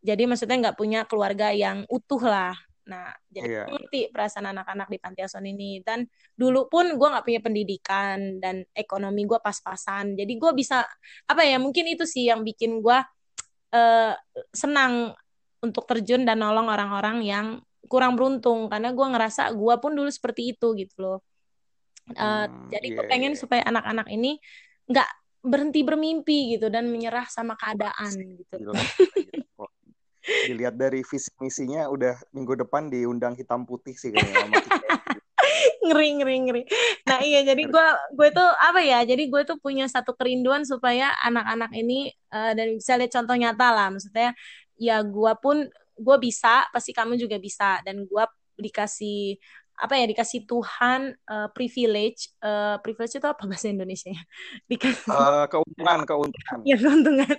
jadi 0.01 0.25
maksudnya 0.25 0.69
nggak 0.69 0.77
punya 0.77 1.05
keluarga 1.05 1.53
yang 1.53 1.85
utuh 1.87 2.19
lah 2.19 2.57
nah 2.85 3.09
jadi 3.33 3.65
yeah. 3.65 3.67
ngerti 3.67 4.13
perasaan 4.13 4.53
anak-anak 4.53 4.87
di 4.93 4.97
panti 5.01 5.25
asuhan 5.25 5.49
ini 5.49 5.81
dan 5.81 6.05
dulu 6.37 6.69
pun 6.69 6.93
gue 6.93 7.07
nggak 7.09 7.25
punya 7.25 7.41
pendidikan 7.41 8.37
dan 8.37 8.61
ekonomi 8.77 9.25
gue 9.25 9.41
pas-pasan 9.41 10.13
jadi 10.13 10.33
gue 10.37 10.51
bisa 10.53 10.85
apa 11.25 11.41
ya 11.41 11.57
mungkin 11.57 11.89
itu 11.89 12.05
sih 12.05 12.29
yang 12.29 12.45
bikin 12.45 12.85
gue 12.85 12.97
uh, 13.73 14.13
senang 14.53 15.17
untuk 15.65 15.89
terjun 15.89 16.23
dan 16.23 16.39
nolong 16.39 16.69
orang-orang 16.69 17.25
yang 17.25 17.47
kurang 17.85 18.17
beruntung 18.17 18.69
karena 18.69 18.93
gue 18.93 19.07
ngerasa 19.07 19.49
gue 19.53 19.75
pun 19.81 19.91
dulu 19.93 20.09
seperti 20.09 20.53
itu 20.57 20.73
gitu 20.77 20.95
loh. 21.01 21.19
Uh, 22.13 22.45
hmm, 22.45 22.69
jadi 22.69 22.87
gue 22.93 23.01
yeah, 23.01 23.09
pengen 23.09 23.33
yeah. 23.33 23.39
supaya 23.39 23.61
anak-anak 23.65 24.07
ini 24.13 24.37
nggak 24.85 25.09
berhenti 25.45 25.81
bermimpi 25.85 26.57
gitu 26.57 26.69
dan 26.69 26.89
menyerah 26.89 27.25
sama 27.29 27.57
keadaan 27.57 28.13
gitu. 28.41 28.55
Gila, 28.61 28.73
gila. 29.13 29.44
Dilihat 30.25 30.75
dari 30.75 31.05
visi 31.05 31.29
misinya 31.37 31.87
udah 31.89 32.17
minggu 32.33 32.57
depan 32.65 32.89
diundang 32.89 33.37
hitam 33.37 33.63
putih 33.63 33.93
sih 33.93 34.09
kayaknya 34.09 34.61
ngeri 35.85 36.09
ngeri 36.21 36.37
ngeri. 36.49 36.61
Nah 37.05 37.19
iya 37.21 37.45
jadi 37.45 37.63
gue 37.69 37.87
gue 38.17 38.29
tuh 38.33 38.49
apa 38.49 38.81
ya 38.81 39.05
jadi 39.05 39.23
gue 39.29 39.41
tuh 39.45 39.57
punya 39.61 39.85
satu 39.85 40.17
kerinduan 40.17 40.65
supaya 40.65 41.13
anak-anak 41.21 41.71
ini 41.77 42.09
uh, 42.33 42.51
dan 42.57 42.73
bisa 42.77 42.97
lihat 42.97 43.13
contoh 43.13 43.35
nyata 43.37 43.67
lah 43.69 43.87
maksudnya 43.93 44.33
ya 44.75 45.05
gue 45.05 45.33
pun 45.39 45.69
gue 45.95 46.17
bisa 46.19 46.67
pasti 46.73 46.91
kamu 46.91 47.15
juga 47.15 47.39
bisa 47.39 47.79
dan 47.85 48.03
gue 48.03 48.23
dikasih 48.59 49.39
apa 49.75 49.99
ya 49.99 50.07
dikasih 50.07 50.47
Tuhan 50.47 51.19
uh, 51.27 51.51
privilege 51.51 52.31
uh, 52.39 52.79
privilege 52.79 53.19
itu 53.19 53.27
apa 53.27 53.43
bahasa 53.43 53.67
Indonesia 53.67 54.07
ya? 54.07 54.23
Dikasih 54.71 55.11
uh, 55.11 55.45
keuntungan 55.51 55.99
keuntungan. 56.07 56.57
Ya 56.69 56.75
keuntungan. 56.79 57.35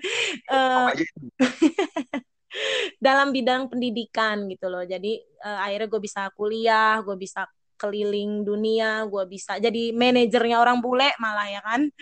Uh, 0.53 0.93
dalam 3.07 3.31
bidang 3.35 3.69
pendidikan 3.71 4.47
gitu 4.51 4.67
loh. 4.71 4.85
Jadi 4.87 5.19
uh, 5.45 5.59
akhirnya 5.67 5.89
gue 5.91 6.01
bisa 6.03 6.23
kuliah 6.35 7.01
gue 7.03 7.17
bisa 7.19 7.47
keliling 7.77 8.41
dunia 8.41 9.05
gue 9.05 9.25
bisa 9.29 9.61
jadi 9.61 9.93
manajernya 9.93 10.57
orang 10.57 10.81
bule 10.81 11.13
malah 11.21 11.49
ya 11.49 11.61
kan? 11.61 11.93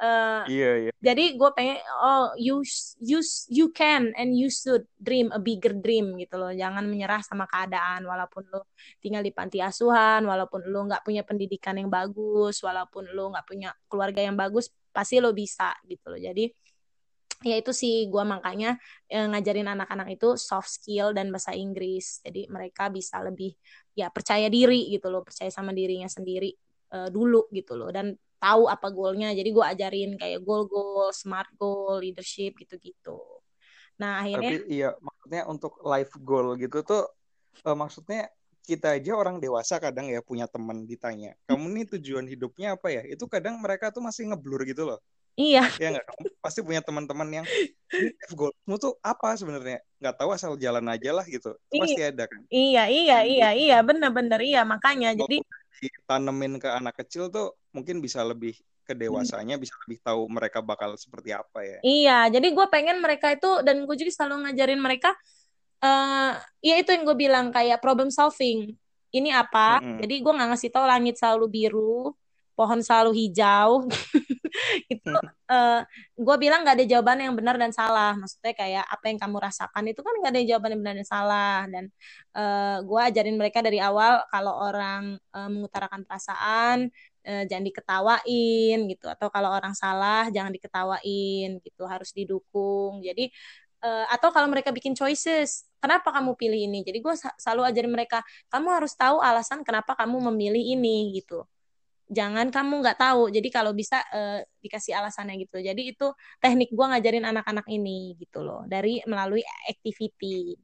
Uh, 0.00 0.48
iya 0.48 0.88
iya. 0.88 0.92
jadi 0.96 1.36
gue 1.36 1.50
pengen 1.52 1.76
oh 2.00 2.32
you 2.40 2.64
you 3.04 3.20
you 3.52 3.68
can 3.68 4.16
and 4.16 4.32
you 4.32 4.48
should 4.48 4.88
dream 4.96 5.28
a 5.28 5.36
bigger 5.36 5.76
dream 5.76 6.16
gitu 6.16 6.40
loh. 6.40 6.50
Jangan 6.56 6.88
menyerah 6.88 7.20
sama 7.20 7.44
keadaan. 7.44 8.08
Walaupun 8.08 8.48
lo 8.48 8.72
tinggal 9.04 9.20
di 9.20 9.28
panti 9.28 9.60
asuhan 9.60 10.24
walaupun 10.24 10.72
lo 10.72 10.88
nggak 10.88 11.04
punya 11.04 11.20
pendidikan 11.20 11.76
yang 11.76 11.92
bagus 11.92 12.64
walaupun 12.64 13.12
lo 13.12 13.36
nggak 13.36 13.44
punya 13.44 13.70
keluarga 13.92 14.24
yang 14.24 14.40
bagus 14.40 14.72
pasti 14.88 15.20
lo 15.20 15.36
bisa 15.36 15.76
gitu 15.84 16.16
loh. 16.16 16.20
Jadi 16.20 16.48
ya 17.40 17.56
itu 17.56 17.72
sih 17.72 18.04
gue 18.12 18.24
makanya 18.24 18.76
eh, 19.08 19.24
ngajarin 19.24 19.68
anak-anak 19.72 20.12
itu 20.12 20.36
soft 20.36 20.68
skill 20.68 21.16
dan 21.16 21.32
bahasa 21.32 21.56
Inggris. 21.56 22.20
Jadi 22.20 22.46
mereka 22.52 22.92
bisa 22.92 23.16
lebih 23.24 23.56
ya 23.96 24.12
percaya 24.12 24.46
diri 24.52 24.92
gitu 24.92 25.08
loh 25.08 25.24
percaya 25.24 25.48
sama 25.48 25.72
dirinya 25.72 26.08
sendiri 26.08 26.52
uh, 26.92 27.08
dulu 27.08 27.48
gitu 27.52 27.76
loh 27.80 27.88
dan 27.88 28.12
tahu 28.36 28.68
apa 28.68 28.92
goalnya. 28.92 29.32
Jadi 29.32 29.48
gue 29.56 29.64
ajarin 29.64 30.10
kayak 30.20 30.44
goal 30.44 30.68
goal 30.68 31.08
smart 31.16 31.48
goal 31.56 32.00
leadership 32.04 32.60
gitu-gitu. 32.60 33.16
Nah 33.96 34.20
akhirnya 34.20 34.60
tapi 34.60 34.68
iya 34.68 34.88
maksudnya 35.00 35.42
untuk 35.48 35.80
life 35.80 36.12
goal 36.20 36.60
gitu 36.60 36.84
tuh 36.84 37.08
uh, 37.64 37.76
maksudnya 37.76 38.28
kita 38.60 39.00
aja 39.00 39.16
orang 39.16 39.40
dewasa 39.40 39.80
kadang 39.80 40.12
ya 40.12 40.20
punya 40.20 40.44
teman 40.44 40.84
ditanya 40.84 41.32
kamu 41.48 41.66
nih 41.72 41.86
tujuan 41.96 42.28
hidupnya 42.28 42.76
apa 42.76 42.92
ya? 42.92 43.02
Itu 43.08 43.24
kadang 43.32 43.56
mereka 43.64 43.88
tuh 43.88 44.04
masih 44.04 44.28
ngeblur 44.28 44.68
gitu 44.68 44.84
loh 44.84 45.00
Iya. 45.38 45.64
Iya 45.78 45.88
nggak? 45.96 46.06
Kamu 46.06 46.26
pasti 46.42 46.60
punya 46.60 46.80
teman-teman 46.82 47.28
yang 47.42 47.46
goalmu 48.34 48.76
tuh 48.76 48.98
apa 49.00 49.34
sebenarnya? 49.38 49.80
Nggak 50.02 50.14
tahu 50.18 50.30
asal 50.34 50.52
jalan 50.58 50.86
aja 50.90 51.10
lah 51.14 51.26
gitu. 51.26 51.54
Iya. 51.70 51.80
Pasti 51.82 52.02
ada 52.02 52.24
kan? 52.26 52.40
Iya, 52.50 52.84
iya, 52.90 53.18
iya, 53.24 53.48
iya, 53.54 53.76
benar-benar 53.80 54.40
iya. 54.42 54.62
Makanya 54.66 55.14
Kalau 55.14 55.26
jadi 55.26 55.36
ditanemin 55.80 56.60
ke 56.60 56.68
anak 56.68 56.94
kecil 57.00 57.32
tuh 57.32 57.56
mungkin 57.72 58.04
bisa 58.04 58.20
lebih 58.20 58.52
ke 58.84 58.92
dewasanya 58.92 59.54
bisa 59.54 59.70
lebih 59.86 60.02
tahu 60.02 60.26
mereka 60.26 60.58
bakal 60.60 60.98
seperti 60.98 61.30
apa 61.30 61.62
ya. 61.62 61.78
Iya, 61.80 62.18
jadi 62.34 62.50
gue 62.50 62.66
pengen 62.68 62.98
mereka 62.98 63.30
itu 63.30 63.62
dan 63.62 63.86
gue 63.86 63.96
juga 63.96 64.10
selalu 64.10 64.50
ngajarin 64.50 64.82
mereka 64.82 65.14
uh, 65.78 66.34
ya 66.58 66.74
itu 66.74 66.90
yang 66.90 67.06
gue 67.06 67.16
bilang 67.16 67.54
kayak 67.54 67.78
problem 67.78 68.10
solving. 68.10 68.74
Ini 69.10 69.30
apa? 69.34 69.78
Mm 69.78 69.82
-hmm. 69.82 69.98
Jadi 70.06 70.14
gue 70.22 70.32
nggak 70.34 70.48
ngasih 70.54 70.70
tahu 70.70 70.86
langit 70.86 71.18
selalu 71.18 71.46
biru, 71.50 72.14
pohon 72.60 72.80
selalu 72.84 73.16
hijau 73.16 73.88
itu 74.92 75.10
uh, 75.10 75.20
hmm. 75.20 75.52
eh, 75.52 75.80
gue 76.16 76.36
bilang 76.40 76.60
nggak 76.62 76.76
ada 76.80 76.86
jawaban 76.86 77.18
yang 77.22 77.34
benar 77.36 77.56
dan 77.56 77.72
salah. 77.74 78.12
Maksudnya 78.16 78.52
kayak 78.54 78.84
apa 78.86 79.04
yang 79.10 79.18
kamu 79.20 79.36
rasakan 79.40 79.84
itu 79.90 80.00
kan 80.00 80.14
nggak 80.20 80.32
ada 80.32 80.42
jawaban 80.46 80.70
yang 80.74 80.80
benar 80.82 80.94
dan 81.00 81.08
salah. 81.08 81.58
Dan 81.68 81.84
uh, 82.36 82.40
eh, 82.40 82.76
gue 82.84 83.00
ajarin 83.00 83.36
mereka 83.40 83.58
dari 83.64 83.78
awal 83.82 84.24
kalau 84.28 84.54
orang 84.60 85.16
uh, 85.34 85.48
mengutarakan 85.50 86.02
perasaan 86.06 86.88
uh, 87.26 87.44
jangan 87.48 87.64
diketawain 87.66 88.78
gitu. 88.90 89.06
Atau 89.10 89.28
kalau 89.32 89.50
orang 89.52 89.74
salah 89.76 90.28
jangan 90.32 90.52
diketawain 90.54 91.60
gitu. 91.62 91.82
Harus 91.86 92.10
didukung. 92.14 93.02
Jadi 93.02 93.30
uh, 93.84 94.06
atau 94.12 94.30
kalau 94.34 94.48
mereka 94.50 94.70
bikin 94.74 94.92
choices 94.96 95.66
kenapa 95.80 96.12
kamu 96.12 96.36
pilih 96.36 96.60
ini? 96.60 96.84
Jadi 96.86 96.98
gue 97.00 97.14
selalu 97.40 97.62
ajarin 97.70 97.92
mereka 97.92 98.18
kamu 98.52 98.68
harus 98.82 98.92
tahu 98.94 99.18
alasan 99.22 99.64
kenapa 99.66 99.96
kamu 99.96 100.30
memilih 100.32 100.62
ini 100.76 101.16
gitu 101.16 101.44
jangan 102.10 102.50
kamu 102.50 102.82
nggak 102.82 102.98
tahu 102.98 103.30
jadi 103.30 103.48
kalau 103.54 103.70
bisa 103.70 104.02
uh, 104.10 104.42
dikasih 104.60 104.98
alasannya 104.98 105.46
gitu 105.46 105.62
jadi 105.62 105.78
itu 105.78 106.10
teknik 106.42 106.74
gue 106.74 106.86
ngajarin 106.90 107.24
anak-anak 107.24 107.66
ini 107.70 108.18
gitu 108.18 108.42
loh 108.42 108.66
dari 108.66 108.98
melalui 109.06 109.46
activity 109.70 110.58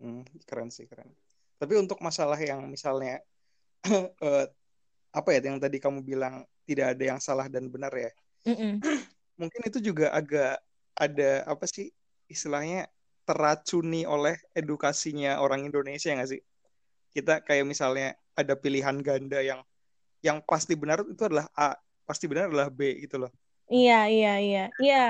hmm, 0.00 0.24
keren 0.48 0.72
sih 0.72 0.88
keren 0.88 1.12
tapi 1.60 1.76
untuk 1.76 2.00
masalah 2.00 2.40
yang 2.40 2.64
misalnya 2.72 3.20
uh, 3.84 4.48
apa 5.18 5.28
ya 5.36 5.40
yang 5.44 5.60
tadi 5.60 5.76
kamu 5.76 6.00
bilang 6.00 6.48
tidak 6.64 6.96
ada 6.96 7.04
yang 7.04 7.20
salah 7.20 7.50
dan 7.50 7.68
benar 7.68 7.92
ya. 7.92 8.10
Mm-mm. 8.48 8.80
Mungkin 9.40 9.60
itu 9.66 9.82
juga 9.82 10.14
agak 10.14 10.62
ada 10.96 11.44
apa 11.44 11.64
sih 11.66 11.90
istilahnya 12.30 12.86
teracuni 13.26 14.06
oleh 14.06 14.38
edukasinya 14.54 15.42
orang 15.42 15.66
Indonesia 15.66 16.14
nggak 16.14 16.30
sih? 16.30 16.40
Kita 17.10 17.42
kayak 17.42 17.66
misalnya 17.66 18.14
ada 18.38 18.54
pilihan 18.54 19.02
ganda 19.02 19.42
yang 19.42 19.60
yang 20.20 20.44
pasti 20.44 20.76
benar 20.76 21.00
itu 21.04 21.22
adalah 21.24 21.48
A, 21.56 21.76
pasti 22.04 22.28
benar 22.28 22.52
adalah 22.52 22.68
B 22.68 23.04
gitu 23.04 23.16
loh. 23.20 23.32
Iya, 23.70 24.06
iya, 24.10 24.32
iya. 24.40 24.64
Iya. 24.76 25.06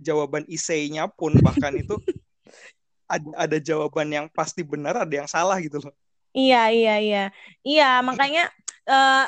Jawaban 0.00 0.46
isainya 0.50 1.06
pun 1.06 1.34
bahkan 1.38 1.74
itu 1.76 1.98
ada 3.14 3.28
ada 3.36 3.56
jawaban 3.60 4.08
yang 4.10 4.26
pasti 4.32 4.64
benar, 4.64 5.04
ada 5.04 5.14
yang 5.14 5.28
salah 5.28 5.60
gitu 5.60 5.78
loh. 5.82 5.94
Iya, 6.34 6.72
iya, 6.72 6.94
iya. 6.98 7.24
Iya, 7.62 7.90
makanya 8.02 8.50
eh 8.90 9.26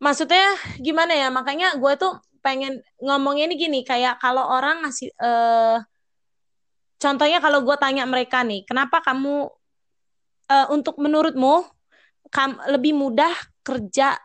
maksudnya 0.00 0.56
gimana 0.80 1.12
ya? 1.14 1.28
Makanya 1.30 1.76
gue 1.76 1.92
tuh 2.00 2.18
pengen 2.40 2.80
ngomongnya 2.98 3.52
ini 3.52 3.56
gini, 3.60 3.80
kayak 3.84 4.16
kalau 4.18 4.42
orang 4.48 4.82
ngasih 4.82 5.12
eh 5.12 5.78
contohnya 7.00 7.38
kalau 7.40 7.62
gue 7.62 7.76
tanya 7.76 8.08
mereka 8.08 8.40
nih, 8.42 8.64
kenapa 8.64 9.04
kamu 9.04 9.52
eh, 10.50 10.66
untuk 10.72 10.96
menurutmu 10.98 11.68
kam 12.30 12.58
lebih 12.70 12.94
mudah 12.94 13.34
kerja 13.62 14.16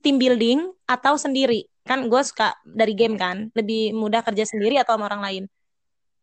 team 0.00 0.16
building 0.16 0.68
atau 0.88 1.14
sendiri? 1.16 1.66
Kan 1.84 2.08
gue 2.12 2.22
suka 2.24 2.52
dari 2.64 2.92
game 2.92 3.16
kan, 3.16 3.48
lebih 3.56 3.96
mudah 3.96 4.20
kerja 4.20 4.44
sendiri 4.44 4.76
atau 4.80 4.96
sama 4.96 5.08
orang 5.08 5.22
lain? 5.24 5.44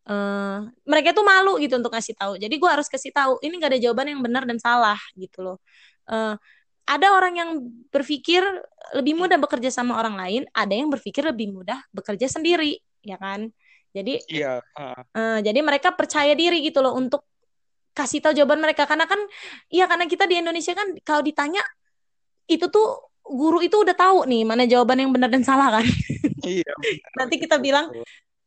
eh 0.06 0.58
mereka 0.86 1.10
tuh 1.10 1.26
malu 1.26 1.58
gitu 1.58 1.82
untuk 1.82 1.90
ngasih 1.90 2.14
tahu. 2.14 2.38
Jadi 2.38 2.54
gue 2.62 2.70
harus 2.70 2.86
kasih 2.86 3.10
tahu. 3.10 3.42
Ini 3.42 3.58
gak 3.58 3.74
ada 3.74 3.80
jawaban 3.82 4.06
yang 4.06 4.22
benar 4.22 4.46
dan 4.46 4.62
salah 4.62 4.94
gitu 5.18 5.42
loh. 5.42 5.58
Eh 6.06 6.38
ada 6.86 7.06
orang 7.10 7.34
yang 7.34 7.50
berpikir 7.90 8.46
lebih 8.94 9.18
mudah 9.18 9.34
bekerja 9.42 9.74
sama 9.74 9.98
orang 9.98 10.14
lain, 10.14 10.42
ada 10.54 10.70
yang 10.70 10.86
berpikir 10.86 11.26
lebih 11.26 11.50
mudah 11.50 11.82
bekerja 11.90 12.30
sendiri, 12.30 12.78
ya 13.02 13.18
kan? 13.18 13.50
Jadi 13.90 14.22
Iya, 14.30 14.62
ah, 14.78 15.02
eh, 15.02 15.38
jadi 15.42 15.58
mereka 15.66 15.90
percaya 15.98 16.30
diri 16.38 16.62
gitu 16.62 16.78
loh 16.78 16.94
untuk 16.94 17.26
kasih 17.96 18.22
tahu 18.22 18.36
jawaban 18.36 18.60
mereka 18.60 18.84
karena 18.84 19.08
kan 19.08 19.16
iya 19.72 19.88
karena 19.88 20.04
kita 20.04 20.28
di 20.28 20.36
Indonesia 20.36 20.76
kan 20.76 20.94
kalau 21.00 21.24
ditanya 21.24 21.64
itu 22.46 22.66
tuh 22.70 23.10
guru 23.26 23.58
itu 23.62 23.74
udah 23.74 23.94
tahu 23.94 24.22
nih 24.30 24.46
mana 24.46 24.62
jawaban 24.70 25.02
yang 25.02 25.10
benar 25.10 25.30
dan 25.30 25.42
salah 25.42 25.80
kan. 25.80 25.86
iya. 26.46 26.72
Nanti 27.18 27.42
kita 27.42 27.58
bilang 27.58 27.90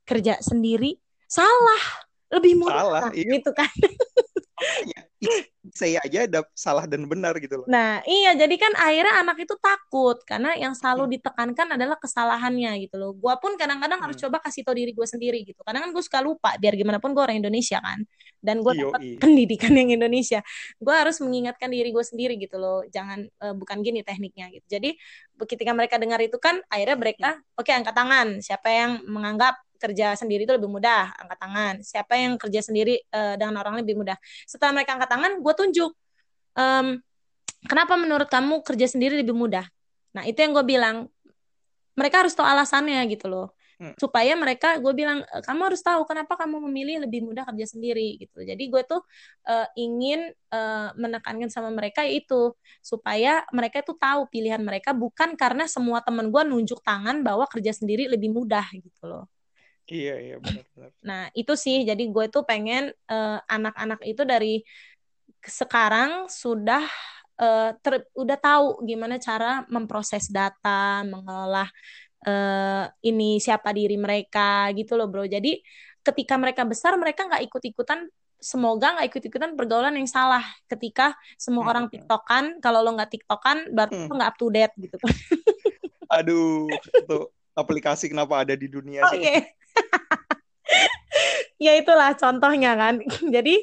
kerja 0.07 0.39
sendiri 0.39 0.97
salah, 1.29 1.83
lebih 2.33 2.57
Salah, 2.65 3.11
mudah 3.11 3.13
iya. 3.13 3.37
gitu 3.37 3.51
kan. 3.53 3.69
Makanya, 4.59 4.99
saya 5.75 5.99
aja 5.99 6.23
ada 6.25 6.39
salah 6.55 6.87
dan 6.87 7.03
benar 7.03 7.35
gitu 7.43 7.59
loh. 7.59 7.67
Nah, 7.67 7.99
iya, 8.07 8.31
jadi 8.33 8.55
kan 8.55 8.71
akhirnya 8.79 9.19
anak 9.19 9.37
itu 9.43 9.51
takut 9.59 10.15
karena 10.23 10.55
yang 10.55 10.71
selalu 10.71 11.19
ditekankan 11.19 11.75
adalah 11.75 11.99
kesalahannya 11.99 12.79
gitu 12.87 12.95
loh. 12.95 13.11
Gua 13.11 13.35
pun 13.35 13.59
kadang-kadang 13.59 13.99
harus 13.99 14.15
Hmm. 14.15 14.31
coba 14.31 14.39
kasih 14.39 14.63
tahu 14.63 14.79
diri 14.79 14.95
gue 14.95 15.03
sendiri 15.03 15.43
gitu. 15.43 15.59
Kadang 15.67 15.85
kan 15.85 15.91
gue 15.91 16.03
suka 16.03 16.23
lupa, 16.23 16.55
biar 16.55 16.73
gimana 16.79 17.03
pun 17.03 17.11
gue 17.11 17.19
orang 17.19 17.35
Indonesia 17.43 17.83
kan, 17.83 17.99
dan 18.39 18.63
gue 18.63 18.73
dapat 18.79 19.01
Yoi. 19.03 19.19
pendidikan 19.19 19.75
yang 19.75 19.91
Indonesia. 19.91 20.39
Gue 20.79 20.95
harus 20.95 21.19
mengingatkan 21.19 21.67
diri 21.69 21.91
gue 21.91 22.05
sendiri 22.07 22.39
gitu 22.39 22.55
loh. 22.55 22.87
Jangan 22.87 23.27
eh, 23.27 23.55
bukan 23.59 23.77
gini 23.83 23.99
tekniknya 24.07 24.47
gitu. 24.55 24.65
Jadi 24.79 24.95
ketika 25.43 25.71
mereka 25.75 25.99
dengar 25.99 26.23
itu 26.23 26.39
kan, 26.39 26.63
akhirnya 26.71 26.95
mereka 26.95 27.29
oke 27.59 27.67
angkat 27.69 27.91
tangan. 27.95 28.27
Siapa 28.39 28.67
yang 28.71 28.91
menganggap 29.05 29.59
kerja 29.79 30.13
sendiri 30.19 30.43
itu 30.43 30.53
lebih 30.53 30.67
mudah, 30.67 31.15
angkat 31.15 31.37
tangan. 31.39 31.75
Siapa 31.81 32.13
yang 32.19 32.35
kerja 32.35 32.59
sendiri 32.61 32.99
eh, 32.99 33.35
dengan 33.39 33.63
orang 33.63 33.79
lebih 33.81 33.95
mudah. 33.95 34.19
Setelah 34.43 34.75
mereka 34.75 34.99
angkat 34.99 35.09
tangan, 35.09 35.31
gue 35.39 35.53
tunjuk. 35.55 35.91
Em, 36.59 36.99
kenapa 37.65 37.93
menurut 37.95 38.27
kamu 38.27 38.61
kerja 38.67 38.87
sendiri 38.91 39.19
lebih 39.23 39.33
mudah? 39.33 39.65
Nah, 40.15 40.23
itu 40.27 40.39
yang 40.39 40.51
gue 40.53 40.65
bilang. 40.67 41.07
Mereka 41.99 42.23
harus 42.23 42.31
tahu 42.31 42.47
alasannya 42.47 43.03
gitu 43.11 43.27
loh. 43.27 43.47
Hmm. 43.79 43.95
Supaya 43.95 44.35
mereka, 44.35 44.75
gue 44.75 44.91
bilang, 44.91 45.23
"E, 45.23 45.39
kamu 45.39 45.71
harus 45.71 45.79
tahu 45.79 46.03
kenapa 46.03 46.35
kamu 46.35 46.67
memilih 46.67 47.07
lebih 47.07 47.23
mudah 47.23 47.47
kerja 47.47 47.63
sendiri 47.63 48.19
gitu. 48.19 48.43
Jadi 48.43 48.67
gue 48.67 48.83
tuh 48.83 48.99
eh, 49.47 49.67
ingin 49.79 50.35
eh, 50.51 50.89
menekankan 50.99 51.47
sama 51.47 51.71
mereka 51.71 52.03
itu 52.03 52.51
supaya 52.83 53.47
mereka 53.55 53.79
tuh 53.79 53.95
tahu 53.95 54.27
pilihan 54.27 54.59
mereka 54.59 54.91
bukan 54.91 55.39
karena 55.39 55.63
semua 55.71 56.03
temen 56.03 56.27
gue 56.27 56.43
nunjuk 56.43 56.83
tangan 56.83 57.23
bahwa 57.23 57.47
kerja 57.47 57.71
sendiri 57.71 58.11
lebih 58.11 58.35
mudah 58.35 58.67
gitu 58.75 59.03
loh. 59.07 59.31
Iya, 59.89 60.13
iya 60.21 60.35
benar-benar. 60.37 60.89
Nah, 61.01 61.23
itu 61.33 61.53
sih. 61.57 61.81
Jadi 61.81 62.03
gue 62.13 62.25
tuh 62.29 62.45
pengen 62.45 62.93
eh, 62.93 63.37
anak-anak 63.49 63.99
itu 64.05 64.21
dari 64.21 64.61
sekarang 65.41 66.29
sudah 66.29 66.83
eh, 67.41 67.71
ter- 67.81 68.05
udah 68.13 68.37
tahu 68.37 68.85
gimana 68.85 69.17
cara 69.17 69.65
memproses 69.73 70.29
data, 70.29 71.01
mengolah 71.09 71.65
eh, 72.27 72.85
ini 73.09 73.41
siapa 73.41 73.73
diri 73.73 73.97
mereka 73.97 74.69
gitu 74.77 74.93
loh, 74.93 75.09
Bro. 75.09 75.25
Jadi 75.25 75.57
ketika 76.05 76.37
mereka 76.37 76.63
besar 76.63 76.95
mereka 76.95 77.25
nggak 77.27 77.43
ikut-ikutan 77.49 78.07
semoga 78.39 78.95
nggak 78.95 79.07
ikut-ikutan 79.11 79.51
pergaulan 79.59 79.91
yang 79.99 80.07
salah 80.07 80.39
ketika 80.71 81.11
semua 81.35 81.67
Hmm. 81.67 81.71
orang 81.75 81.85
tiktokan 81.91 82.45
kalau 82.63 82.79
lo 82.79 82.95
nggak 82.95 83.11
tiktokan 83.19 83.67
berarti 83.75 83.99
Hmm. 83.99 84.07
lo 84.07 84.13
nggak 84.15 84.31
up 84.31 84.37
to 84.39 84.47
date 84.47 84.71
gitu 84.79 84.95
kan 84.95 85.11
Aduh, 86.07 86.71
itu 86.71 87.17
aplikasi 87.51 88.07
kenapa 88.07 88.41
ada 88.41 88.55
di 88.55 88.71
dunia 88.71 89.03
sih? 89.11 89.21
ya 91.65 91.73
itulah 91.77 92.15
contohnya 92.15 92.75
kan. 92.75 93.01
Jadi 93.35 93.55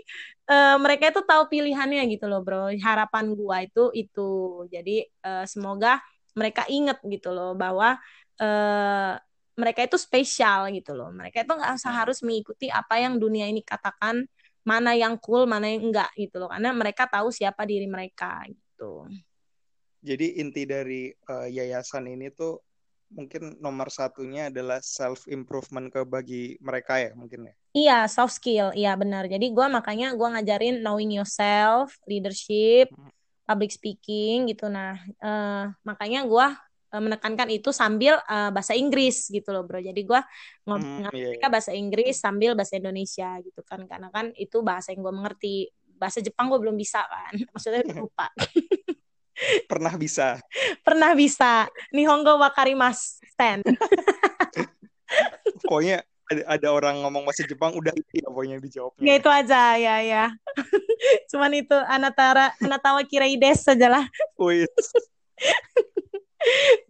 eh, 0.51 0.77
mereka 0.81 1.11
itu 1.13 1.23
tahu 1.25 1.43
pilihannya 1.51 2.03
gitu 2.13 2.27
loh, 2.31 2.43
Bro. 2.45 2.73
Harapan 2.79 3.33
gua 3.35 3.65
itu 3.65 3.91
itu. 3.97 4.65
Jadi 4.71 5.07
eh, 5.07 5.45
semoga 5.49 6.01
mereka 6.37 6.69
inget 6.69 7.01
gitu 7.07 7.33
loh 7.33 7.57
bahwa 7.57 7.97
eh, 8.41 9.15
mereka 9.57 9.81
itu 9.89 9.97
spesial 9.97 10.69
gitu 10.77 10.93
loh. 10.93 11.09
Mereka 11.09 11.43
itu 11.49 11.53
nggak 11.57 11.73
usah 11.81 11.93
harus 11.93 12.21
mengikuti 12.21 12.69
apa 12.69 13.01
yang 13.01 13.17
dunia 13.17 13.49
ini 13.49 13.65
katakan, 13.65 14.29
mana 14.69 14.93
yang 14.93 15.17
cool, 15.17 15.49
mana 15.49 15.73
yang 15.73 15.89
enggak 15.89 16.13
gitu 16.21 16.37
loh. 16.37 16.53
Karena 16.53 16.77
mereka 16.77 17.09
tahu 17.09 17.33
siapa 17.33 17.65
diri 17.65 17.89
mereka 17.89 18.45
gitu. 18.45 19.09
Jadi 20.05 20.39
inti 20.39 20.63
dari 20.69 21.09
eh, 21.09 21.49
yayasan 21.51 22.07
ini 22.07 22.29
tuh 22.31 22.66
mungkin 23.11 23.57
nomor 23.63 23.89
satunya 23.93 24.49
adalah 24.51 24.83
self 24.83 25.27
improvement 25.31 25.89
ke 25.93 26.03
bagi 26.07 26.57
mereka 26.59 26.99
ya 27.01 27.11
mungkin 27.15 27.51
ya. 27.51 27.55
Iya, 27.77 27.97
soft 28.09 28.41
skill. 28.41 28.73
Iya, 28.73 28.97
benar. 28.97 29.29
Jadi 29.29 29.53
gua 29.53 29.69
makanya 29.69 30.17
gua 30.17 30.33
ngajarin 30.39 30.81
knowing 30.81 31.13
yourself, 31.13 31.93
leadership, 32.09 32.89
Hmm. 32.89 33.13
public 33.45 33.71
speaking 33.71 34.49
gitu. 34.51 34.67
Nah, 34.73 34.97
eh, 35.21 35.65
makanya 35.85 36.25
gua 36.25 36.57
eh, 36.95 37.03
menekankan 37.03 37.51
itu 37.53 37.71
sambil 37.77 38.17
eh, 38.25 38.51
bahasa 38.55 38.73
Inggris 38.73 39.29
gitu 39.29 39.53
loh, 39.53 39.63
Bro. 39.69 39.85
Jadi 39.85 40.01
gua 40.09 40.25
ngomong 40.65 41.05
Hmm, 41.05 41.13
iya, 41.13 41.37
mereka 41.37 41.47
bahasa 41.53 41.73
Inggris 41.77 42.17
sambil 42.17 42.57
bahasa 42.57 42.75
Indonesia 42.81 43.29
gitu 43.45 43.61
kan. 43.67 43.85
Karena 43.85 44.09
kan 44.09 44.33
itu 44.41 44.65
bahasa 44.65 44.97
yang 44.97 45.05
gua 45.05 45.13
mengerti. 45.13 45.69
Bahasa 46.01 46.21
Jepang 46.25 46.49
gua 46.49 46.61
belum 46.61 46.77
bisa 46.81 47.05
kan. 47.05 47.33
Maksudnya 47.53 47.85
lupa. 47.93 48.33
Pernah 49.69 49.93
bisa. 50.01 50.41
Pernah 50.81 51.13
bisa. 51.13 51.69
Nihongo 51.93 52.41
wakarimasu. 52.41 53.21
Pokoknya 55.67 56.01
ada, 56.27 56.43
ada 56.59 56.69
orang 56.75 57.07
ngomong 57.07 57.23
bahasa 57.23 57.47
Jepang 57.47 57.71
udah 57.79 57.95
itu 57.95 58.19
ya 58.19 58.27
pokoknya 58.27 58.57
dijawabnya. 58.59 59.05
Ya 59.05 59.15
itu 59.15 59.31
aja 59.31 59.63
ya 59.79 59.97
ya. 60.03 60.25
Cuman 61.31 61.53
itu 61.55 61.77
anatara 61.87 62.51
anatawa 62.59 63.07
kirai 63.07 63.39
des 63.39 63.63
saja 63.63 63.87
lah. 63.91 64.05
Wih. 64.41 64.67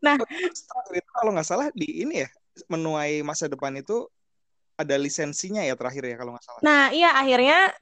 Nah. 0.05 0.21
Itu 0.93 1.11
kalau 1.17 1.33
nggak 1.33 1.49
salah 1.49 1.73
di 1.73 2.05
ini 2.05 2.21
ya 2.21 2.29
menuai 2.69 3.25
masa 3.25 3.49
depan 3.49 3.73
itu 3.73 4.05
ada 4.77 4.93
lisensinya 5.01 5.65
ya 5.65 5.73
terakhir 5.73 6.05
ya 6.05 6.21
kalau 6.21 6.37
nggak 6.37 6.45
salah. 6.45 6.61
Nah, 6.61 6.93
iya 6.93 7.17
akhirnya 7.17 7.73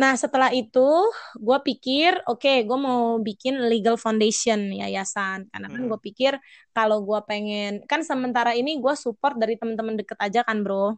Nah, 0.00 0.16
setelah 0.16 0.48
itu 0.48 0.88
gue 1.36 1.58
pikir, 1.60 2.24
oke, 2.24 2.64
gue 2.64 2.78
mau 2.80 3.20
bikin 3.20 3.68
legal 3.68 4.00
foundation 4.00 4.72
yayasan. 4.72 5.44
Karena 5.52 5.68
kan 5.68 5.76
Hmm. 5.84 5.92
gue 5.92 6.00
pikir 6.00 6.40
kalau 6.72 7.04
gue 7.04 7.20
pengen, 7.28 7.84
kan 7.84 8.00
sementara 8.00 8.56
ini 8.56 8.80
gue 8.80 8.94
support 8.96 9.36
dari 9.36 9.60
teman-teman 9.60 10.00
deket 10.00 10.16
aja 10.16 10.40
kan, 10.40 10.64
bro. 10.64 10.96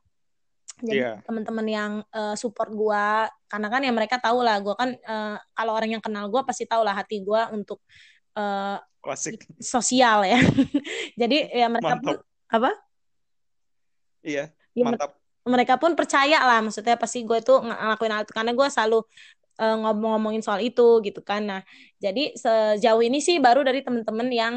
Jadi 0.78 1.02
Iya. 1.02 1.18
teman-teman 1.26 1.66
yang 1.66 1.92
eh, 2.14 2.38
support 2.38 2.70
gue, 2.70 3.06
karena 3.50 3.66
kan 3.66 3.82
ya 3.82 3.90
mereka 3.90 4.22
tahu 4.22 4.38
lah, 4.46 4.62
gue 4.62 4.74
kan 4.78 4.94
eh, 4.94 5.36
kalau 5.50 5.72
orang 5.74 5.98
yang 5.98 6.02
kenal 6.02 6.30
gue 6.30 6.42
pasti 6.46 6.62
tahu 6.70 6.86
lah 6.86 6.94
hati 6.94 7.26
gue 7.26 7.42
untuk 7.50 7.82
Klasik. 9.02 9.44
sosial 9.58 10.22
ya. 10.24 10.38
Jadi 11.20 11.50
ya 11.52 11.66
mereka 11.66 11.98
pun 11.98 12.16
apa? 12.48 12.70
Iya, 14.22 14.54
Ya, 14.72 14.84
mantap. 14.86 15.18
Mereka 15.42 15.74
pun 15.78 15.98
percaya 15.98 16.38
lah 16.38 16.62
maksudnya 16.62 16.94
pasti 16.94 17.26
gue 17.26 17.38
tuh 17.42 17.62
ng- 17.62 17.74
ngelakuin 17.74 18.12
hal 18.14 18.22
itu. 18.22 18.32
Karena 18.34 18.52
gue 18.54 18.68
selalu 18.70 18.98
eh, 19.60 19.76
ngomong-ngomongin 19.78 20.42
soal 20.42 20.60
itu 20.62 21.02
gitu 21.02 21.20
kan. 21.20 21.42
Nah 21.44 21.60
jadi 21.98 22.32
sejauh 22.34 23.02
ini 23.02 23.18
sih 23.18 23.38
baru 23.42 23.66
dari 23.66 23.82
temen-temen 23.82 24.28
yang 24.30 24.54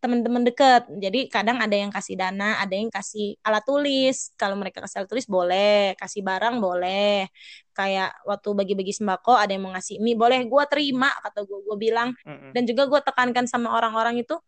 temen-temen 0.00 0.48
deket. 0.48 0.88
Jadi 0.96 1.28
kadang 1.28 1.60
ada 1.60 1.76
yang 1.76 1.92
kasih 1.92 2.16
dana 2.16 2.56
ada 2.56 2.72
yang 2.72 2.88
kasih 2.88 3.36
alat 3.44 3.60
tulis. 3.68 4.32
Kalau 4.40 4.56
mereka 4.56 4.80
kasih 4.80 5.04
alat 5.04 5.10
tulis 5.12 5.28
boleh. 5.28 5.92
Kasih 6.00 6.24
barang 6.24 6.56
boleh. 6.56 7.28
Kayak 7.76 8.16
waktu 8.24 8.48
bagi-bagi 8.56 8.96
sembako 8.96 9.36
ada 9.36 9.52
yang 9.52 9.68
mau 9.68 9.76
ngasih 9.76 10.00
mie 10.00 10.16
boleh 10.16 10.40
gue 10.48 10.64
terima 10.72 11.12
kata 11.20 11.44
gue. 11.44 11.58
Gue 11.68 11.76
bilang. 11.76 12.16
Mm-mm. 12.24 12.56
dan 12.56 12.62
juga 12.64 12.88
gue 12.88 13.00
tekankan 13.04 13.44
sama 13.44 13.76
orang-orang 13.76 14.24
itu 14.24 14.40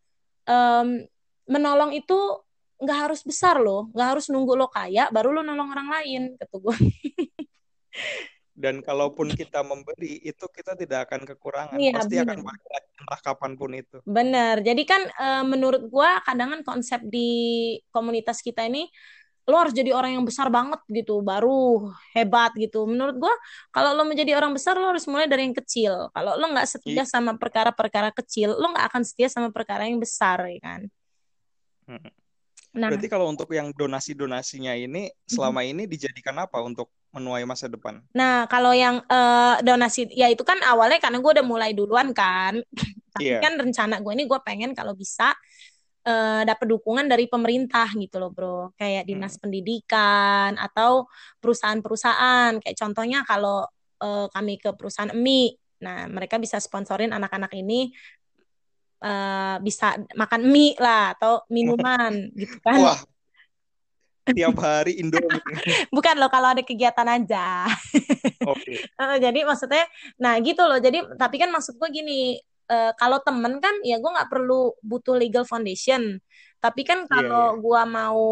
em, 0.49 1.05
menolong 1.47 1.93
itu 1.93 2.17
nggak 2.83 2.99
harus 3.09 3.21
besar 3.23 3.63
loh, 3.63 3.89
nggak 3.95 4.09
harus 4.19 4.27
nunggu 4.29 4.59
lo 4.59 4.67
kaya 4.67 5.07
baru 5.15 5.31
lo 5.31 5.41
nolong 5.47 5.71
orang 5.71 5.89
lain, 6.03 6.23
kata 6.35 6.57
gue. 6.59 6.77
Dan 8.53 8.85
kalaupun 8.85 9.33
kita 9.33 9.65
memberi 9.65 10.21
itu 10.23 10.45
kita 10.51 10.77
tidak 10.77 11.09
akan 11.09 11.25
kekurangan, 11.25 11.79
iya, 11.81 11.97
pasti 11.97 12.21
bener. 12.21 12.27
akan 12.29 12.39
balik 12.45 12.85
entah 13.03 13.21
kapan 13.25 13.53
pun 13.57 13.71
itu. 13.75 13.99
Benar. 14.05 14.61
Jadi 14.61 14.83
kan 14.85 15.03
e, 15.09 15.29
menurut 15.49 15.89
gue 15.89 16.11
kadang 16.23 16.61
konsep 16.63 17.01
di 17.03 17.31
komunitas 17.91 18.45
kita 18.45 18.69
ini 18.69 18.87
lo 19.43 19.59
harus 19.59 19.75
jadi 19.75 19.91
orang 19.91 20.15
yang 20.15 20.23
besar 20.23 20.47
banget 20.55 20.79
gitu 20.87 21.19
baru 21.19 21.91
hebat 22.15 22.55
gitu 22.55 22.87
menurut 22.87 23.19
gue 23.19 23.35
kalau 23.75 23.91
lo 23.91 24.07
menjadi 24.07 24.39
orang 24.39 24.55
besar 24.55 24.79
lo 24.79 24.95
harus 24.95 25.03
mulai 25.11 25.27
dari 25.27 25.51
yang 25.51 25.57
kecil 25.59 26.15
kalau 26.15 26.39
lo 26.39 26.47
nggak 26.47 26.69
setia 26.71 27.03
iya. 27.03 27.05
sama 27.05 27.35
perkara-perkara 27.35 28.15
kecil 28.15 28.55
lo 28.55 28.71
nggak 28.71 28.87
akan 28.95 29.03
setia 29.03 29.27
sama 29.27 29.51
perkara 29.51 29.91
yang 29.91 29.99
besar 29.99 30.47
ya 30.47 30.63
kan 30.63 30.81
nah. 32.77 32.89
Berarti 32.93 33.09
kalau 33.09 33.29
untuk 33.29 33.49
yang 33.53 33.71
donasi-donasinya 33.73 34.73
ini 34.77 35.13
selama 35.25 35.65
ini 35.65 35.85
dijadikan 35.89 36.37
apa 36.41 36.61
untuk 36.61 36.93
menuai 37.13 37.45
masa 37.45 37.69
depan? 37.69 38.01
Nah 38.17 38.49
kalau 38.49 38.73
yang 38.73 39.05
uh, 39.07 39.61
donasi 39.61 40.09
ya 40.13 40.33
itu 40.33 40.43
kan 40.43 40.59
awalnya 40.65 40.99
karena 40.99 41.21
gue 41.21 41.33
udah 41.41 41.47
mulai 41.47 41.71
duluan 41.77 42.11
kan. 42.17 42.59
Tapi 43.13 43.29
yeah. 43.29 43.45
kan 43.45 43.61
rencana 43.61 44.01
gue 44.01 44.13
ini 44.17 44.25
gue 44.25 44.41
pengen 44.41 44.73
kalau 44.73 44.97
bisa 44.97 45.37
uh, 46.09 46.43
dapat 46.49 46.65
dukungan 46.65 47.05
dari 47.05 47.29
pemerintah 47.29 47.87
gitu 47.93 48.17
loh 48.17 48.33
bro. 48.33 48.73
Kayak 48.81 49.05
dinas 49.05 49.37
hmm. 49.37 49.43
pendidikan 49.45 50.57
atau 50.57 51.07
perusahaan-perusahaan. 51.45 52.57
Kayak 52.65 52.77
contohnya 52.81 53.21
kalau 53.29 53.69
uh, 54.03 54.27
kami 54.33 54.59
ke 54.59 54.75
perusahaan 54.75 55.13
mie 55.15 55.61
nah 55.83 56.07
mereka 56.07 56.39
bisa 56.39 56.63
sponsorin 56.63 57.11
anak-anak 57.11 57.51
ini 57.59 57.91
uh, 59.03 59.59
bisa 59.61 59.99
makan 60.15 60.49
mie 60.49 60.79
lah 60.79 61.19
atau 61.19 61.43
minuman 61.51 62.27
gitu 62.41 62.57
kan 62.63 62.79
wah 62.81 63.01
tiap 64.23 64.55
hari 64.63 65.03
Indomie. 65.03 65.43
Bukan 65.99 66.15
loh 66.15 66.31
kalau 66.31 66.55
ada 66.55 66.63
kegiatan 66.63 67.03
aja. 67.11 67.67
Oke. 68.47 68.87
Okay. 68.87 69.19
jadi 69.19 69.43
maksudnya, 69.43 69.83
nah 70.15 70.39
gitu 70.39 70.63
loh. 70.63 70.79
Jadi 70.79 71.19
tapi 71.19 71.43
kan 71.43 71.51
maksud 71.51 71.75
gue 71.75 71.91
gini, 71.91 72.39
uh, 72.71 72.93
kalau 72.95 73.19
temen 73.21 73.59
kan 73.59 73.75
ya 73.83 73.99
gue 73.99 74.11
nggak 74.11 74.31
perlu 74.31 74.77
butuh 74.81 75.19
legal 75.19 75.45
foundation 75.45 76.23
tapi 76.63 76.87
kan 76.87 77.05
iya, 77.05 77.11
kalau 77.11 77.27
yeah, 77.27 77.53
yeah. 77.53 77.61
gue 77.61 77.83
mau 77.91 78.25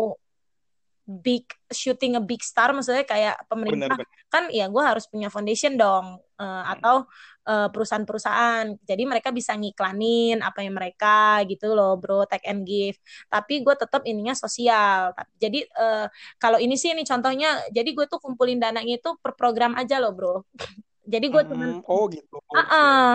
big 1.11 1.45
shooting 1.75 2.15
a 2.15 2.23
big 2.23 2.39
star 2.39 2.71
maksudnya 2.71 3.03
kayak 3.03 3.35
pemerintah 3.51 3.91
bener, 3.91 4.07
bener. 4.07 4.31
kan 4.31 4.45
ya 4.55 4.71
gue 4.71 4.83
harus 4.83 5.11
punya 5.11 5.27
foundation 5.27 5.75
dong 5.75 6.23
uh, 6.41 6.65
atau 6.73 7.05
uh, 7.45 7.69
perusahaan-perusahaan. 7.69 8.81
Jadi 8.81 9.03
mereka 9.05 9.29
bisa 9.31 9.53
ngiklanin 9.53 10.41
apa 10.41 10.65
yang 10.65 10.75
mereka 10.75 11.45
gitu 11.45 11.77
loh 11.77 12.01
bro 12.01 12.25
take 12.25 12.49
and 12.49 12.65
give. 12.65 12.97
Tapi 13.29 13.61
gue 13.61 13.75
tetap 13.77 14.03
ininya 14.09 14.33
sosial. 14.33 15.13
Jadi 15.37 15.69
uh, 15.77 16.09
kalau 16.41 16.57
ini 16.57 16.81
sih 16.81 16.97
ini 16.97 17.05
contohnya 17.05 17.61
jadi 17.69 17.93
gue 17.93 18.09
tuh 18.09 18.19
kumpulin 18.19 18.57
dananya 18.57 18.97
itu 18.97 19.15
per 19.21 19.37
program 19.37 19.77
aja 19.77 20.01
loh 20.01 20.17
bro. 20.17 20.37
Jadi 21.11 21.27
gue 21.27 21.43
hmm, 21.43 21.51
cuman 21.51 21.71
oh 21.91 22.07
gitu. 22.07 22.39
Uh 22.39 22.61
-uh, 22.71 23.11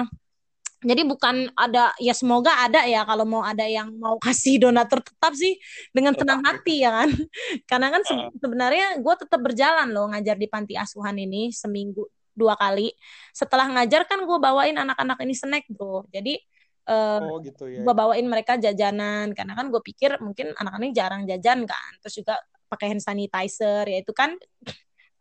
jadi 0.85 1.01
bukan 1.01 1.49
ada 1.57 1.97
ya 1.97 2.13
semoga 2.13 2.53
ada 2.61 2.85
ya 2.85 3.01
kalau 3.09 3.25
mau 3.25 3.41
ada 3.41 3.65
yang 3.65 3.89
mau 3.97 4.21
kasih 4.25 4.61
donatur 4.61 5.01
tetap 5.01 5.33
sih 5.33 5.57
dengan 5.89 6.13
tenang 6.13 6.45
hati 6.45 6.85
ya 6.85 6.93
kan. 6.93 7.09
Karena 7.69 7.87
kan 7.89 8.01
se 8.05 8.13
sebenarnya 8.37 9.01
gue 9.01 9.15
tetap 9.17 9.41
berjalan 9.41 9.89
loh 9.89 10.13
ngajar 10.13 10.37
di 10.37 10.45
panti 10.45 10.77
asuhan 10.77 11.17
ini 11.17 11.49
seminggu 11.49 12.05
dua 12.35 12.59
kali. 12.59 12.91
Setelah 13.31 13.71
ngajar 13.71 14.05
kan 14.05 14.21
gue 14.21 14.37
bawain 14.37 14.75
anak-anak 14.75 15.17
ini 15.23 15.33
snack 15.33 15.65
bro. 15.71 16.05
Jadi 16.11 16.37
uh, 16.91 17.23
oh, 17.23 17.39
gitu 17.41 17.71
ya. 17.71 17.81
gue 17.81 17.93
bawain 17.95 18.27
mereka 18.27 18.59
jajanan 18.59 19.33
karena 19.33 19.55
kan 19.55 19.71
gue 19.73 19.81
pikir 19.81 20.19
mungkin 20.21 20.53
anak-anak 20.53 20.85
ini 20.85 20.95
jarang 20.95 21.21
jajan 21.25 21.65
kan. 21.65 21.91
Terus 22.03 22.21
juga 22.21 22.35
pakai 22.69 22.93
hand 22.93 23.03
sanitizer 23.03 23.85
ya 23.87 23.97
itu 24.01 24.11
kan 24.11 24.35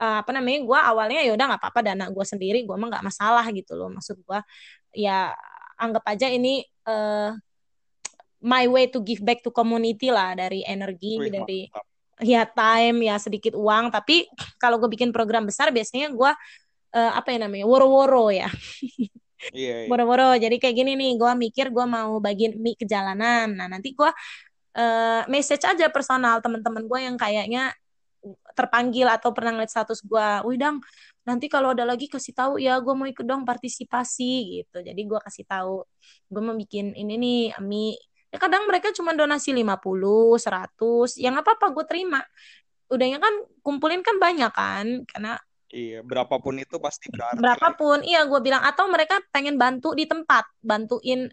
uh, 0.02 0.18
apa 0.24 0.30
namanya 0.34 0.64
gue 0.64 0.78
awalnya 0.78 1.20
ya 1.22 1.32
udah 1.36 1.46
nggak 1.54 1.62
apa-apa 1.62 1.80
dana 1.86 2.06
gue 2.10 2.24
sendiri 2.26 2.66
gue 2.66 2.76
mah 2.76 2.88
nggak 2.90 3.04
masalah 3.04 3.44
gitu 3.52 3.78
loh 3.78 3.92
maksud 3.92 4.18
gue 4.24 4.38
ya 4.96 5.30
anggap 5.78 6.04
aja 6.08 6.26
ini 6.30 6.64
uh, 6.88 7.34
my 8.44 8.64
way 8.68 8.88
to 8.88 9.00
give 9.00 9.22
back 9.24 9.40
to 9.40 9.52
community 9.54 10.12
lah 10.12 10.36
dari 10.36 10.64
energi 10.64 11.16
Wih, 11.20 11.32
dari 11.32 11.60
ya 12.22 12.46
time 12.46 13.10
ya 13.10 13.18
sedikit 13.18 13.56
uang 13.58 13.90
tapi 13.90 14.28
kalau 14.62 14.80
gue 14.80 14.90
bikin 14.90 15.10
program 15.10 15.48
besar 15.48 15.70
biasanya 15.70 16.10
gue 16.12 16.32
uh, 16.94 17.12
apa 17.18 17.34
ya 17.34 17.38
namanya 17.46 17.66
woro-woro 17.66 18.30
ya 18.30 18.48
Iya, 19.52 19.84
iya. 19.84 19.88
Woro-woro. 19.92 20.32
Jadi 20.40 20.56
kayak 20.56 20.72
gini 20.72 20.96
nih, 20.96 21.20
gue 21.20 21.32
mikir 21.36 21.68
gue 21.68 21.84
mau 21.84 22.16
bagiin 22.16 22.56
mie 22.56 22.80
ke 22.80 22.88
jalanan. 22.88 23.52
Nah 23.52 23.68
nanti 23.68 23.92
gue 23.92 24.08
uh, 24.08 25.22
message 25.28 25.68
aja 25.68 25.92
personal 25.92 26.40
teman-teman 26.40 26.88
gue 26.88 27.00
yang 27.04 27.20
kayaknya 27.20 27.76
terpanggil 28.56 29.04
atau 29.04 29.36
pernah 29.36 29.52
ngeliat 29.52 29.68
status 29.68 30.00
gue, 30.00 30.28
wih 30.48 30.56
dang 30.56 30.80
nanti 31.24 31.48
kalau 31.48 31.72
ada 31.72 31.88
lagi 31.88 32.08
kasih 32.08 32.36
tahu 32.36 32.52
ya 32.60 32.76
gue 32.80 32.94
mau 32.96 33.08
ikut 33.08 33.24
dong 33.24 33.48
partisipasi 33.48 34.60
gitu 34.60 34.84
jadi 34.84 34.96
gue 34.96 35.20
kasih 35.24 35.48
tahu 35.48 35.84
gue 36.28 36.42
mau 36.44 36.52
bikin 36.52 36.92
ini 36.92 37.16
nih 37.16 37.40
Ami 37.56 37.96
ya 38.28 38.36
kadang 38.36 38.68
mereka 38.68 38.92
cuma 38.92 39.16
donasi 39.16 39.56
50 39.56 40.36
100 40.36 41.16
yang 41.16 41.34
apa 41.40 41.56
apa 41.56 41.66
gue 41.72 41.84
terima 41.88 42.20
udahnya 42.92 43.16
kan 43.16 43.34
kumpulin 43.64 44.04
kan 44.04 44.20
banyak 44.20 44.52
kan 44.52 44.86
karena 45.08 45.40
Iya, 45.74 46.06
berapapun 46.06 46.54
itu 46.62 46.78
pasti 46.78 47.10
berarti. 47.10 47.42
Berapapun, 47.42 48.06
iya 48.06 48.22
gue 48.22 48.38
bilang 48.38 48.62
atau 48.62 48.86
mereka 48.86 49.18
pengen 49.34 49.58
bantu 49.58 49.90
di 49.98 50.06
tempat, 50.06 50.46
bantuin 50.62 51.26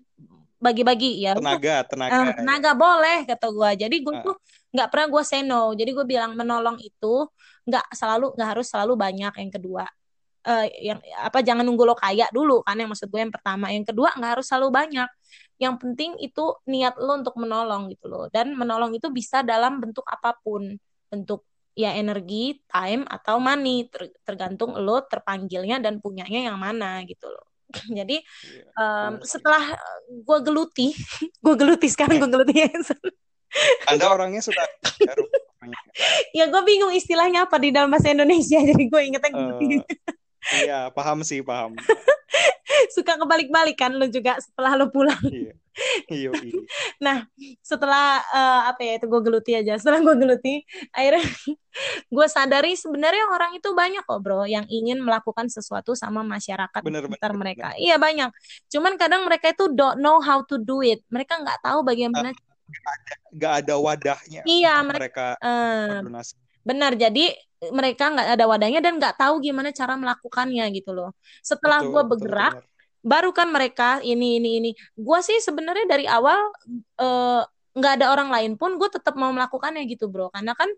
bagi-bagi 0.57 1.21
ya. 1.21 1.37
Tenaga, 1.37 1.85
tenaga. 1.85 2.17
Uh, 2.17 2.33
tenaga 2.41 2.71
ya. 2.73 2.77
boleh 2.77 3.17
kata 3.29 3.47
gue. 3.53 3.69
Jadi 3.85 3.95
gue 4.01 4.13
uh. 4.17 4.21
tuh 4.25 4.35
nggak 4.73 4.87
pernah 4.89 5.07
gue 5.13 5.23
say 5.25 5.45
no. 5.45 5.77
Jadi 5.77 5.93
gue 5.93 6.05
bilang 6.09 6.33
menolong 6.33 6.81
itu 6.81 7.29
nggak 7.69 7.85
selalu 7.93 8.33
nggak 8.33 8.49
harus 8.57 8.65
selalu 8.65 8.93
banyak 8.97 9.33
yang 9.37 9.51
kedua 9.53 9.85
uh, 10.47 10.65
yang 10.81 10.99
apa 11.21 11.45
jangan 11.45 11.61
nunggu 11.65 11.85
lo 11.85 11.95
kaya 11.97 12.25
dulu 12.33 12.65
kan 12.65 12.77
yang 12.77 12.89
maksud 12.89 13.09
gue 13.09 13.21
yang 13.21 13.33
pertama 13.33 13.69
yang 13.69 13.85
kedua 13.85 14.13
nggak 14.17 14.31
harus 14.39 14.45
selalu 14.49 14.67
banyak 14.73 15.09
yang 15.61 15.77
penting 15.77 16.17
itu 16.17 16.57
niat 16.65 16.97
lo 16.97 17.21
untuk 17.21 17.37
menolong 17.37 17.93
gitu 17.93 18.09
loh 18.09 18.25
dan 18.33 18.57
menolong 18.57 18.97
itu 18.97 19.13
bisa 19.13 19.45
dalam 19.45 19.77
bentuk 19.77 20.05
apa 20.09 20.33
pun 20.41 20.73
bentuk 21.11 21.45
ya 21.77 21.95
energi 21.95 22.59
time 22.67 23.07
atau 23.07 23.39
money. 23.39 23.87
Ter 23.87 24.11
tergantung 24.23 24.75
lo 24.77 25.03
terpanggilnya 25.07 25.79
dan 25.79 25.99
punyanya 26.03 26.51
yang 26.51 26.57
mana 26.59 27.01
gitu 27.07 27.27
loh. 27.27 27.45
Jadi 27.99 28.19
um, 28.75 29.23
setelah 29.23 29.75
gue 30.11 30.37
geluti 30.43 30.87
gue 31.45 31.55
geluti 31.55 31.87
sekarang 31.87 32.19
gue 32.19 32.29
geluti 32.29 32.53
anda 33.91 34.05
orangnya 34.07 34.39
suka 34.43 34.63
ya 36.31 36.47
gue 36.47 36.61
bingung 36.63 36.91
istilahnya 36.95 37.47
apa 37.47 37.59
di 37.59 37.71
dalam 37.71 37.91
bahasa 37.91 38.11
Indonesia 38.11 38.59
jadi 38.59 38.83
gue 38.87 39.01
ingetnya 39.11 39.31
uh, 39.35 39.59
iya 40.63 40.79
paham 40.91 41.23
sih 41.23 41.43
paham 41.43 41.75
suka 42.95 43.17
kebalik-balik 43.17 43.77
kan 43.77 43.91
lu 43.93 44.07
juga 44.07 44.37
setelah 44.41 44.77
lu 44.77 44.87
pulang 44.89 45.19
iya. 45.29 45.53
Iya, 46.11 46.35
iya. 46.51 46.61
nah 46.99 47.17
setelah 47.63 48.19
uh, 48.27 48.61
apa 48.67 48.83
ya 48.83 48.93
itu 48.99 49.07
gue 49.07 49.21
geluti 49.23 49.51
aja 49.55 49.79
setelah 49.79 50.03
gue 50.03 50.15
geluti 50.19 50.67
akhirnya 50.91 51.23
gue 52.15 52.27
sadari 52.27 52.75
sebenarnya 52.75 53.25
orang 53.31 53.55
itu 53.55 53.71
banyak 53.71 54.03
kok 54.03 54.19
bro 54.19 54.43
yang 54.43 54.67
ingin 54.67 54.99
melakukan 54.99 55.47
sesuatu 55.47 55.95
sama 55.95 56.27
masyarakat 56.27 56.81
bener, 56.83 57.07
sekitar 57.07 57.31
bener, 57.31 57.39
mereka 57.39 57.67
bener. 57.71 57.83
iya 57.87 57.95
banyak 57.95 58.29
cuman 58.67 58.93
kadang 58.99 59.23
mereka 59.23 59.55
itu 59.55 59.71
don't 59.71 60.03
know 60.03 60.19
how 60.19 60.43
to 60.43 60.59
do 60.59 60.83
it 60.83 60.99
mereka 61.07 61.39
nggak 61.39 61.63
tahu 61.63 61.87
bagaimana 61.87 62.35
uh 62.35 62.49
nggak 63.35 63.53
ada, 63.67 63.75
wadahnya 63.75 64.41
iya 64.47 64.79
mereka 64.79 65.35
uh, 65.43 65.99
benar 66.61 66.93
jadi 66.93 67.35
mereka 67.69 68.09
nggak 68.09 68.27
ada 68.33 68.45
wadahnya 68.49 68.81
dan 68.81 68.97
nggak 68.97 69.21
tahu 69.21 69.37
gimana 69.37 69.69
cara 69.69 69.93
melakukannya 69.93 70.65
gitu 70.73 70.97
loh. 70.97 71.13
Setelah 71.45 71.85
gue 71.85 72.01
bergerak 72.01 72.57
betul, 72.57 73.05
baru 73.05 73.29
kan 73.29 73.53
mereka 73.53 74.01
ini 74.01 74.41
ini 74.41 74.49
ini. 74.57 74.71
Gue 74.97 75.21
sih 75.21 75.37
sebenarnya 75.37 75.85
dari 75.85 76.09
awal 76.09 76.49
uh, 76.97 77.45
nggak 77.77 77.93
ada 78.01 78.05
orang 78.09 78.33
lain 78.33 78.51
pun 78.57 78.81
gue 78.81 78.89
tetap 78.89 79.13
mau 79.13 79.29
melakukannya 79.29 79.85
gitu 79.85 80.09
bro. 80.09 80.33
Karena 80.33 80.57
kan 80.57 80.73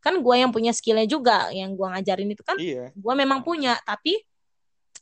kan 0.00 0.22
gue 0.22 0.34
yang 0.38 0.54
punya 0.54 0.70
skillnya 0.70 1.04
juga 1.10 1.50
yang 1.50 1.74
gue 1.74 1.84
ngajarin 1.84 2.30
itu 2.30 2.46
kan 2.46 2.56
iya. 2.62 2.94
gue 2.94 3.14
memang 3.18 3.42
punya. 3.42 3.74
Tapi 3.82 4.22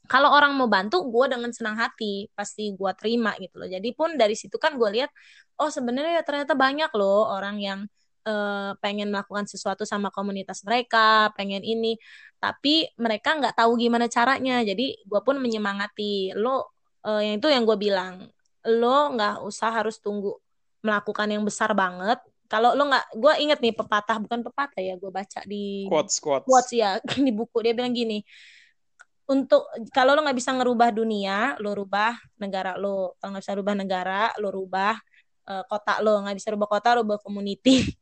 kalau 0.09 0.33
orang 0.33 0.57
mau 0.57 0.65
bantu 0.65 1.05
gue 1.13 1.29
dengan 1.29 1.53
senang 1.53 1.77
hati 1.77 2.33
pasti 2.33 2.73
gue 2.73 2.91
terima 2.97 3.37
gitu 3.37 3.61
loh. 3.61 3.69
Jadi 3.69 3.93
pun 3.93 4.17
dari 4.17 4.33
situ 4.33 4.57
kan 4.57 4.81
gue 4.81 4.89
lihat 4.97 5.13
oh 5.61 5.69
sebenarnya 5.69 6.21
ya 6.21 6.25
ternyata 6.25 6.57
banyak 6.57 6.89
loh 6.97 7.29
orang 7.29 7.61
yang 7.61 7.81
uh, 8.29 8.77
pengen 8.85 9.09
melakukan 9.09 9.49
sesuatu 9.49 9.89
sama 9.89 10.13
komunitas 10.13 10.61
mereka 10.69 11.33
pengen 11.33 11.65
ini. 11.65 11.97
Tapi 12.37 12.93
mereka 13.01 13.41
nggak 13.41 13.57
tahu 13.57 13.81
gimana 13.81 14.07
caranya. 14.13 14.61
Jadi 14.61 15.01
gue 15.01 15.21
pun 15.25 15.41
menyemangati 15.41 16.37
lo 16.37 16.77
uh, 17.09 17.21
yang 17.25 17.41
itu 17.41 17.49
yang 17.49 17.65
gue 17.65 17.79
bilang 17.81 18.29
lo 18.69 18.99
nggak 19.17 19.41
usah 19.49 19.73
harus 19.73 19.97
tunggu 19.97 20.37
melakukan 20.85 21.27
yang 21.33 21.43
besar 21.43 21.73
banget. 21.73 22.21
Kalau 22.49 22.77
lo 22.77 22.85
nggak 22.89 23.17
gue 23.17 23.33
inget 23.45 23.59
nih 23.65 23.75
pepatah 23.77 24.21
bukan 24.21 24.45
pepatah 24.45 24.81
ya 24.81 24.95
gue 25.01 25.11
baca 25.13 25.41
di 25.49 25.89
quotes 25.89 26.21
quotes. 26.21 26.45
quotes 26.45 26.71
ya 26.77 27.01
di 27.27 27.33
buku. 27.33 27.65
Dia 27.65 27.73
bilang 27.73 27.97
gini 27.97 28.21
untuk 29.29 29.69
kalau 29.93 30.17
lo 30.17 30.25
nggak 30.25 30.39
bisa 30.41 30.57
ngerubah 30.57 30.89
dunia, 30.89 31.53
lo 31.61 31.77
rubah 31.77 32.17
negara 32.41 32.81
lo. 32.81 33.13
Kalau 33.21 33.37
nggak 33.37 33.45
bisa 33.45 33.55
rubah 33.61 33.75
negara, 33.77 34.33
lo 34.41 34.49
rubah 34.49 34.97
uh, 35.45 35.65
kota 35.69 36.01
lo. 36.01 36.25
Nggak 36.25 36.37
bisa 36.41 36.49
rubah 36.57 36.69
kota 36.69 36.97
rubah 36.97 37.21
community 37.21 37.85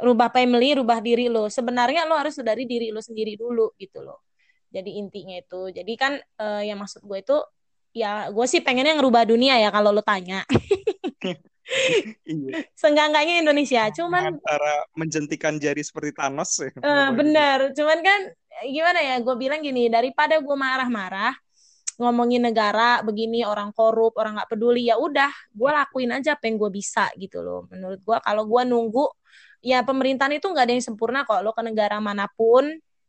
rubah 0.00 0.30
family 0.30 0.78
rubah 0.78 0.98
diri 1.02 1.26
lo. 1.26 1.50
Sebenarnya 1.50 2.06
lo 2.06 2.14
harus 2.16 2.38
dari 2.38 2.64
diri 2.64 2.90
lo 2.94 3.02
sendiri 3.02 3.34
dulu 3.34 3.74
gitu 3.78 4.02
loh. 4.02 4.24
Jadi 4.68 5.00
intinya 5.00 5.36
itu. 5.38 5.72
Jadi 5.72 5.92
kan 5.96 6.16
uh, 6.40 6.62
yang 6.62 6.78
maksud 6.80 7.04
gue 7.04 7.18
itu 7.20 7.38
ya 7.96 8.28
gue 8.28 8.46
sih 8.46 8.60
pengennya 8.60 8.94
ngerubah 9.00 9.24
dunia 9.26 9.58
ya 9.58 9.72
kalau 9.72 9.90
lo 9.90 10.04
tanya. 10.04 10.44
Iya. 12.24 12.64
Seenggak-enggaknya 12.72 13.44
Indonesia, 13.44 13.92
cuman 13.92 14.40
antara 14.40 14.88
menjentikan 14.96 15.60
jari 15.60 15.84
seperti 15.84 16.16
Thanos 16.16 16.64
ya. 16.64 16.72
Uh, 16.80 17.12
bener, 17.12 17.76
cuman 17.76 18.00
kan 18.00 18.20
gimana 18.64 19.04
ya? 19.04 19.20
Gue 19.20 19.36
bilang 19.36 19.60
gini, 19.60 19.92
daripada 19.92 20.40
gue 20.40 20.56
marah-marah, 20.56 21.36
ngomongin 22.00 22.40
negara 22.48 23.04
begini 23.04 23.44
orang 23.44 23.74
korup 23.76 24.16
orang 24.16 24.38
nggak 24.38 24.48
peduli 24.54 24.86
ya 24.86 24.96
udah 24.96 25.28
gue 25.50 25.70
lakuin 25.74 26.14
aja 26.14 26.38
apa 26.38 26.46
yang 26.46 26.56
gue 26.56 26.70
bisa 26.72 27.10
gitu 27.20 27.44
loh. 27.44 27.68
Menurut 27.68 28.00
gue 28.00 28.16
kalau 28.22 28.48
gue 28.48 28.62
nunggu 28.64 29.04
ya 29.64 29.82
pemerintahan 29.82 30.38
itu 30.38 30.46
nggak 30.46 30.64
ada 30.68 30.74
yang 30.74 30.84
sempurna 30.84 31.26
kok. 31.26 31.40
Lo 31.42 31.54
ke 31.54 31.62
negara 31.62 31.98
mana 31.98 32.30
pun 32.30 32.68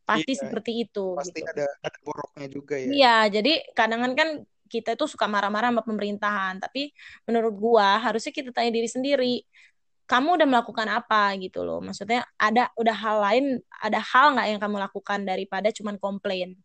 pasti 0.10 0.34
iya, 0.34 0.41
seperti 0.41 0.72
itu 0.89 1.14
pasti 1.14 1.38
gitu. 1.38 1.45
ada 1.54 1.70
ada 1.86 1.97
boroknya 2.02 2.47
juga 2.50 2.76
ya. 2.82 2.89
Iya 2.89 3.18
jadi 3.39 3.54
kadang 3.78 4.02
kan 4.18 4.41
kita 4.70 4.93
itu 4.97 5.06
suka 5.10 5.26
marah-marah 5.26 5.74
sama 5.74 5.82
pemerintahan. 5.86 6.62
Tapi 6.62 6.93
menurut 7.26 7.54
gue 7.58 7.88
harusnya 8.02 8.34
kita 8.34 8.50
tanya 8.54 8.74
diri 8.74 8.89
sendiri 8.89 9.36
kamu 10.10 10.41
udah 10.41 10.47
melakukan 10.50 10.89
apa? 10.89 11.38
gitu 11.38 11.62
loh. 11.62 11.82
Maksudnya 11.82 12.26
ada 12.41 12.74
udah 12.74 12.95
hal 12.97 13.18
lain 13.22 13.45
ada 13.82 14.02
hal 14.02 14.34
nggak 14.34 14.47
yang 14.50 14.62
kamu 14.62 14.78
lakukan 14.89 15.20
daripada 15.26 15.70
cuman 15.70 16.02
komplain? 16.02 16.58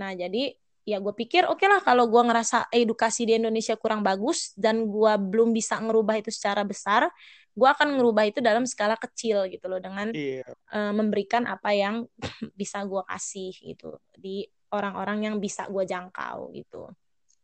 Nah 0.00 0.16
jadi 0.16 0.56
ya 0.86 1.02
gue 1.02 1.12
pikir 1.12 1.50
oke 1.50 1.58
okay 1.58 1.66
lah 1.66 1.82
kalau 1.82 2.06
gue 2.06 2.22
ngerasa 2.22 2.70
edukasi 2.70 3.26
di 3.26 3.34
Indonesia 3.42 3.74
kurang 3.74 4.06
bagus 4.06 4.54
dan 4.54 4.86
gue 4.86 5.12
belum 5.18 5.50
bisa 5.50 5.82
ngerubah 5.82 6.22
itu 6.22 6.30
secara 6.30 6.62
besar 6.62 7.10
gue 7.56 7.68
akan 7.68 7.96
ngerubah 7.96 8.24
itu 8.28 8.44
dalam 8.44 8.68
skala 8.68 9.00
kecil 9.00 9.48
gitu 9.48 9.66
loh 9.66 9.80
dengan 9.80 10.12
yeah. 10.12 10.44
Iya. 10.44 10.52
uh, 10.76 10.92
memberikan 10.92 11.48
apa 11.48 11.72
yang 11.72 12.04
bisa 12.60 12.84
gue 12.84 13.02
kasih 13.08 13.56
gitu 13.56 13.96
di 14.12 14.44
orang-orang 14.70 15.32
yang 15.32 15.36
bisa 15.40 15.64
gue 15.72 15.88
jangkau 15.88 16.52
gitu 16.52 16.92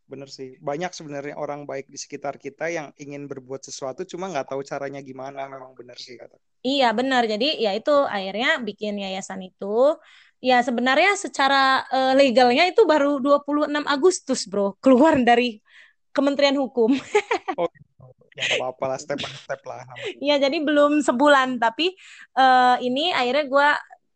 bener 0.04 0.28
sih 0.28 0.60
banyak 0.60 0.92
sebenarnya 0.92 1.40
orang 1.40 1.64
baik 1.64 1.88
di 1.88 1.96
sekitar 1.96 2.36
kita 2.36 2.68
yang 2.68 2.92
ingin 3.00 3.24
berbuat 3.24 3.64
sesuatu 3.64 4.04
cuma 4.04 4.28
nggak 4.28 4.52
tahu 4.52 4.60
caranya 4.60 5.00
gimana 5.00 5.48
memang 5.48 5.72
bener 5.72 5.96
sih 5.96 6.20
kata 6.20 6.36
iya 6.60 6.92
benar 6.92 7.24
jadi 7.24 7.56
ya 7.56 7.72
itu 7.72 7.96
akhirnya 8.04 8.60
bikin 8.60 9.00
yayasan 9.00 9.40
itu 9.48 9.96
ya 10.42 10.58
sebenarnya 10.60 11.14
secara 11.14 11.86
uh, 11.86 12.12
legalnya 12.18 12.66
itu 12.66 12.82
baru 12.82 13.22
26 13.22 13.78
Agustus, 13.86 14.50
Bro, 14.50 14.74
keluar 14.82 15.14
dari 15.22 15.62
Kementerian 16.10 16.58
Hukum. 16.58 16.92
oh, 17.62 17.70
ya 18.32 18.56
apa-apa 18.56 18.84
lah, 18.94 18.98
step 18.98 19.18
by 19.20 19.32
step 19.32 19.62
lah. 19.68 19.84
Iya, 20.20 20.40
jadi 20.40 20.58
belum 20.64 21.04
sebulan, 21.04 21.60
tapi 21.60 21.92
uh, 22.36 22.80
ini 22.80 23.12
akhirnya 23.12 23.44
gue, 23.48 23.68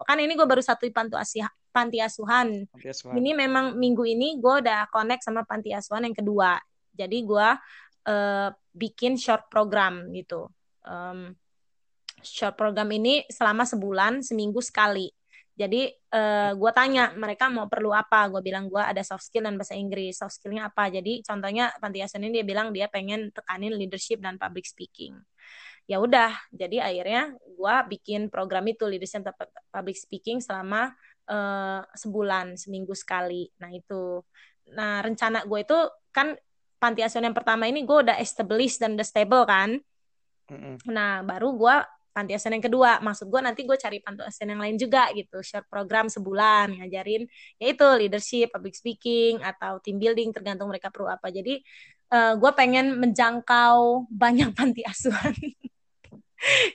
kan 0.05 0.19
ini 0.21 0.33
gue 0.33 0.47
baru 0.49 0.65
satu 0.65 0.89
panti 0.91 1.17
asuhan. 1.21 1.53
Panti 2.73 2.89
asuhan. 2.89 3.17
Ini 3.21 3.31
memang 3.37 3.77
minggu 3.77 4.09
ini 4.09 4.41
gue 4.41 4.65
udah 4.65 4.89
connect 4.89 5.25
sama 5.29 5.45
panti 5.45 5.77
asuhan 5.77 6.09
yang 6.09 6.17
kedua. 6.17 6.57
Jadi 6.97 7.19
gue 7.21 7.49
uh, 8.09 8.49
bikin 8.73 9.21
short 9.21 9.53
program 9.53 10.09
gitu. 10.17 10.49
Um, 10.81 11.37
short 12.25 12.57
program 12.57 12.89
ini 12.97 13.29
selama 13.29 13.69
sebulan, 13.69 14.25
seminggu 14.25 14.65
sekali 14.65 15.13
jadi 15.57 15.89
uh, 16.13 16.21
eh, 16.21 16.53
gue 16.53 16.71
tanya 16.77 17.17
mereka 17.17 17.49
mau 17.49 17.65
perlu 17.65 17.89
apa, 17.97 18.29
gue 18.29 18.45
bilang 18.45 18.69
gue 18.69 18.79
ada 18.79 19.01
soft 19.01 19.25
skill 19.25 19.49
dan 19.49 19.57
bahasa 19.57 19.73
Inggris. 19.73 20.21
Soft 20.21 20.37
skillnya 20.37 20.69
apa? 20.69 20.93
Jadi 20.93 21.25
contohnya 21.25 21.73
Panti 21.81 22.05
Asuhan 22.05 22.29
ini 22.29 22.45
dia 22.45 22.47
bilang 22.47 22.77
dia 22.77 22.93
pengen 22.93 23.33
tekanin 23.33 23.73
leadership 23.73 24.21
dan 24.21 24.37
public 24.37 24.69
speaking. 24.69 25.17
Ya 25.89 25.97
udah, 25.97 26.35
jadi 26.53 26.85
akhirnya 26.85 27.33
gue 27.41 27.77
bikin 27.97 28.29
program 28.29 28.69
itu 28.69 28.85
leadership 28.85 29.25
dan 29.25 29.33
public 29.73 29.97
speaking 29.97 30.45
selama 30.45 30.93
uh, 31.25 31.81
sebulan, 31.97 32.61
seminggu 32.61 32.93
sekali. 32.93 33.49
Nah 33.57 33.73
itu, 33.73 34.21
nah 34.77 35.01
rencana 35.01 35.49
gue 35.49 35.61
itu 35.65 35.79
kan 36.13 36.37
Panti 36.77 37.01
Asuhan 37.01 37.33
yang 37.33 37.39
pertama 37.39 37.65
ini 37.65 37.89
gue 37.89 37.97
udah 37.97 38.21
established 38.21 38.85
dan 38.85 38.93
udah 38.93 39.09
stable 39.09 39.49
kan. 39.49 39.81
Nah 40.85 41.25
baru 41.25 41.57
gue 41.57 41.77
panti 42.17 42.33
asuhan 42.33 42.57
yang 42.57 42.65
kedua. 42.65 43.05
Maksud 43.05 43.29
gue 43.29 43.41
nanti 43.45 43.69
gue 43.69 43.77
cari 43.77 44.01
panti 44.01 44.25
asuhan 44.25 44.57
yang 44.57 44.63
lain 44.65 44.77
juga 44.81 45.13
gitu. 45.13 45.45
Short 45.45 45.69
program 45.69 46.09
sebulan 46.09 46.81
ngajarin 46.81 47.29
yaitu 47.61 47.87
leadership 48.01 48.49
public 48.57 48.73
speaking 48.73 49.45
atau 49.45 49.77
team 49.85 50.01
building 50.01 50.33
tergantung 50.33 50.73
mereka 50.73 50.89
perlu 50.89 51.13
apa. 51.13 51.29
Jadi 51.29 51.61
uh, 52.17 52.41
gue 52.41 52.51
pengen 52.57 52.97
menjangkau 52.97 54.09
banyak 54.25 54.57
panti 54.57 54.81
asuhan. 54.89 55.37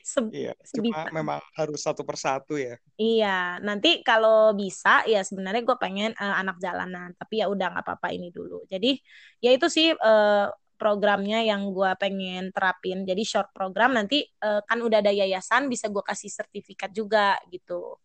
Se 0.02 0.18
iya, 0.34 0.58
cuma 0.74 1.06
memang 1.14 1.38
harus 1.54 1.86
satu 1.86 2.02
persatu 2.02 2.58
ya. 2.58 2.82
Iya, 2.98 3.62
nanti 3.62 4.02
kalau 4.02 4.58
bisa 4.58 5.06
ya 5.06 5.22
sebenarnya 5.22 5.62
gue 5.62 5.78
pengen 5.78 6.18
uh, 6.18 6.36
anak 6.42 6.58
jalanan, 6.58 7.14
tapi 7.14 7.40
ya 7.40 7.48
udah 7.48 7.70
nggak 7.70 7.86
apa-apa 7.86 8.10
ini 8.10 8.34
dulu. 8.34 8.66
Jadi 8.66 8.98
ya 9.38 9.54
itu 9.54 9.70
sih 9.70 9.94
uh, 9.94 10.50
programnya 10.82 11.46
yang 11.46 11.70
gue 11.70 11.94
pengen 12.02 12.50
terapin. 12.50 13.06
Jadi 13.06 13.22
short 13.22 13.54
program 13.54 13.94
nanti 13.94 14.26
uh, 14.42 14.66
kan 14.66 14.82
udah 14.82 14.98
ada 15.06 15.14
yayasan 15.14 15.70
bisa 15.70 15.94
gue 15.94 16.02
kasih 16.02 16.34
sertifikat 16.34 16.90
juga 16.90 17.38
gitu. 17.54 18.02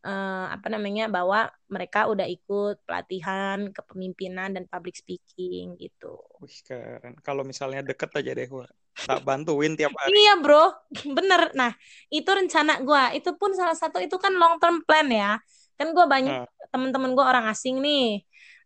Uh, 0.00 0.48
apa 0.48 0.72
namanya 0.72 1.12
bahwa 1.12 1.50
mereka 1.68 2.08
udah 2.08 2.24
ikut 2.24 2.86
pelatihan 2.88 3.68
kepemimpinan 3.74 4.54
dan 4.54 4.64
public 4.70 4.94
speaking 4.94 5.74
gitu. 5.76 6.22
Wih 6.38 6.58
keren. 6.62 7.18
Kalau 7.20 7.42
misalnya 7.42 7.82
deket 7.82 8.14
aja 8.14 8.30
deh 8.30 8.46
gue 8.46 8.66
tak 9.00 9.24
bantuin 9.24 9.74
tiap 9.74 9.90
hari. 9.96 10.12
iya 10.12 10.38
bro, 10.38 10.70
bener. 11.18 11.50
Nah 11.58 11.74
itu 12.08 12.30
rencana 12.30 12.78
gue. 12.80 13.02
Itu 13.18 13.34
pun 13.34 13.52
salah 13.58 13.74
satu 13.74 13.98
itu 13.98 14.14
kan 14.22 14.32
long 14.38 14.62
term 14.62 14.86
plan 14.86 15.10
ya. 15.10 15.42
Kan 15.74 15.92
gue 15.92 16.06
banyak 16.06 16.46
uh. 16.46 16.68
temen-temen 16.70 17.10
gue 17.12 17.26
orang 17.26 17.50
asing 17.50 17.82
nih 17.82 18.22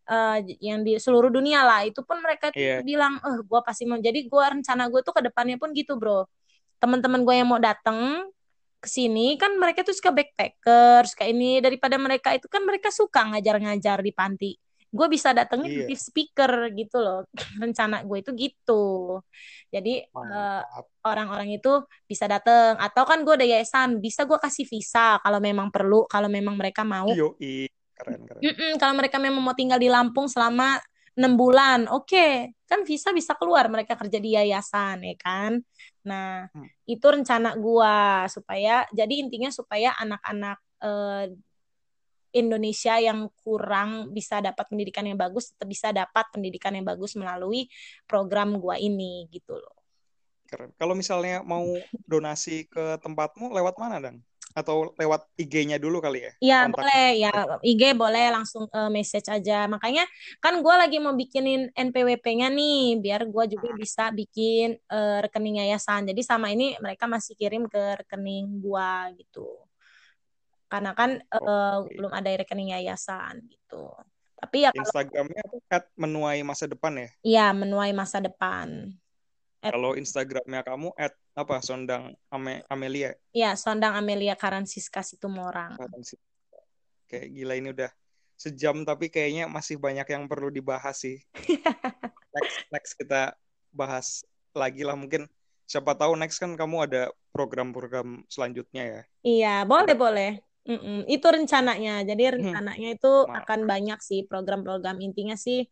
uh, 0.08 0.38
yang 0.60 0.84
di 0.84 0.96
seluruh 0.96 1.32
dunia 1.32 1.64
lah. 1.64 1.84
Itu 1.84 2.04
pun 2.04 2.20
mereka 2.20 2.52
yeah. 2.52 2.80
bilang 2.84 3.18
eh 3.20 3.40
gue 3.40 3.60
pasti 3.64 3.88
mau 3.88 4.00
jadi 4.00 4.24
gue 4.24 4.44
rencana 4.44 4.88
gue 4.88 5.00
tuh 5.00 5.14
ke 5.16 5.22
depannya 5.24 5.56
pun 5.56 5.72
gitu 5.72 5.96
bro. 5.96 6.28
Teman-teman 6.80 7.24
gue 7.24 7.34
yang 7.34 7.48
mau 7.48 7.60
datang 7.60 8.28
ke 8.80 8.88
sini 8.90 9.40
kan 9.40 9.56
mereka 9.56 9.80
tuh 9.80 9.96
suka 9.96 10.12
backpackers 10.12 11.16
kayak 11.16 11.30
ini. 11.32 11.60
Daripada 11.64 11.96
mereka 11.96 12.32
itu 12.36 12.46
kan 12.50 12.62
mereka 12.64 12.92
suka 12.92 13.24
ngajar-ngajar 13.34 14.04
di 14.04 14.12
panti. 14.12 14.52
Gue 14.94 15.10
bisa 15.10 15.34
datangnya 15.34 15.74
yeah. 15.74 15.88
di 15.90 15.96
speaker 15.98 16.70
gitu 16.76 17.02
loh. 17.02 17.26
Rencana 17.62 18.04
gue 18.06 18.18
itu 18.20 18.30
gitu. 18.36 19.18
Jadi 19.74 20.06
uh, 20.14 20.62
orang-orang 21.02 21.58
itu 21.58 21.82
bisa 22.06 22.30
datang 22.30 22.78
atau 22.78 23.02
kan 23.02 23.26
gue 23.26 23.34
ada 23.34 23.46
yayasan 23.48 23.98
bisa 23.98 24.22
gue 24.22 24.38
kasih 24.38 24.70
visa 24.70 25.18
kalau 25.18 25.42
memang 25.42 25.74
perlu 25.74 26.06
kalau 26.06 26.30
memang 26.30 26.54
mereka 26.54 26.86
mau. 26.86 27.10
Yoi 27.10 27.66
keren 27.94 28.22
keren. 28.26 28.42
Mm 28.42 28.54
-mm, 28.54 28.72
kalau 28.76 28.94
mereka 28.98 29.16
memang 29.22 29.42
mau 29.42 29.56
tinggal 29.56 29.78
di 29.78 29.88
Lampung 29.88 30.26
selama 30.26 30.78
enam 31.14 31.38
bulan, 31.38 31.86
oke, 31.86 32.10
okay. 32.10 32.50
kan 32.66 32.82
visa 32.82 33.14
bisa 33.14 33.38
keluar 33.38 33.70
mereka 33.70 33.94
kerja 33.94 34.18
di 34.18 34.34
yayasan, 34.34 34.98
ya 35.06 35.14
kan? 35.14 35.62
Nah, 36.02 36.50
hmm. 36.50 36.90
itu 36.90 37.06
rencana 37.06 37.54
gua 37.54 38.26
supaya 38.26 38.82
jadi 38.90 39.22
intinya 39.22 39.48
supaya 39.54 39.94
anak-anak 39.94 40.58
eh, 40.82 41.26
Indonesia 42.34 42.98
yang 42.98 43.30
kurang 43.46 44.10
bisa 44.10 44.42
dapat 44.42 44.66
pendidikan 44.66 45.06
yang 45.06 45.14
bagus 45.14 45.54
tetap 45.54 45.70
bisa 45.70 45.94
dapat 45.94 46.26
pendidikan 46.34 46.74
yang 46.74 46.82
bagus 46.82 47.14
melalui 47.14 47.70
program 48.10 48.58
gua 48.58 48.74
ini 48.74 49.30
gitu 49.30 49.54
loh. 49.54 49.78
Keren. 50.50 50.74
Kalau 50.76 50.98
misalnya 50.98 51.46
mau 51.46 51.64
donasi 52.10 52.66
ke 52.66 52.98
tempatmu 53.00 53.54
lewat 53.54 53.78
mana, 53.78 54.02
Dang? 54.02 54.18
Atau 54.54 54.94
lewat 54.94 55.26
IG-nya 55.34 55.82
dulu 55.82 55.98
kali 55.98 56.30
ya? 56.30 56.32
Iya 56.38 56.58
boleh 56.70 57.06
ya 57.18 57.32
IG 57.58 57.82
boleh 57.98 58.30
langsung 58.30 58.70
uh, 58.70 58.86
message 58.86 59.26
aja. 59.26 59.66
Makanya 59.66 60.06
kan 60.38 60.62
gue 60.62 60.74
lagi 60.78 61.02
mau 61.02 61.12
bikinin 61.12 61.74
NPWP-nya 61.74 62.54
nih 62.54 63.02
biar 63.02 63.26
gue 63.26 63.44
juga 63.58 63.68
bisa 63.74 64.14
bikin 64.14 64.78
uh, 64.94 65.18
rekening 65.26 65.66
yayasan. 65.66 66.06
Jadi 66.06 66.22
sama 66.22 66.54
ini 66.54 66.78
mereka 66.78 67.10
masih 67.10 67.34
kirim 67.34 67.66
ke 67.66 68.06
rekening 68.06 68.62
gue 68.62 68.90
gitu. 69.26 69.50
Karena 70.70 70.94
kan 70.94 71.18
uh, 71.34 71.82
okay. 71.82 71.98
belum 71.98 72.12
ada 72.14 72.30
rekening 72.30 72.78
yayasan 72.78 73.42
gitu. 73.50 73.90
Tapi 74.38 74.66
ya 74.66 74.70
kalau, 74.70 74.86
Instagramnya 74.86 75.42
at 75.66 75.90
menuai 75.98 76.46
masa 76.46 76.70
depan 76.70 76.94
ya? 76.94 77.08
Iya 77.26 77.46
menuai 77.50 77.90
masa 77.90 78.22
depan. 78.22 78.94
Kalau 79.72 79.96
Instagramnya 79.96 80.60
kamu 80.66 80.92
at 80.98 81.14
apa 81.32 81.64
Sondang 81.64 82.12
Ame 82.28 82.66
Amelia? 82.68 83.16
Iya 83.32 83.56
Sondang 83.56 83.96
Amelia 83.96 84.36
Karansiska 84.36 85.00
Situmorang. 85.00 85.80
Kayak 87.08 87.26
gila 87.32 87.54
ini 87.56 87.68
udah 87.72 87.90
sejam 88.34 88.82
tapi 88.82 89.08
kayaknya 89.08 89.46
masih 89.46 89.78
banyak 89.78 90.04
yang 90.10 90.28
perlu 90.28 90.50
dibahas 90.50 91.00
sih. 91.00 91.22
next 92.34 92.56
next 92.68 92.92
kita 92.98 93.32
bahas 93.70 94.26
lagi 94.52 94.82
lah 94.82 94.98
mungkin 94.98 95.26
siapa 95.64 95.96
tahu 95.96 96.14
next 96.18 96.38
kan 96.42 96.54
kamu 96.54 96.90
ada 96.90 97.02
program-program 97.32 98.22
selanjutnya 98.28 98.82
ya. 98.84 99.02
Iya 99.24 99.54
boleh 99.64 99.94
boleh. 99.96 100.32
Mm-mm. 100.64 101.04
Itu 101.04 101.28
rencananya. 101.28 102.04
Jadi 102.08 102.22
hmm. 102.24 102.32
rencananya 102.40 102.88
itu 102.96 103.12
akan 103.28 103.60
banyak 103.68 104.00
sih 104.00 104.24
program-program 104.24 104.96
intinya 105.00 105.36
sih 105.36 105.64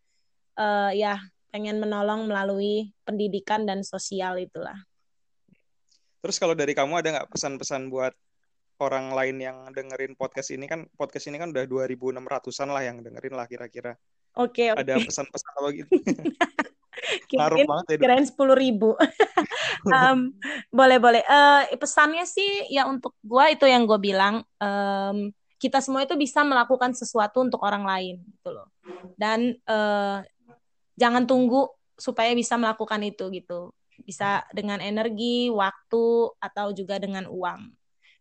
uh, 0.60 0.92
ya 0.92 1.16
pengen 1.52 1.78
menolong 1.78 2.24
melalui 2.24 2.96
pendidikan 3.04 3.68
dan 3.68 3.84
sosial 3.84 4.40
itulah. 4.40 4.74
Terus 6.24 6.40
kalau 6.40 6.56
dari 6.56 6.72
kamu 6.72 7.04
ada 7.04 7.08
nggak 7.20 7.28
pesan-pesan 7.28 7.92
buat 7.92 8.16
orang 8.80 9.12
lain 9.12 9.36
yang 9.38 9.56
dengerin 9.70 10.16
podcast 10.16 10.50
ini 10.50 10.64
kan 10.64 10.88
podcast 10.96 11.28
ini 11.28 11.36
kan 11.36 11.52
udah 11.52 11.68
2600-an 11.68 12.68
lah 12.72 12.82
yang 12.82 13.04
dengerin 13.04 13.34
lah 13.36 13.46
kira-kira. 13.46 13.94
Oke, 14.40 14.72
oke. 14.72 14.80
Ada 14.80 14.96
pesan-pesan 15.04 15.50
apa 15.60 15.68
gitu? 15.76 15.92
Kirain, 17.28 17.66
banget 17.66 17.86
ya. 17.88 17.98
Kirain 18.00 18.26
sepuluh 18.26 18.56
ribu. 18.56 18.96
Em, 19.90 20.30
boleh 20.70 20.98
boleh. 21.02 21.22
Eh, 21.26 21.74
pesannya 21.74 22.22
sih 22.22 22.70
ya 22.70 22.86
untuk 22.86 23.18
gua 23.24 23.50
itu 23.50 23.66
yang 23.66 23.84
gue 23.84 23.98
bilang. 23.98 24.46
em, 24.62 25.34
kita 25.58 25.78
semua 25.78 26.02
itu 26.02 26.18
bisa 26.18 26.42
melakukan 26.42 26.90
sesuatu 26.90 27.38
untuk 27.38 27.62
orang 27.62 27.86
lain 27.86 28.18
gitu 28.18 28.50
loh. 28.50 28.66
Dan 29.14 29.54
eh, 29.54 30.18
jangan 31.02 31.26
tunggu 31.26 31.66
supaya 31.98 32.30
bisa 32.38 32.54
melakukan 32.54 33.02
itu 33.02 33.26
gitu. 33.34 33.74
Bisa 34.06 34.46
dengan 34.54 34.78
energi, 34.78 35.50
waktu, 35.50 36.30
atau 36.38 36.70
juga 36.70 37.02
dengan 37.02 37.26
uang. 37.26 37.74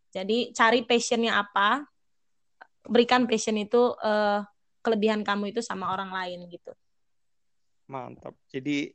Jadi 0.10 0.52
cari 0.52 0.82
passionnya 0.84 1.38
apa, 1.38 1.86
berikan 2.90 3.30
passion 3.30 3.56
itu 3.62 3.94
eh, 4.02 4.42
kelebihan 4.82 5.22
kamu 5.22 5.54
itu 5.54 5.62
sama 5.62 5.94
orang 5.94 6.10
lain 6.10 6.50
gitu. 6.50 6.74
Mantap. 7.86 8.34
Jadi 8.50 8.90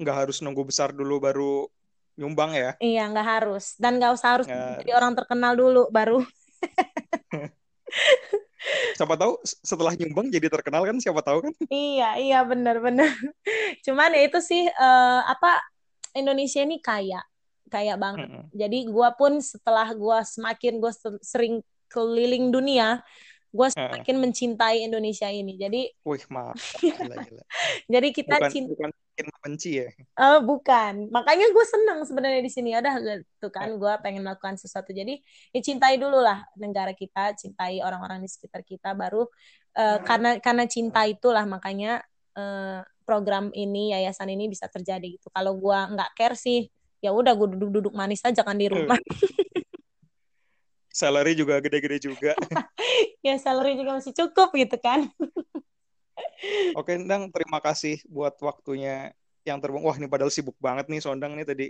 nggak 0.00 0.16
harus 0.26 0.42
nunggu 0.42 0.66
besar 0.66 0.90
dulu 0.90 1.22
baru 1.22 1.70
nyumbang 2.18 2.52
ya. 2.54 2.70
Iya, 2.82 3.08
nggak 3.10 3.28
harus. 3.40 3.78
Dan 3.78 4.02
nggak 4.02 4.12
usah 4.14 4.28
harus 4.38 4.46
jadi 4.50 4.90
orang 4.94 5.16
terkenal 5.16 5.56
dulu 5.56 5.88
baru. 5.88 6.20
Siapa 8.94 9.14
tahu 9.18 9.38
setelah 9.44 9.92
nyumbang 9.98 10.30
jadi 10.32 10.48
terkenal 10.48 10.82
kan 10.86 10.96
siapa 11.02 11.20
tahu 11.20 11.50
kan. 11.50 11.52
Iya, 11.68 12.16
iya 12.20 12.38
benar-benar. 12.46 13.10
Cuman 13.84 14.10
ya 14.14 14.22
itu 14.24 14.38
sih 14.40 14.64
eh, 14.68 15.20
apa 15.24 15.60
Indonesia 16.14 16.62
ini 16.62 16.78
kaya, 16.78 17.20
kaya 17.68 17.98
banget. 17.98 18.30
Mm-mm. 18.30 18.44
Jadi 18.54 18.78
gua 18.88 19.12
pun 19.12 19.42
setelah 19.42 19.90
gua 19.92 20.22
semakin 20.22 20.78
gua 20.78 20.92
ser- 20.94 21.20
sering 21.20 21.60
keliling 21.90 22.50
dunia, 22.50 23.02
Heeh. 23.54 23.70
semakin 23.70 24.16
mencintai 24.18 24.82
Indonesia 24.82 25.30
ini. 25.30 25.54
Jadi 25.54 25.86
Wih, 26.02 26.24
mantap. 26.26 26.58
Gila, 26.82 27.14
gila. 27.22 27.44
jadi 27.94 28.08
kita 28.10 28.36
Bukan 28.42 28.50
cinta 28.50 28.70
bukan 28.74 28.90
bikin 28.90 29.26
membenci 29.30 29.70
ya. 29.78 29.88
Eh, 29.94 30.40
bukan. 30.42 30.94
Makanya 31.14 31.46
gue 31.54 31.64
seneng 31.64 31.98
sebenarnya 32.02 32.42
di 32.42 32.50
sini. 32.50 32.70
Ada 32.74 32.98
gitu 32.98 33.48
kan, 33.54 33.78
gue 33.78 33.92
pengen 34.02 34.26
melakukan 34.26 34.58
sesuatu. 34.58 34.90
Jadi 34.90 35.22
ya 35.54 35.60
cintai 35.62 35.94
dulu 36.02 36.18
lah 36.18 36.42
negara 36.58 36.90
kita, 36.90 37.38
cintai 37.38 37.78
orang-orang 37.78 38.26
di 38.26 38.28
sekitar 38.28 38.66
kita. 38.66 38.98
Baru 38.98 39.30
eh, 39.78 39.98
karena 40.02 40.42
karena 40.42 40.66
cinta 40.66 41.06
itulah 41.06 41.46
makanya 41.46 42.02
eh, 42.34 42.82
program 43.06 43.54
ini, 43.54 43.94
yayasan 43.94 44.34
ini 44.34 44.50
bisa 44.50 44.66
terjadi 44.66 45.14
gitu. 45.14 45.30
Kalau 45.30 45.54
gue 45.54 45.78
nggak 45.94 46.10
care 46.18 46.34
sih, 46.34 46.66
ya 46.98 47.14
udah 47.14 47.38
gue 47.38 47.54
duduk-duduk 47.54 47.94
manis 47.94 48.24
aja 48.26 48.42
kan 48.42 48.58
di 48.58 48.66
rumah. 48.66 48.98
Salary 50.94 51.34
juga 51.34 51.58
gede-gede 51.58 51.98
juga. 52.06 52.38
ya 53.26 53.34
salary 53.42 53.74
juga 53.74 53.98
masih 53.98 54.14
cukup 54.14 54.54
gitu 54.54 54.78
kan. 54.78 55.10
Oke, 56.78 56.94
Ndang, 56.94 57.34
terima 57.34 57.58
kasih 57.58 57.98
buat 58.06 58.38
waktunya 58.38 59.10
yang 59.42 59.58
terbang. 59.58 59.82
Wah, 59.82 59.98
ini 59.98 60.06
padahal 60.06 60.30
sibuk 60.30 60.54
banget 60.62 60.86
nih 60.86 61.02
Sondang 61.02 61.34
nih 61.34 61.42
tadi. 61.42 61.66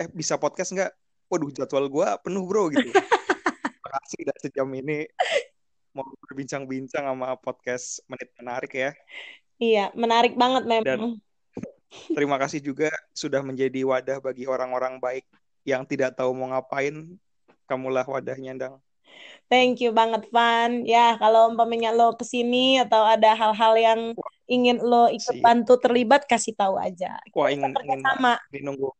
Eh, 0.00 0.08
bisa 0.08 0.40
podcast 0.40 0.72
nggak? 0.72 0.88
Waduh, 1.28 1.52
jadwal 1.52 1.84
gua 1.92 2.16
penuh 2.16 2.48
bro 2.48 2.72
gitu. 2.72 2.88
Terima 3.80 3.90
kasih 4.00 4.18
udah 4.22 4.36
sejam 4.40 4.68
ini 4.72 5.04
mau 5.90 6.06
berbincang-bincang 6.24 7.04
sama 7.10 7.34
podcast 7.36 8.00
Menit 8.06 8.30
Menarik 8.38 8.72
ya. 8.72 8.90
Iya, 9.60 9.84
menarik 9.92 10.38
banget 10.38 10.64
Dan 10.64 10.82
memang. 10.86 11.12
terima 12.14 12.38
kasih 12.38 12.62
juga 12.62 12.88
sudah 13.12 13.42
menjadi 13.42 13.82
wadah 13.82 14.22
bagi 14.22 14.46
orang-orang 14.46 15.02
baik 15.02 15.26
yang 15.66 15.84
tidak 15.84 16.16
tahu 16.16 16.32
mau 16.32 16.54
ngapain. 16.54 17.18
Kamulah 17.70 18.02
wadahnya, 18.02 18.50
Ndang. 18.58 18.74
Thank 19.46 19.78
you 19.78 19.94
banget, 19.94 20.26
Van. 20.34 20.82
Ya, 20.82 21.14
kalau 21.22 21.54
umpamanya 21.54 21.94
lo 21.94 22.18
ke 22.18 22.26
sini 22.26 22.82
atau 22.82 23.06
ada 23.06 23.30
hal-hal 23.38 23.74
yang 23.78 24.00
ingin 24.50 24.82
lo 24.82 25.06
ikut 25.06 25.38
Si, 25.38 25.38
bantu 25.38 25.78
terlibat, 25.78 26.26
kasih 26.26 26.58
tahu 26.58 26.74
aja. 26.74 27.14
wah 27.30 27.46
Kita 27.46 27.54
ingin 27.54 27.70
kerja 27.78 27.94
ingin 27.94 28.00
sama. 28.02 28.34
nunggu 28.66 28.90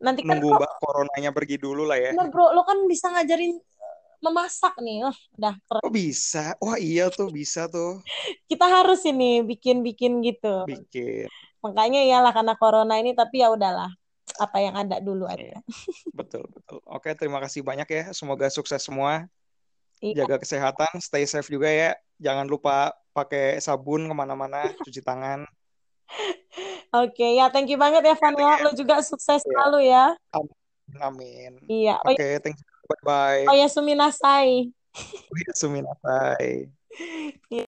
Nanti 0.00 0.20
kan 0.24 0.36
nunggu 0.36 0.48
lo, 0.52 0.56
Mbak 0.60 0.72
Coronanya 0.80 1.30
pergi 1.32 1.56
dulu 1.56 1.88
lah 1.88 1.96
ya. 1.96 2.12
bener 2.12 2.28
bro, 2.32 2.52
lo 2.52 2.62
kan 2.64 2.78
bisa 2.84 3.08
ngajarin 3.12 3.56
eh, 3.56 3.96
memasak 4.20 4.74
nih. 4.84 5.08
Oh, 5.08 5.16
udah 5.40 5.54
keren. 5.64 5.82
Oh 5.84 5.92
bisa. 5.92 6.56
Wah 6.60 6.76
iya 6.76 7.08
tuh 7.08 7.28
bisa 7.32 7.64
tuh 7.68 8.04
Kita 8.48 8.66
harus 8.68 9.00
ini 9.08 9.40
bikin-bikin 9.44 10.20
gitu. 10.20 10.68
bikin. 10.68 11.28
Makanya 11.60 12.00
iyalah 12.04 12.32
karena 12.32 12.56
corona 12.56 12.96
ini, 13.00 13.12
tapi 13.12 13.44
ya 13.44 13.52
udahlah. 13.52 13.92
Apa 14.38 14.58
yang 14.62 14.74
ada 14.76 15.00
dulu 15.00 15.26
Iya, 15.26 15.58
aja. 15.58 15.58
betul 16.14 16.44
betul. 16.52 16.78
Oke, 16.86 17.10
terima 17.16 17.40
kasih 17.40 17.64
banyak 17.64 17.88
ya. 17.88 18.04
Semoga 18.14 18.46
sukses 18.46 18.78
semua. 18.78 19.26
Iya. 20.00 20.24
Jaga 20.24 20.40
kesehatan, 20.40 21.00
stay 21.00 21.26
safe 21.26 21.48
juga 21.48 21.68
ya. 21.68 21.92
Jangan 22.20 22.46
lupa 22.48 22.94
pakai 23.10 23.58
sabun 23.58 24.06
ke 24.06 24.14
mana-mana, 24.14 24.70
cuci 24.80 25.00
tangan. 25.02 25.44
Oke, 27.04 27.38
ya 27.38 27.50
thank 27.54 27.70
you 27.70 27.78
banget 27.78 28.02
ya, 28.02 28.14
Van. 28.18 28.34
Ya. 28.34 28.64
Lo 28.64 28.70
juga 28.74 28.98
sukses 29.02 29.40
Iya. 29.40 29.46
selalu 29.46 29.78
ya. 29.88 30.04
Amin. 30.98 31.60
Iya. 31.70 32.02
Oh, 32.02 32.10
Oke, 32.10 32.42
thank 32.42 32.58
you. 32.58 32.66
Bye 32.90 33.02
bye. 33.06 33.44
oh 33.46 33.54
ya, 33.54 33.68
suminasai. 33.70 34.74
Suminasai. 35.54 36.66